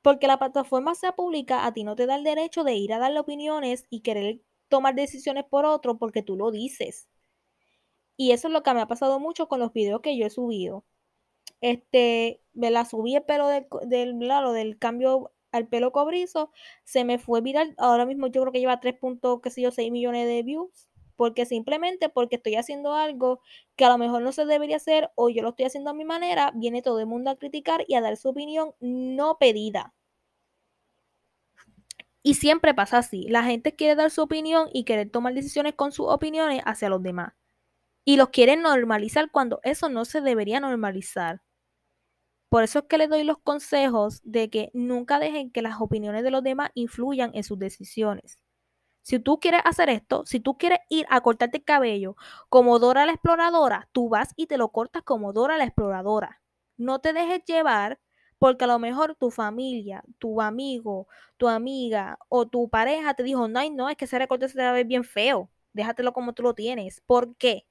Porque 0.01 0.27
la 0.27 0.39
plataforma 0.39 0.95
sea 0.95 1.13
pública, 1.13 1.65
a 1.65 1.73
ti 1.73 1.83
no 1.83 1.97
te 1.97 2.05
da 2.05 2.15
el 2.15 2.23
derecho 2.23 2.63
de 2.63 2.75
ir 2.75 2.93
a 2.93 2.99
darle 2.99 3.19
opiniones 3.19 3.85
y 3.89 3.99
querer 3.99 4.41
tomar 4.69 4.95
decisiones 4.95 5.45
por 5.45 5.65
otro 5.65 5.97
porque 5.97 6.23
tú 6.23 6.37
lo 6.37 6.51
dices. 6.51 7.09
Y 8.17 8.31
eso 8.31 8.47
es 8.47 8.53
lo 8.53 8.63
que 8.63 8.73
me 8.73 8.81
ha 8.81 8.87
pasado 8.87 9.19
mucho 9.19 9.47
con 9.47 9.59
los 9.59 9.73
videos 9.73 10.01
que 10.01 10.17
yo 10.17 10.25
he 10.25 10.29
subido. 10.29 10.85
Este, 11.61 12.41
me 12.53 12.71
la 12.71 12.85
subí 12.85 13.15
el 13.15 13.23
pelo 13.23 13.47
del, 13.47 13.67
del, 13.87 14.19
del 14.19 14.79
cambio 14.79 15.31
al 15.51 15.67
pelo 15.67 15.91
cobrizo, 15.91 16.51
se 16.83 17.05
me 17.05 17.19
fue 17.19 17.41
viral. 17.41 17.75
Ahora 17.77 18.05
mismo 18.05 18.27
yo 18.27 18.41
creo 18.41 18.53
que 18.53 18.59
lleva 18.59 18.81
3.6 18.81 19.91
millones 19.91 20.27
de 20.27 20.43
views. 20.43 20.89
Porque 21.15 21.45
simplemente 21.45 22.09
porque 22.09 22.37
estoy 22.37 22.55
haciendo 22.55 22.93
algo 22.93 23.41
que 23.75 23.85
a 23.85 23.89
lo 23.89 23.97
mejor 23.97 24.21
no 24.21 24.31
se 24.31 24.45
debería 24.45 24.77
hacer 24.77 25.11
o 25.15 25.29
yo 25.29 25.43
lo 25.43 25.49
estoy 25.49 25.65
haciendo 25.65 25.89
a 25.91 25.93
mi 25.93 26.05
manera, 26.05 26.51
viene 26.55 26.81
todo 26.81 26.99
el 27.01 27.07
mundo 27.07 27.29
a 27.31 27.37
criticar 27.37 27.83
y 27.87 27.95
a 27.95 28.01
dar 28.01 28.17
su 28.17 28.29
opinión 28.29 28.73
no 28.79 29.37
pedida. 29.37 29.93
Y 32.23 32.35
siempre 32.35 32.73
pasa 32.73 32.99
así. 32.99 33.27
La 33.29 33.43
gente 33.43 33.75
quiere 33.75 33.95
dar 33.95 34.11
su 34.11 34.21
opinión 34.21 34.69
y 34.73 34.83
quiere 34.83 35.05
tomar 35.05 35.33
decisiones 35.33 35.73
con 35.75 35.91
sus 35.91 36.07
opiniones 36.07 36.61
hacia 36.65 36.89
los 36.89 37.01
demás. 37.01 37.33
Y 38.05 38.17
los 38.17 38.29
quieren 38.29 38.61
normalizar 38.61 39.31
cuando 39.31 39.59
eso 39.63 39.89
no 39.89 40.05
se 40.05 40.21
debería 40.21 40.59
normalizar. 40.59 41.41
Por 42.49 42.63
eso 42.63 42.79
es 42.79 42.85
que 42.85 42.97
les 42.97 43.09
doy 43.09 43.23
los 43.23 43.37
consejos 43.37 44.21
de 44.23 44.49
que 44.49 44.71
nunca 44.73 45.19
dejen 45.19 45.51
que 45.51 45.61
las 45.61 45.79
opiniones 45.79 46.23
de 46.23 46.31
los 46.31 46.43
demás 46.43 46.71
influyan 46.73 47.31
en 47.35 47.43
sus 47.43 47.59
decisiones. 47.59 48.39
Si 49.03 49.19
tú 49.19 49.39
quieres 49.39 49.61
hacer 49.65 49.89
esto, 49.89 50.25
si 50.25 50.39
tú 50.39 50.57
quieres 50.57 50.79
ir 50.89 51.05
a 51.09 51.21
cortarte 51.21 51.57
el 51.57 51.63
cabello 51.63 52.15
como 52.49 52.79
Dora 52.79 53.05
la 53.05 53.13
exploradora, 53.13 53.89
tú 53.91 54.09
vas 54.09 54.33
y 54.35 54.47
te 54.47 54.57
lo 54.57 54.69
cortas 54.69 55.03
como 55.03 55.33
Dora 55.33 55.57
la 55.57 55.65
exploradora. 55.65 56.41
No 56.77 56.99
te 56.99 57.13
dejes 57.13 57.43
llevar 57.45 57.99
porque 58.39 58.63
a 58.63 58.67
lo 58.67 58.79
mejor 58.79 59.15
tu 59.15 59.31
familia, 59.31 60.03
tu 60.17 60.41
amigo, 60.41 61.07
tu 61.37 61.47
amiga 61.47 62.17
o 62.29 62.47
tu 62.47 62.69
pareja 62.69 63.13
te 63.13 63.23
dijo, 63.23 63.47
no, 63.47 63.69
no, 63.71 63.89
es 63.89 63.97
que 63.97 64.05
ese 64.05 64.17
recorte 64.17 64.47
se 64.47 64.55
te 64.55 64.63
va 64.63 64.69
a 64.71 64.73
ver 64.73 64.85
bien 64.85 65.03
feo. 65.03 65.51
Déjatelo 65.73 66.13
como 66.13 66.33
tú 66.33 66.43
lo 66.43 66.55
tienes. 66.55 67.01
¿Por 67.05 67.35
qué? 67.35 67.67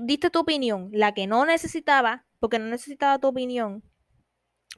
Diste 0.00 0.30
tu 0.30 0.40
opinión, 0.40 0.90
la 0.92 1.14
que 1.14 1.26
no 1.26 1.46
necesitaba, 1.46 2.26
porque 2.38 2.58
no 2.58 2.66
necesitaba 2.66 3.18
tu 3.18 3.28
opinión, 3.28 3.82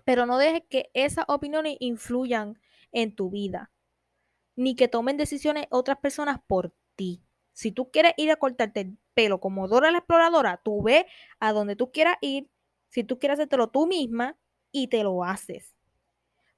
pero 0.05 0.27
no 0.27 0.38
dejes 0.38 0.62
que 0.71 0.90
esas 0.94 1.25
opiniones 1.29 1.77
influyan 1.81 2.61
en 2.92 3.14
tu 3.14 3.29
vida, 3.29 3.73
ni 4.55 4.77
que 4.77 4.87
tomen 4.87 5.16
decisiones 5.16 5.66
otras 5.71 5.99
personas 5.99 6.38
por 6.47 6.73
ti. 6.94 7.23
Si 7.53 7.73
tú 7.73 7.90
quieres 7.90 8.14
ir 8.16 8.31
a 8.31 8.37
cortarte 8.37 8.81
el 8.81 8.99
pelo 9.14 9.40
como 9.40 9.66
Dora 9.66 9.90
la 9.90 9.99
exploradora, 9.99 10.61
tú 10.62 10.81
ve 10.83 11.07
a 11.40 11.53
donde 11.53 11.75
tú 11.75 11.90
quieras 11.90 12.16
ir, 12.21 12.49
si 12.88 13.05
tú 13.05 13.18
quieres 13.18 13.38
hacértelo 13.38 13.68
tú 13.68 13.87
misma 13.87 14.37
y 14.72 14.88
te 14.88 15.03
lo 15.03 15.24
haces. 15.24 15.74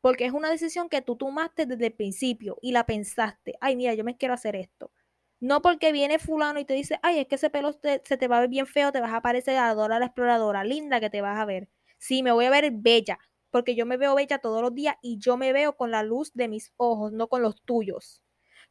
Porque 0.00 0.24
es 0.24 0.32
una 0.32 0.50
decisión 0.50 0.88
que 0.88 1.02
tú 1.02 1.16
tomaste 1.16 1.66
desde 1.66 1.86
el 1.86 1.92
principio 1.92 2.56
y 2.62 2.72
la 2.72 2.86
pensaste. 2.86 3.56
Ay, 3.60 3.76
mira, 3.76 3.94
yo 3.94 4.04
me 4.04 4.16
quiero 4.16 4.34
hacer 4.34 4.56
esto. 4.56 4.92
No 5.40 5.62
porque 5.62 5.92
viene 5.92 6.18
fulano 6.18 6.60
y 6.60 6.64
te 6.64 6.74
dice, 6.74 6.98
ay, 7.02 7.20
es 7.20 7.26
que 7.26 7.36
ese 7.36 7.50
pelo 7.50 7.72
se 7.72 7.98
te 8.00 8.28
va 8.28 8.38
a 8.38 8.40
ver 8.40 8.50
bien 8.50 8.66
feo, 8.66 8.92
te 8.92 9.00
vas 9.00 9.12
a 9.12 9.22
parecer 9.22 9.56
a 9.56 9.74
Dora 9.74 9.98
la 9.98 10.06
exploradora, 10.06 10.64
linda 10.64 11.00
que 11.00 11.10
te 11.10 11.22
vas 11.22 11.38
a 11.38 11.46
ver. 11.46 11.68
Sí, 11.98 12.22
me 12.22 12.32
voy 12.32 12.44
a 12.44 12.50
ver 12.50 12.70
bella, 12.72 13.18
porque 13.50 13.74
yo 13.74 13.86
me 13.86 13.96
veo 13.96 14.14
bella 14.14 14.38
todos 14.38 14.60
los 14.60 14.74
días 14.74 14.96
y 15.02 15.18
yo 15.18 15.36
me 15.38 15.52
veo 15.52 15.76
con 15.76 15.90
la 15.90 16.02
luz 16.02 16.32
de 16.34 16.48
mis 16.48 16.72
ojos, 16.76 17.12
no 17.12 17.28
con 17.28 17.42
los 17.42 17.62
tuyos. 17.62 18.22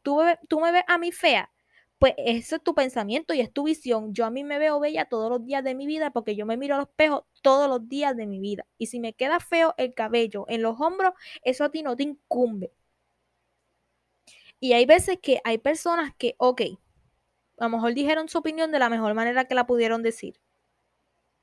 Tú, 0.04 0.22
tú 0.48 0.60
me 0.60 0.72
ves 0.72 0.84
a 0.88 0.98
mí 1.00 1.12
fea, 1.12 1.52
pues 2.00 2.14
ese 2.18 2.56
es 2.56 2.64
tu 2.64 2.74
pensamiento 2.74 3.34
y 3.34 3.42
es 3.42 3.52
tu 3.52 3.64
visión. 3.64 4.14
Yo 4.14 4.26
a 4.26 4.32
mí 4.32 4.46
me 4.46 4.58
veo 4.58 4.80
bella 4.80 5.06
todos 5.06 5.30
los 5.30 5.46
días 5.46 5.64
de 5.66 5.76
mi 5.76 5.86
vida 5.86 6.12
porque 6.12 6.36
yo 6.36 6.46
me 6.46 6.56
miro 6.56 6.76
al 6.76 6.84
espejo 6.84 7.28
todos 7.42 7.68
los 7.70 7.90
días 7.90 8.16
de 8.16 8.26
mi 8.26 8.40
vida. 8.40 8.66
Y 8.78 8.88
si 8.88 9.02
me 9.02 9.14
queda 9.14 9.42
feo 9.42 9.76
el 9.78 9.94
cabello 9.94 10.46
en 10.48 10.62
los 10.62 10.80
hombros, 10.80 11.14
eso 11.44 11.66
a 11.66 11.72
ti 11.72 11.84
no 11.84 11.98
te 11.98 12.04
incumbe. 12.04 12.72
Y 14.62 14.74
hay 14.74 14.86
veces 14.86 15.20
que 15.22 15.42
hay 15.44 15.58
personas 15.58 16.14
que, 16.18 16.36
ok, 16.38 16.62
a 17.60 17.66
lo 17.66 17.70
mejor 17.70 17.94
dijeron 17.94 18.30
su 18.30 18.38
opinión 18.38 18.72
de 18.72 18.80
la 18.80 18.90
mejor 18.90 19.14
manera 19.14 19.46
que 19.46 19.56
la 19.56 19.68
pudieron 19.68 20.02
decir. 20.02 20.40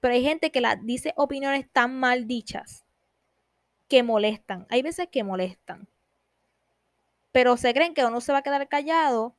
Pero 0.01 0.15
hay 0.15 0.23
gente 0.23 0.51
que 0.51 0.63
la 0.63 0.77
dice 0.77 1.13
opiniones 1.17 1.71
tan 1.71 1.99
mal 1.99 2.27
dichas 2.27 2.87
que 3.89 4.03
molestan. 4.03 4.67
Hay 4.71 4.81
veces 4.81 5.09
que 5.11 5.23
molestan. 5.23 5.89
Pero 7.33 7.59
se 7.59 7.75
creen 7.75 7.93
que 7.93 8.07
uno 8.07 8.23
se 8.23 8.33
va 8.33 8.39
a 8.39 8.43
quedar 8.43 8.69
callado 8.69 9.37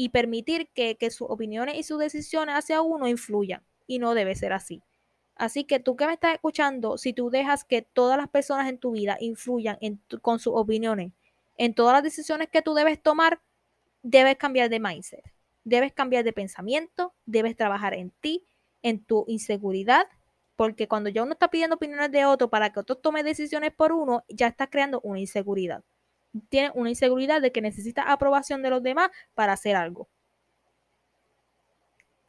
y 0.00 0.08
permitir 0.08 0.70
que, 0.72 0.96
sus 1.10 1.28
opiniones 1.28 1.76
y 1.76 1.82
sus 1.82 1.98
decisiones 1.98 2.54
hacia 2.54 2.80
uno 2.80 3.06
influyan. 3.06 3.62
Y 3.86 3.98
no 3.98 4.14
debe 4.14 4.34
ser 4.34 4.54
así. 4.54 4.82
Así 5.36 5.64
que 5.64 5.78
tú 5.78 5.94
que 5.94 6.06
me 6.06 6.14
estás 6.14 6.32
escuchando, 6.32 6.96
si 6.96 7.12
tú 7.12 7.28
dejas 7.28 7.64
que 7.64 7.82
todas 7.82 8.16
las 8.16 8.26
personas 8.30 8.70
en 8.70 8.78
tu 8.78 8.92
vida 8.92 9.18
influyan 9.20 9.76
con 10.22 10.38
sus 10.38 10.54
opiniones, 10.56 11.12
en 11.58 11.74
todas 11.74 11.92
las 11.92 12.02
decisiones 12.02 12.48
que 12.48 12.62
tú 12.62 12.72
debes 12.72 13.02
tomar, 13.02 13.42
debes 14.02 14.38
cambiar 14.38 14.70
de 14.70 14.80
mindset, 14.80 15.34
debes 15.64 15.92
cambiar 15.92 16.24
de 16.24 16.32
pensamiento, 16.32 17.12
debes 17.26 17.54
trabajar 17.54 17.92
en 17.92 18.10
ti, 18.22 18.46
en 18.80 19.04
tu 19.04 19.26
inseguridad, 19.28 20.06
porque 20.56 20.88
cuando 20.88 21.10
ya 21.10 21.24
uno 21.24 21.32
está 21.32 21.48
pidiendo 21.48 21.76
opiniones 21.76 22.10
de 22.10 22.24
otro 22.24 22.48
para 22.48 22.72
que 22.72 22.80
otro 22.80 22.96
tome 22.96 23.22
decisiones 23.22 23.74
por 23.74 23.92
uno, 23.92 24.24
ya 24.30 24.46
está 24.46 24.66
creando 24.66 25.02
una 25.02 25.20
inseguridad 25.20 25.84
tiene 26.48 26.70
una 26.74 26.90
inseguridad 26.90 27.40
de 27.40 27.52
que 27.52 27.60
necesita 27.60 28.10
aprobación 28.10 28.62
de 28.62 28.70
los 28.70 28.82
demás 28.82 29.10
para 29.34 29.52
hacer 29.52 29.76
algo. 29.76 30.08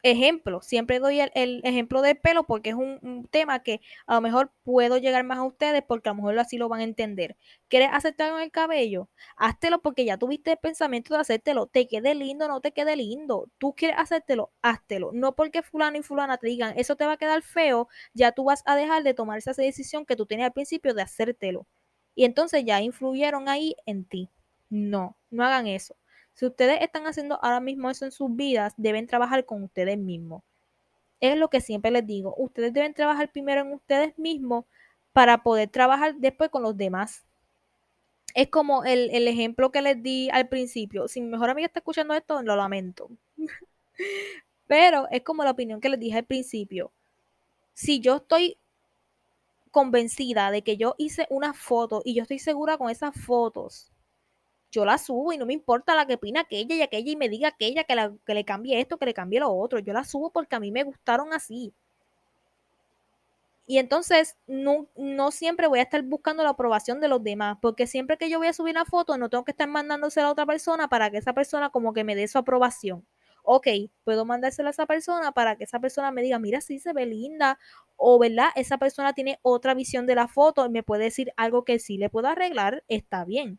Ejemplo, 0.04 0.60
siempre 0.62 0.98
doy 0.98 1.20
el, 1.20 1.60
ejemplo 1.62 2.02
del 2.02 2.18
pelo 2.18 2.42
porque 2.44 2.70
es 2.70 2.74
un, 2.74 3.28
tema 3.30 3.62
que 3.62 3.80
a 4.06 4.14
lo 4.16 4.20
mejor 4.20 4.52
puedo 4.64 4.98
llegar 4.98 5.22
más 5.22 5.38
a 5.38 5.44
ustedes 5.44 5.84
porque 5.86 6.08
a 6.08 6.12
lo 6.12 6.16
mejor 6.16 6.36
así 6.40 6.58
lo 6.58 6.68
van 6.68 6.80
a 6.80 6.84
entender. 6.84 7.36
¿Quieres 7.68 7.90
aceptarlo 7.92 8.36
en 8.38 8.42
el 8.42 8.50
cabello? 8.50 9.08
Háztelo 9.36 9.80
porque 9.80 10.04
ya 10.04 10.16
tuviste 10.18 10.52
el 10.52 10.58
pensamiento 10.58 11.14
de 11.14 11.20
hacértelo. 11.20 11.66
Te 11.66 11.86
quede 11.86 12.16
lindo, 12.16 12.48
no 12.48 12.60
te 12.60 12.72
quede 12.72 12.96
lindo. 12.96 13.48
Tú 13.58 13.74
quieres 13.76 13.96
hacértelo, 13.98 14.50
háztelo. 14.60 15.10
No 15.12 15.36
porque 15.36 15.62
fulano 15.62 15.96
y 15.98 16.02
fulana 16.02 16.36
te 16.36 16.48
digan 16.48 16.74
eso 16.76 16.96
te 16.96 17.06
va 17.06 17.12
a 17.12 17.16
quedar 17.16 17.42
feo, 17.42 17.88
ya 18.12 18.32
tú 18.32 18.44
vas 18.44 18.62
a 18.66 18.74
dejar 18.74 19.04
de 19.04 19.14
tomar 19.14 19.38
esa 19.38 19.52
decisión 19.52 20.04
que 20.04 20.16
tú 20.16 20.26
tenías 20.26 20.46
al 20.46 20.52
principio 20.52 20.94
de 20.94 21.02
hacértelo 21.02 21.66
y 22.14 22.24
entonces 22.24 22.64
ya 22.64 22.80
influyeron 22.80 23.48
ahí 23.48 23.76
en 23.86 24.04
ti. 24.04 24.28
No, 24.70 25.16
no 25.30 25.44
hagan 25.44 25.66
eso. 25.66 25.96
Si 26.34 26.46
ustedes 26.46 26.80
están 26.80 27.06
haciendo 27.06 27.38
ahora 27.42 27.60
mismo 27.60 27.90
eso 27.90 28.04
en 28.04 28.12
sus 28.12 28.34
vidas, 28.34 28.74
deben 28.76 29.06
trabajar 29.06 29.44
con 29.44 29.62
ustedes 29.62 29.98
mismos. 29.98 30.42
Es 31.20 31.36
lo 31.36 31.48
que 31.48 31.60
siempre 31.60 31.90
les 31.90 32.06
digo. 32.06 32.34
Ustedes 32.36 32.72
deben 32.72 32.94
trabajar 32.94 33.30
primero 33.30 33.60
en 33.60 33.72
ustedes 33.72 34.18
mismos 34.18 34.64
para 35.12 35.42
poder 35.42 35.68
trabajar 35.68 36.16
después 36.16 36.50
con 36.50 36.62
los 36.62 36.76
demás. 36.76 37.24
Es 38.34 38.48
como 38.48 38.84
el, 38.84 39.10
el 39.10 39.28
ejemplo 39.28 39.70
que 39.70 39.82
les 39.82 40.02
di 40.02 40.30
al 40.30 40.48
principio. 40.48 41.06
Si 41.06 41.20
mi 41.20 41.28
mejor 41.28 41.50
amiga 41.50 41.66
está 41.66 41.80
escuchando 41.80 42.14
esto, 42.14 42.42
lo 42.42 42.56
lamento. 42.56 43.10
Pero 44.66 45.06
es 45.10 45.22
como 45.22 45.44
la 45.44 45.50
opinión 45.50 45.80
que 45.80 45.90
les 45.90 46.00
dije 46.00 46.18
al 46.18 46.24
principio. 46.24 46.92
Si 47.74 48.00
yo 48.00 48.16
estoy 48.16 48.56
convencida 49.72 50.52
de 50.52 50.62
que 50.62 50.76
yo 50.76 50.94
hice 50.98 51.26
una 51.30 51.54
foto 51.54 52.02
y 52.04 52.14
yo 52.14 52.22
estoy 52.22 52.38
segura 52.38 52.78
con 52.78 52.90
esas 52.90 53.14
fotos, 53.20 53.90
yo 54.70 54.84
la 54.84 54.98
subo 54.98 55.32
y 55.32 55.38
no 55.38 55.46
me 55.46 55.52
importa 55.52 55.94
la 55.94 56.06
que 56.06 56.14
opina 56.14 56.42
aquella 56.42 56.74
y 56.76 56.82
aquella 56.82 57.10
y 57.10 57.16
me 57.16 57.28
diga 57.28 57.48
aquella 57.48 57.84
que, 57.84 57.94
que 58.24 58.34
le 58.34 58.44
cambie 58.44 58.80
esto, 58.80 58.98
que 58.98 59.06
le 59.06 59.14
cambie 59.14 59.40
lo 59.40 59.52
otro. 59.52 59.78
Yo 59.80 59.92
la 59.92 60.04
subo 60.04 60.30
porque 60.30 60.56
a 60.56 60.60
mí 60.60 60.72
me 60.72 60.84
gustaron 60.84 61.34
así. 61.34 61.74
Y 63.66 63.78
entonces 63.78 64.36
no, 64.46 64.88
no, 64.96 65.30
siempre 65.30 65.66
voy 65.66 65.80
a 65.80 65.82
estar 65.82 66.02
buscando 66.02 66.42
la 66.42 66.50
aprobación 66.50 67.00
de 67.00 67.08
los 67.08 67.22
demás, 67.22 67.58
porque 67.60 67.86
siempre 67.86 68.16
que 68.16 68.30
yo 68.30 68.38
voy 68.38 68.48
a 68.48 68.52
subir 68.52 68.72
una 68.72 68.84
foto 68.84 69.16
no 69.18 69.28
tengo 69.30 69.44
que 69.44 69.52
estar 69.52 69.68
mandándosela 69.68 70.28
a 70.28 70.32
otra 70.32 70.46
persona 70.46 70.88
para 70.88 71.10
que 71.10 71.18
esa 71.18 71.32
persona 71.32 71.70
como 71.70 71.92
que 71.92 72.04
me 72.04 72.16
dé 72.16 72.26
su 72.28 72.38
aprobación 72.38 73.06
ok, 73.42 73.66
puedo 74.04 74.24
mandárselo 74.24 74.68
a 74.68 74.70
esa 74.72 74.86
persona 74.86 75.32
para 75.32 75.56
que 75.56 75.64
esa 75.64 75.80
persona 75.80 76.10
me 76.12 76.22
diga, 76.22 76.38
mira, 76.38 76.60
sí 76.60 76.78
se 76.78 76.92
ve 76.92 77.06
linda, 77.06 77.58
o 77.96 78.18
verdad, 78.18 78.50
esa 78.56 78.78
persona 78.78 79.12
tiene 79.14 79.38
otra 79.42 79.74
visión 79.74 80.06
de 80.06 80.14
la 80.16 80.28
foto 80.28 80.66
y 80.66 80.70
me 80.70 80.82
puede 80.82 81.04
decir 81.04 81.32
algo 81.36 81.64
que 81.64 81.78
sí 81.78 81.98
le 81.98 82.10
puedo 82.10 82.28
arreglar, 82.28 82.84
está 82.88 83.24
bien. 83.24 83.58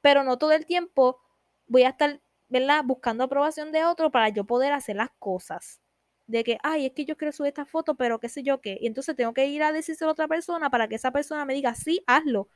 Pero 0.00 0.24
no 0.24 0.38
todo 0.38 0.52
el 0.52 0.66
tiempo 0.66 1.18
voy 1.66 1.82
a 1.84 1.90
estar, 1.90 2.20
¿verdad? 2.48 2.82
Buscando 2.84 3.24
aprobación 3.24 3.72
de 3.72 3.84
otro 3.84 4.10
para 4.10 4.28
yo 4.28 4.44
poder 4.44 4.72
hacer 4.72 4.96
las 4.96 5.10
cosas. 5.18 5.80
De 6.26 6.42
que, 6.44 6.58
ay, 6.62 6.86
es 6.86 6.92
que 6.92 7.04
yo 7.04 7.16
quiero 7.16 7.32
subir 7.32 7.48
esta 7.48 7.66
foto, 7.66 7.94
pero 7.96 8.18
qué 8.20 8.28
sé 8.28 8.42
yo 8.42 8.60
qué. 8.60 8.78
Y 8.80 8.86
entonces 8.88 9.16
tengo 9.16 9.32
que 9.32 9.46
ir 9.46 9.62
a 9.62 9.72
decírselo 9.72 10.10
a 10.10 10.12
otra 10.12 10.28
persona 10.28 10.70
para 10.70 10.88
que 10.88 10.96
esa 10.96 11.12
persona 11.12 11.44
me 11.44 11.54
diga, 11.54 11.74
sí, 11.74 12.02
hazlo. 12.06 12.48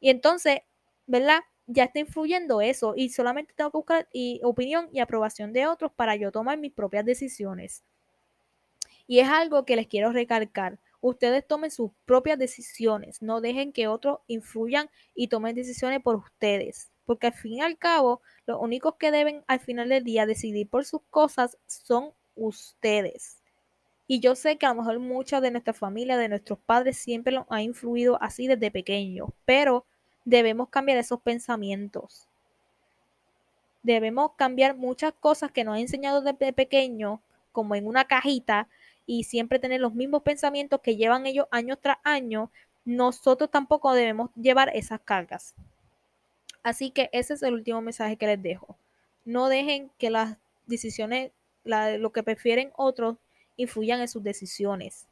Y 0.00 0.10
entonces, 0.10 0.60
¿verdad? 1.06 1.40
Ya 1.72 1.84
está 1.84 2.00
influyendo 2.00 2.60
eso 2.60 2.94
y 2.96 3.10
solamente 3.10 3.54
tengo 3.54 3.70
que 3.70 3.78
buscar 3.78 4.08
y, 4.12 4.40
opinión 4.42 4.88
y 4.92 4.98
aprobación 4.98 5.52
de 5.52 5.66
otros 5.66 5.92
para 5.92 6.16
yo 6.16 6.32
tomar 6.32 6.58
mis 6.58 6.72
propias 6.72 7.04
decisiones. 7.04 7.84
Y 9.06 9.20
es 9.20 9.28
algo 9.28 9.64
que 9.64 9.76
les 9.76 9.86
quiero 9.86 10.12
recalcar. 10.12 10.78
Ustedes 11.00 11.46
tomen 11.46 11.70
sus 11.70 11.92
propias 12.04 12.38
decisiones, 12.38 13.22
no 13.22 13.40
dejen 13.40 13.72
que 13.72 13.88
otros 13.88 14.18
influyan 14.26 14.90
y 15.14 15.28
tomen 15.28 15.54
decisiones 15.54 16.02
por 16.02 16.16
ustedes, 16.16 16.90
porque 17.06 17.28
al 17.28 17.32
fin 17.32 17.54
y 17.54 17.60
al 17.62 17.78
cabo, 17.78 18.20
los 18.46 18.60
únicos 18.60 18.96
que 18.96 19.10
deben 19.10 19.42
al 19.46 19.60
final 19.60 19.88
del 19.88 20.04
día 20.04 20.26
decidir 20.26 20.68
por 20.68 20.84
sus 20.84 21.02
cosas 21.08 21.56
son 21.66 22.12
ustedes. 22.34 23.38
Y 24.06 24.18
yo 24.20 24.34
sé 24.34 24.58
que 24.58 24.66
a 24.66 24.70
lo 24.70 24.82
mejor 24.82 24.98
muchas 24.98 25.40
de 25.40 25.52
nuestra 25.52 25.72
familia, 25.72 26.16
de 26.18 26.28
nuestros 26.28 26.58
padres, 26.58 26.98
siempre 26.98 27.32
los 27.32 27.46
ha 27.48 27.62
influido 27.62 28.20
así 28.20 28.48
desde 28.48 28.70
pequeños, 28.70 29.30
pero 29.44 29.86
debemos 30.30 30.68
cambiar 30.68 30.96
esos 30.98 31.20
pensamientos. 31.20 32.28
Debemos 33.82 34.32
cambiar 34.36 34.76
muchas 34.76 35.12
cosas 35.12 35.50
que 35.50 35.64
nos 35.64 35.74
han 35.74 35.80
enseñado 35.80 36.22
desde 36.22 36.52
pequeño, 36.52 37.20
como 37.50 37.74
en 37.74 37.84
una 37.86 38.04
cajita, 38.04 38.68
y 39.06 39.24
siempre 39.24 39.58
tener 39.58 39.80
los 39.80 39.92
mismos 39.92 40.22
pensamientos 40.22 40.80
que 40.82 40.96
llevan 40.96 41.26
ellos 41.26 41.48
año 41.50 41.76
tras 41.76 41.98
año. 42.04 42.52
Nosotros 42.84 43.50
tampoco 43.50 43.92
debemos 43.92 44.30
llevar 44.36 44.70
esas 44.72 45.00
cargas. 45.00 45.56
Así 46.62 46.92
que 46.92 47.10
ese 47.12 47.34
es 47.34 47.42
el 47.42 47.54
último 47.54 47.80
mensaje 47.80 48.16
que 48.16 48.26
les 48.26 48.40
dejo. 48.40 48.76
No 49.24 49.48
dejen 49.48 49.90
que 49.98 50.10
las 50.10 50.36
decisiones, 50.66 51.32
lo 51.64 52.12
que 52.12 52.22
prefieren 52.22 52.70
otros, 52.76 53.16
influyan 53.56 54.00
en 54.00 54.08
sus 54.08 54.22
decisiones. 54.22 55.08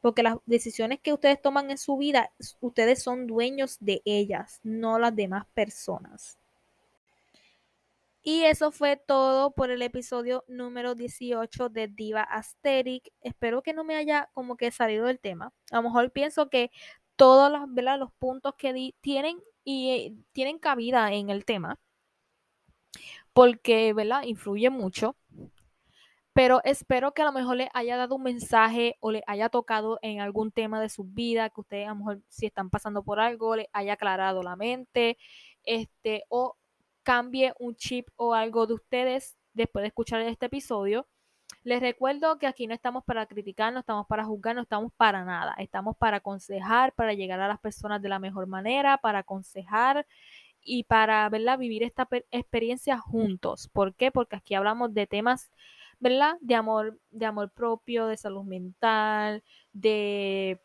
Porque 0.00 0.22
las 0.22 0.38
decisiones 0.46 1.00
que 1.00 1.12
ustedes 1.12 1.40
toman 1.42 1.70
en 1.70 1.78
su 1.78 1.96
vida, 1.96 2.32
ustedes 2.60 3.02
son 3.02 3.26
dueños 3.26 3.76
de 3.80 4.02
ellas, 4.04 4.60
no 4.62 4.98
las 4.98 5.14
demás 5.14 5.46
personas. 5.54 6.38
Y 8.22 8.44
eso 8.44 8.70
fue 8.70 8.96
todo 8.96 9.50
por 9.52 9.70
el 9.70 9.80
episodio 9.80 10.44
número 10.46 10.94
18 10.94 11.70
de 11.70 11.88
Diva 11.88 12.22
Asterix. 12.22 13.10
Espero 13.22 13.62
que 13.62 13.72
no 13.72 13.82
me 13.82 13.96
haya 13.96 14.28
como 14.34 14.56
que 14.56 14.70
salido 14.70 15.06
del 15.06 15.18
tema. 15.18 15.52
A 15.70 15.76
lo 15.76 15.84
mejor 15.84 16.10
pienso 16.12 16.50
que 16.50 16.70
todos 17.16 17.50
los, 17.50 17.68
los 17.98 18.12
puntos 18.12 18.54
que 18.56 18.72
di 18.74 18.94
tienen 19.00 19.40
y 19.64 19.90
eh, 19.90 20.14
tienen 20.32 20.58
cabida 20.58 21.12
en 21.12 21.30
el 21.30 21.44
tema. 21.44 21.78
Porque, 23.32 23.92
¿verdad? 23.94 24.24
Influye 24.24 24.68
mucho 24.70 25.16
pero 26.32 26.60
espero 26.64 27.12
que 27.12 27.22
a 27.22 27.24
lo 27.24 27.32
mejor 27.32 27.56
les 27.56 27.68
haya 27.74 27.96
dado 27.96 28.16
un 28.16 28.22
mensaje 28.22 28.96
o 29.00 29.10
les 29.10 29.22
haya 29.26 29.48
tocado 29.48 29.98
en 30.02 30.20
algún 30.20 30.52
tema 30.52 30.80
de 30.80 30.88
su 30.88 31.04
vida, 31.04 31.50
que 31.50 31.60
ustedes 31.60 31.86
a 31.86 31.90
lo 31.90 31.96
mejor 31.96 32.20
si 32.28 32.46
están 32.46 32.70
pasando 32.70 33.02
por 33.02 33.20
algo, 33.20 33.56
les 33.56 33.66
haya 33.72 33.94
aclarado 33.94 34.42
la 34.42 34.56
mente, 34.56 35.18
este, 35.64 36.24
o 36.28 36.56
cambie 37.02 37.52
un 37.58 37.74
chip 37.74 38.08
o 38.16 38.34
algo 38.34 38.66
de 38.66 38.74
ustedes 38.74 39.38
después 39.54 39.82
de 39.82 39.88
escuchar 39.88 40.20
este 40.22 40.46
episodio. 40.46 41.06
Les 41.64 41.80
recuerdo 41.80 42.38
que 42.38 42.46
aquí 42.46 42.66
no 42.66 42.74
estamos 42.74 43.04
para 43.04 43.26
criticar, 43.26 43.72
no 43.72 43.80
estamos 43.80 44.06
para 44.06 44.24
juzgar, 44.24 44.54
no 44.54 44.62
estamos 44.62 44.92
para 44.96 45.24
nada. 45.24 45.54
Estamos 45.58 45.96
para 45.96 46.18
aconsejar, 46.18 46.92
para 46.94 47.12
llegar 47.12 47.40
a 47.40 47.48
las 47.48 47.60
personas 47.60 48.00
de 48.00 48.08
la 48.08 48.18
mejor 48.18 48.46
manera, 48.46 48.98
para 48.98 49.20
aconsejar 49.20 50.06
y 50.62 50.84
para 50.84 51.28
¿verdad? 51.28 51.58
vivir 51.58 51.82
esta 51.82 52.08
experiencia 52.30 52.98
juntos. 52.98 53.68
¿Por 53.72 53.94
qué? 53.94 54.10
Porque 54.10 54.36
aquí 54.36 54.54
hablamos 54.54 54.94
de 54.94 55.06
temas 55.06 55.50
¿verdad? 56.00 56.36
De 56.40 56.54
amor, 56.54 56.98
de 57.10 57.26
amor 57.26 57.50
propio, 57.52 58.06
de 58.06 58.16
salud 58.16 58.44
mental, 58.44 59.44
de 59.72 60.60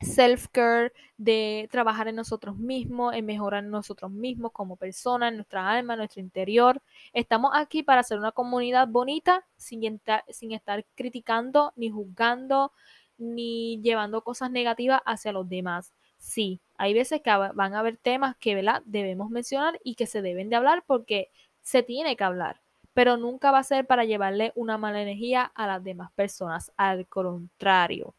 self-care, 0.00 0.92
de 1.16 1.68
trabajar 1.70 2.08
en 2.08 2.16
nosotros 2.16 2.56
mismos, 2.56 3.14
en 3.14 3.26
mejorar 3.26 3.64
nosotros 3.64 4.10
mismos 4.10 4.52
como 4.52 4.76
personas, 4.76 5.30
en 5.30 5.36
nuestra 5.36 5.70
alma, 5.70 5.94
en 5.94 5.98
nuestro 5.98 6.20
interior. 6.20 6.82
Estamos 7.12 7.52
aquí 7.54 7.82
para 7.82 8.00
hacer 8.00 8.18
una 8.18 8.32
comunidad 8.32 8.88
bonita 8.88 9.46
sin, 9.56 9.84
estar 9.84 10.84
criticando, 10.94 11.72
ni 11.76 11.90
juzgando, 11.90 12.72
ni 13.18 13.80
llevando 13.82 14.22
cosas 14.22 14.50
negativas 14.50 15.00
hacia 15.06 15.32
los 15.32 15.48
demás. 15.48 15.94
Sí, 16.18 16.60
hay 16.76 16.94
veces 16.94 17.20
que 17.22 17.30
van 17.30 17.74
a 17.74 17.80
haber 17.80 17.96
temas 17.98 18.36
que 18.36 18.54
debemos 18.84 19.30
mencionar 19.30 19.80
y 19.84 19.94
que 19.94 20.06
se 20.06 20.22
deben 20.22 20.48
de 20.50 20.56
hablar 20.56 20.84
porque 20.86 21.30
se 21.62 21.82
tiene 21.82 22.16
que 22.16 22.24
hablar 22.24 22.63
pero 22.94 23.16
nunca 23.16 23.50
va 23.50 23.58
a 23.58 23.64
ser 23.64 23.86
para 23.86 24.04
llevarle 24.04 24.52
una 24.54 24.78
mala 24.78 25.02
energía 25.02 25.50
a 25.54 25.66
las 25.66 25.82
demás 25.82 26.10
personas, 26.12 26.72
al 26.76 27.06
contrario. 27.06 28.14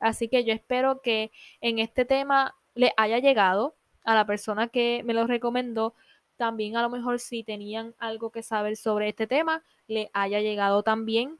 Así 0.00 0.28
que 0.28 0.44
yo 0.44 0.52
espero 0.52 1.00
que 1.00 1.30
en 1.60 1.78
este 1.78 2.04
tema 2.04 2.54
le 2.74 2.92
haya 2.96 3.18
llegado 3.18 3.76
a 4.04 4.14
la 4.14 4.26
persona 4.26 4.68
que 4.68 5.02
me 5.04 5.14
lo 5.14 5.26
recomendó. 5.26 5.94
También 6.36 6.76
a 6.76 6.82
lo 6.82 6.90
mejor 6.90 7.18
si 7.18 7.42
tenían 7.44 7.94
algo 7.98 8.30
que 8.30 8.42
saber 8.42 8.76
sobre 8.76 9.08
este 9.08 9.26
tema, 9.26 9.62
le 9.86 10.10
haya 10.12 10.40
llegado 10.40 10.82
también. 10.82 11.38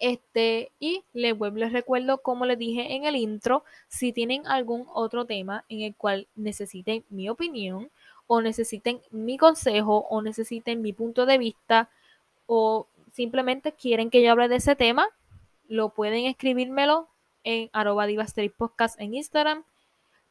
Este, 0.00 0.70
y 0.78 1.04
les 1.12 1.36
vuelvo 1.36 1.58
les 1.58 1.72
recuerdo, 1.72 2.22
como 2.22 2.46
les 2.46 2.58
dije 2.58 2.94
en 2.94 3.04
el 3.04 3.16
intro, 3.16 3.64
si 3.88 4.12
tienen 4.12 4.46
algún 4.46 4.86
otro 4.92 5.26
tema 5.26 5.64
en 5.68 5.80
el 5.80 5.96
cual 5.96 6.28
necesiten 6.36 7.04
mi 7.08 7.28
opinión, 7.28 7.90
o 8.28 8.40
necesiten 8.40 9.00
mi 9.10 9.36
consejo 9.36 10.06
o 10.08 10.22
necesiten 10.22 10.80
mi 10.80 10.92
punto 10.92 11.26
de 11.26 11.38
vista 11.38 11.90
o 12.46 12.86
simplemente 13.10 13.72
quieren 13.72 14.10
que 14.10 14.22
yo 14.22 14.30
hable 14.30 14.48
de 14.48 14.56
ese 14.56 14.76
tema, 14.76 15.08
lo 15.66 15.88
pueden 15.88 16.26
escribírmelo 16.26 17.08
en 17.42 17.70
arroba 17.72 18.06
en 18.06 19.14
Instagram. 19.14 19.64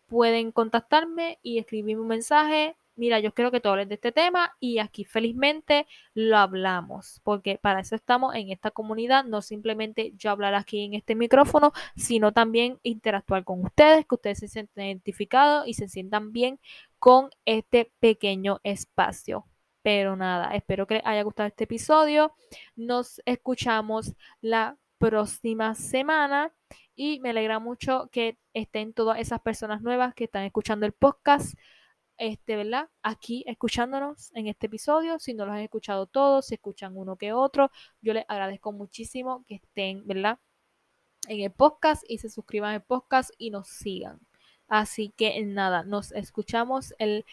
Pueden 0.07 0.51
contactarme 0.51 1.39
y 1.43 1.57
escribirme 1.57 2.01
un 2.01 2.07
mensaje 2.07 2.75
mira, 2.97 3.19
yo 3.19 3.33
quiero 3.33 3.51
que 3.51 3.61
tú 3.61 3.69
hables 3.69 3.87
de 3.87 3.95
este 3.95 4.11
tema 4.11 4.55
y 4.59 4.79
aquí 4.79 5.05
felizmente 5.05 5.87
lo 6.13 6.37
hablamos, 6.37 7.21
porque 7.23 7.57
para 7.57 7.79
eso 7.79 7.95
estamos 7.95 8.35
en 8.35 8.51
esta 8.51 8.71
comunidad, 8.71 9.23
no 9.23 9.41
simplemente 9.41 10.13
yo 10.17 10.31
hablar 10.31 10.55
aquí 10.55 10.83
en 10.83 10.93
este 10.95 11.15
micrófono, 11.15 11.71
sino 11.95 12.33
también 12.33 12.79
interactuar 12.83 13.43
con 13.43 13.63
ustedes, 13.63 14.05
que 14.05 14.15
ustedes 14.15 14.39
se 14.39 14.47
sientan 14.47 14.85
identificados 14.85 15.67
y 15.67 15.73
se 15.75 15.87
sientan 15.87 16.33
bien 16.33 16.59
con 16.99 17.29
este 17.45 17.91
pequeño 17.99 18.59
espacio. 18.63 19.45
Pero 19.83 20.15
nada, 20.17 20.53
espero 20.55 20.85
que 20.87 20.95
les 20.95 21.05
haya 21.05 21.23
gustado 21.23 21.47
este 21.47 21.63
episodio. 21.63 22.33
Nos 22.75 23.21
escuchamos 23.25 24.15
la 24.41 24.77
próxima 24.97 25.75
semana 25.75 26.51
y 26.95 27.19
me 27.19 27.29
alegra 27.29 27.59
mucho 27.59 28.09
que 28.11 28.37
estén 28.53 28.93
todas 28.93 29.19
esas 29.19 29.39
personas 29.39 29.81
nuevas 29.81 30.13
que 30.13 30.25
están 30.25 30.43
escuchando 30.43 30.85
el 30.85 30.93
podcast 30.93 31.53
este, 32.17 32.55
¿verdad? 32.55 32.89
Aquí 33.01 33.43
escuchándonos 33.47 34.31
en 34.35 34.47
este 34.47 34.67
episodio. 34.67 35.19
Si 35.19 35.33
no 35.33 35.45
los 35.45 35.55
han 35.55 35.61
escuchado 35.61 36.05
todos, 36.07 36.47
si 36.47 36.55
escuchan 36.55 36.97
uno 36.97 37.15
que 37.15 37.33
otro, 37.33 37.71
yo 38.01 38.13
les 38.13 38.25
agradezco 38.27 38.71
muchísimo 38.71 39.43
que 39.47 39.55
estén, 39.55 40.05
¿verdad? 40.07 40.39
En 41.27 41.41
el 41.41 41.51
podcast 41.51 42.03
y 42.07 42.19
se 42.19 42.29
suscriban 42.29 42.73
al 42.73 42.83
podcast 42.83 43.31
y 43.37 43.51
nos 43.51 43.67
sigan. 43.67 44.19
Así 44.67 45.13
que 45.15 45.41
nada, 45.43 45.83
nos 45.83 46.11
escuchamos 46.11 46.93
el 46.99 47.25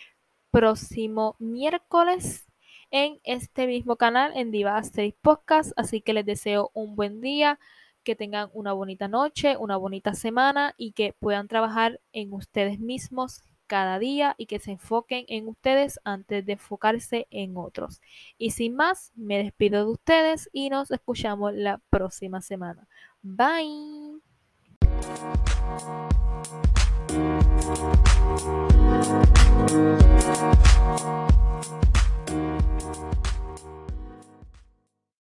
próximo 0.51 1.37
miércoles 1.39 2.47
en 2.91 3.21
este 3.25 3.67
mismo 3.67 3.97
canal, 3.97 4.33
en 4.37 4.53
Diva 4.53 4.77
Asterix 4.77 5.17
Podcast. 5.21 5.73
Así 5.77 6.01
que 6.01 6.13
les 6.13 6.25
deseo 6.27 6.71
un 6.75 6.95
buen 6.95 7.21
día, 7.21 7.59
que 8.05 8.15
tengan 8.15 8.51
una 8.53 8.73
bonita 8.73 9.09
noche, 9.09 9.57
una 9.57 9.77
bonita 9.77 10.15
semana 10.15 10.75
y 10.77 10.93
que 10.93 11.13
puedan 11.19 11.49
trabajar 11.49 12.01
en 12.13 12.33
ustedes 12.33 12.79
mismos 12.79 13.43
cada 13.67 13.99
día 13.99 14.35
y 14.39 14.47
que 14.47 14.59
se 14.59 14.73
enfoquen 14.73 15.25
en 15.29 15.49
ustedes 15.49 16.01
antes 16.05 16.45
de 16.47 16.53
enfocarse 16.53 17.27
en 17.31 17.57
otros. 17.57 18.01
Y 18.39 18.51
sin 18.51 18.77
más, 18.77 19.13
me 19.17 19.39
despido 19.43 19.85
de 19.85 19.93
ustedes 19.93 20.51
y 20.53 20.71
nos 20.71 20.91
escuchamos 20.91 21.55
la 21.55 21.81
próxima 21.91 22.41
semana. 22.41 22.87
Bye. 23.23 24.21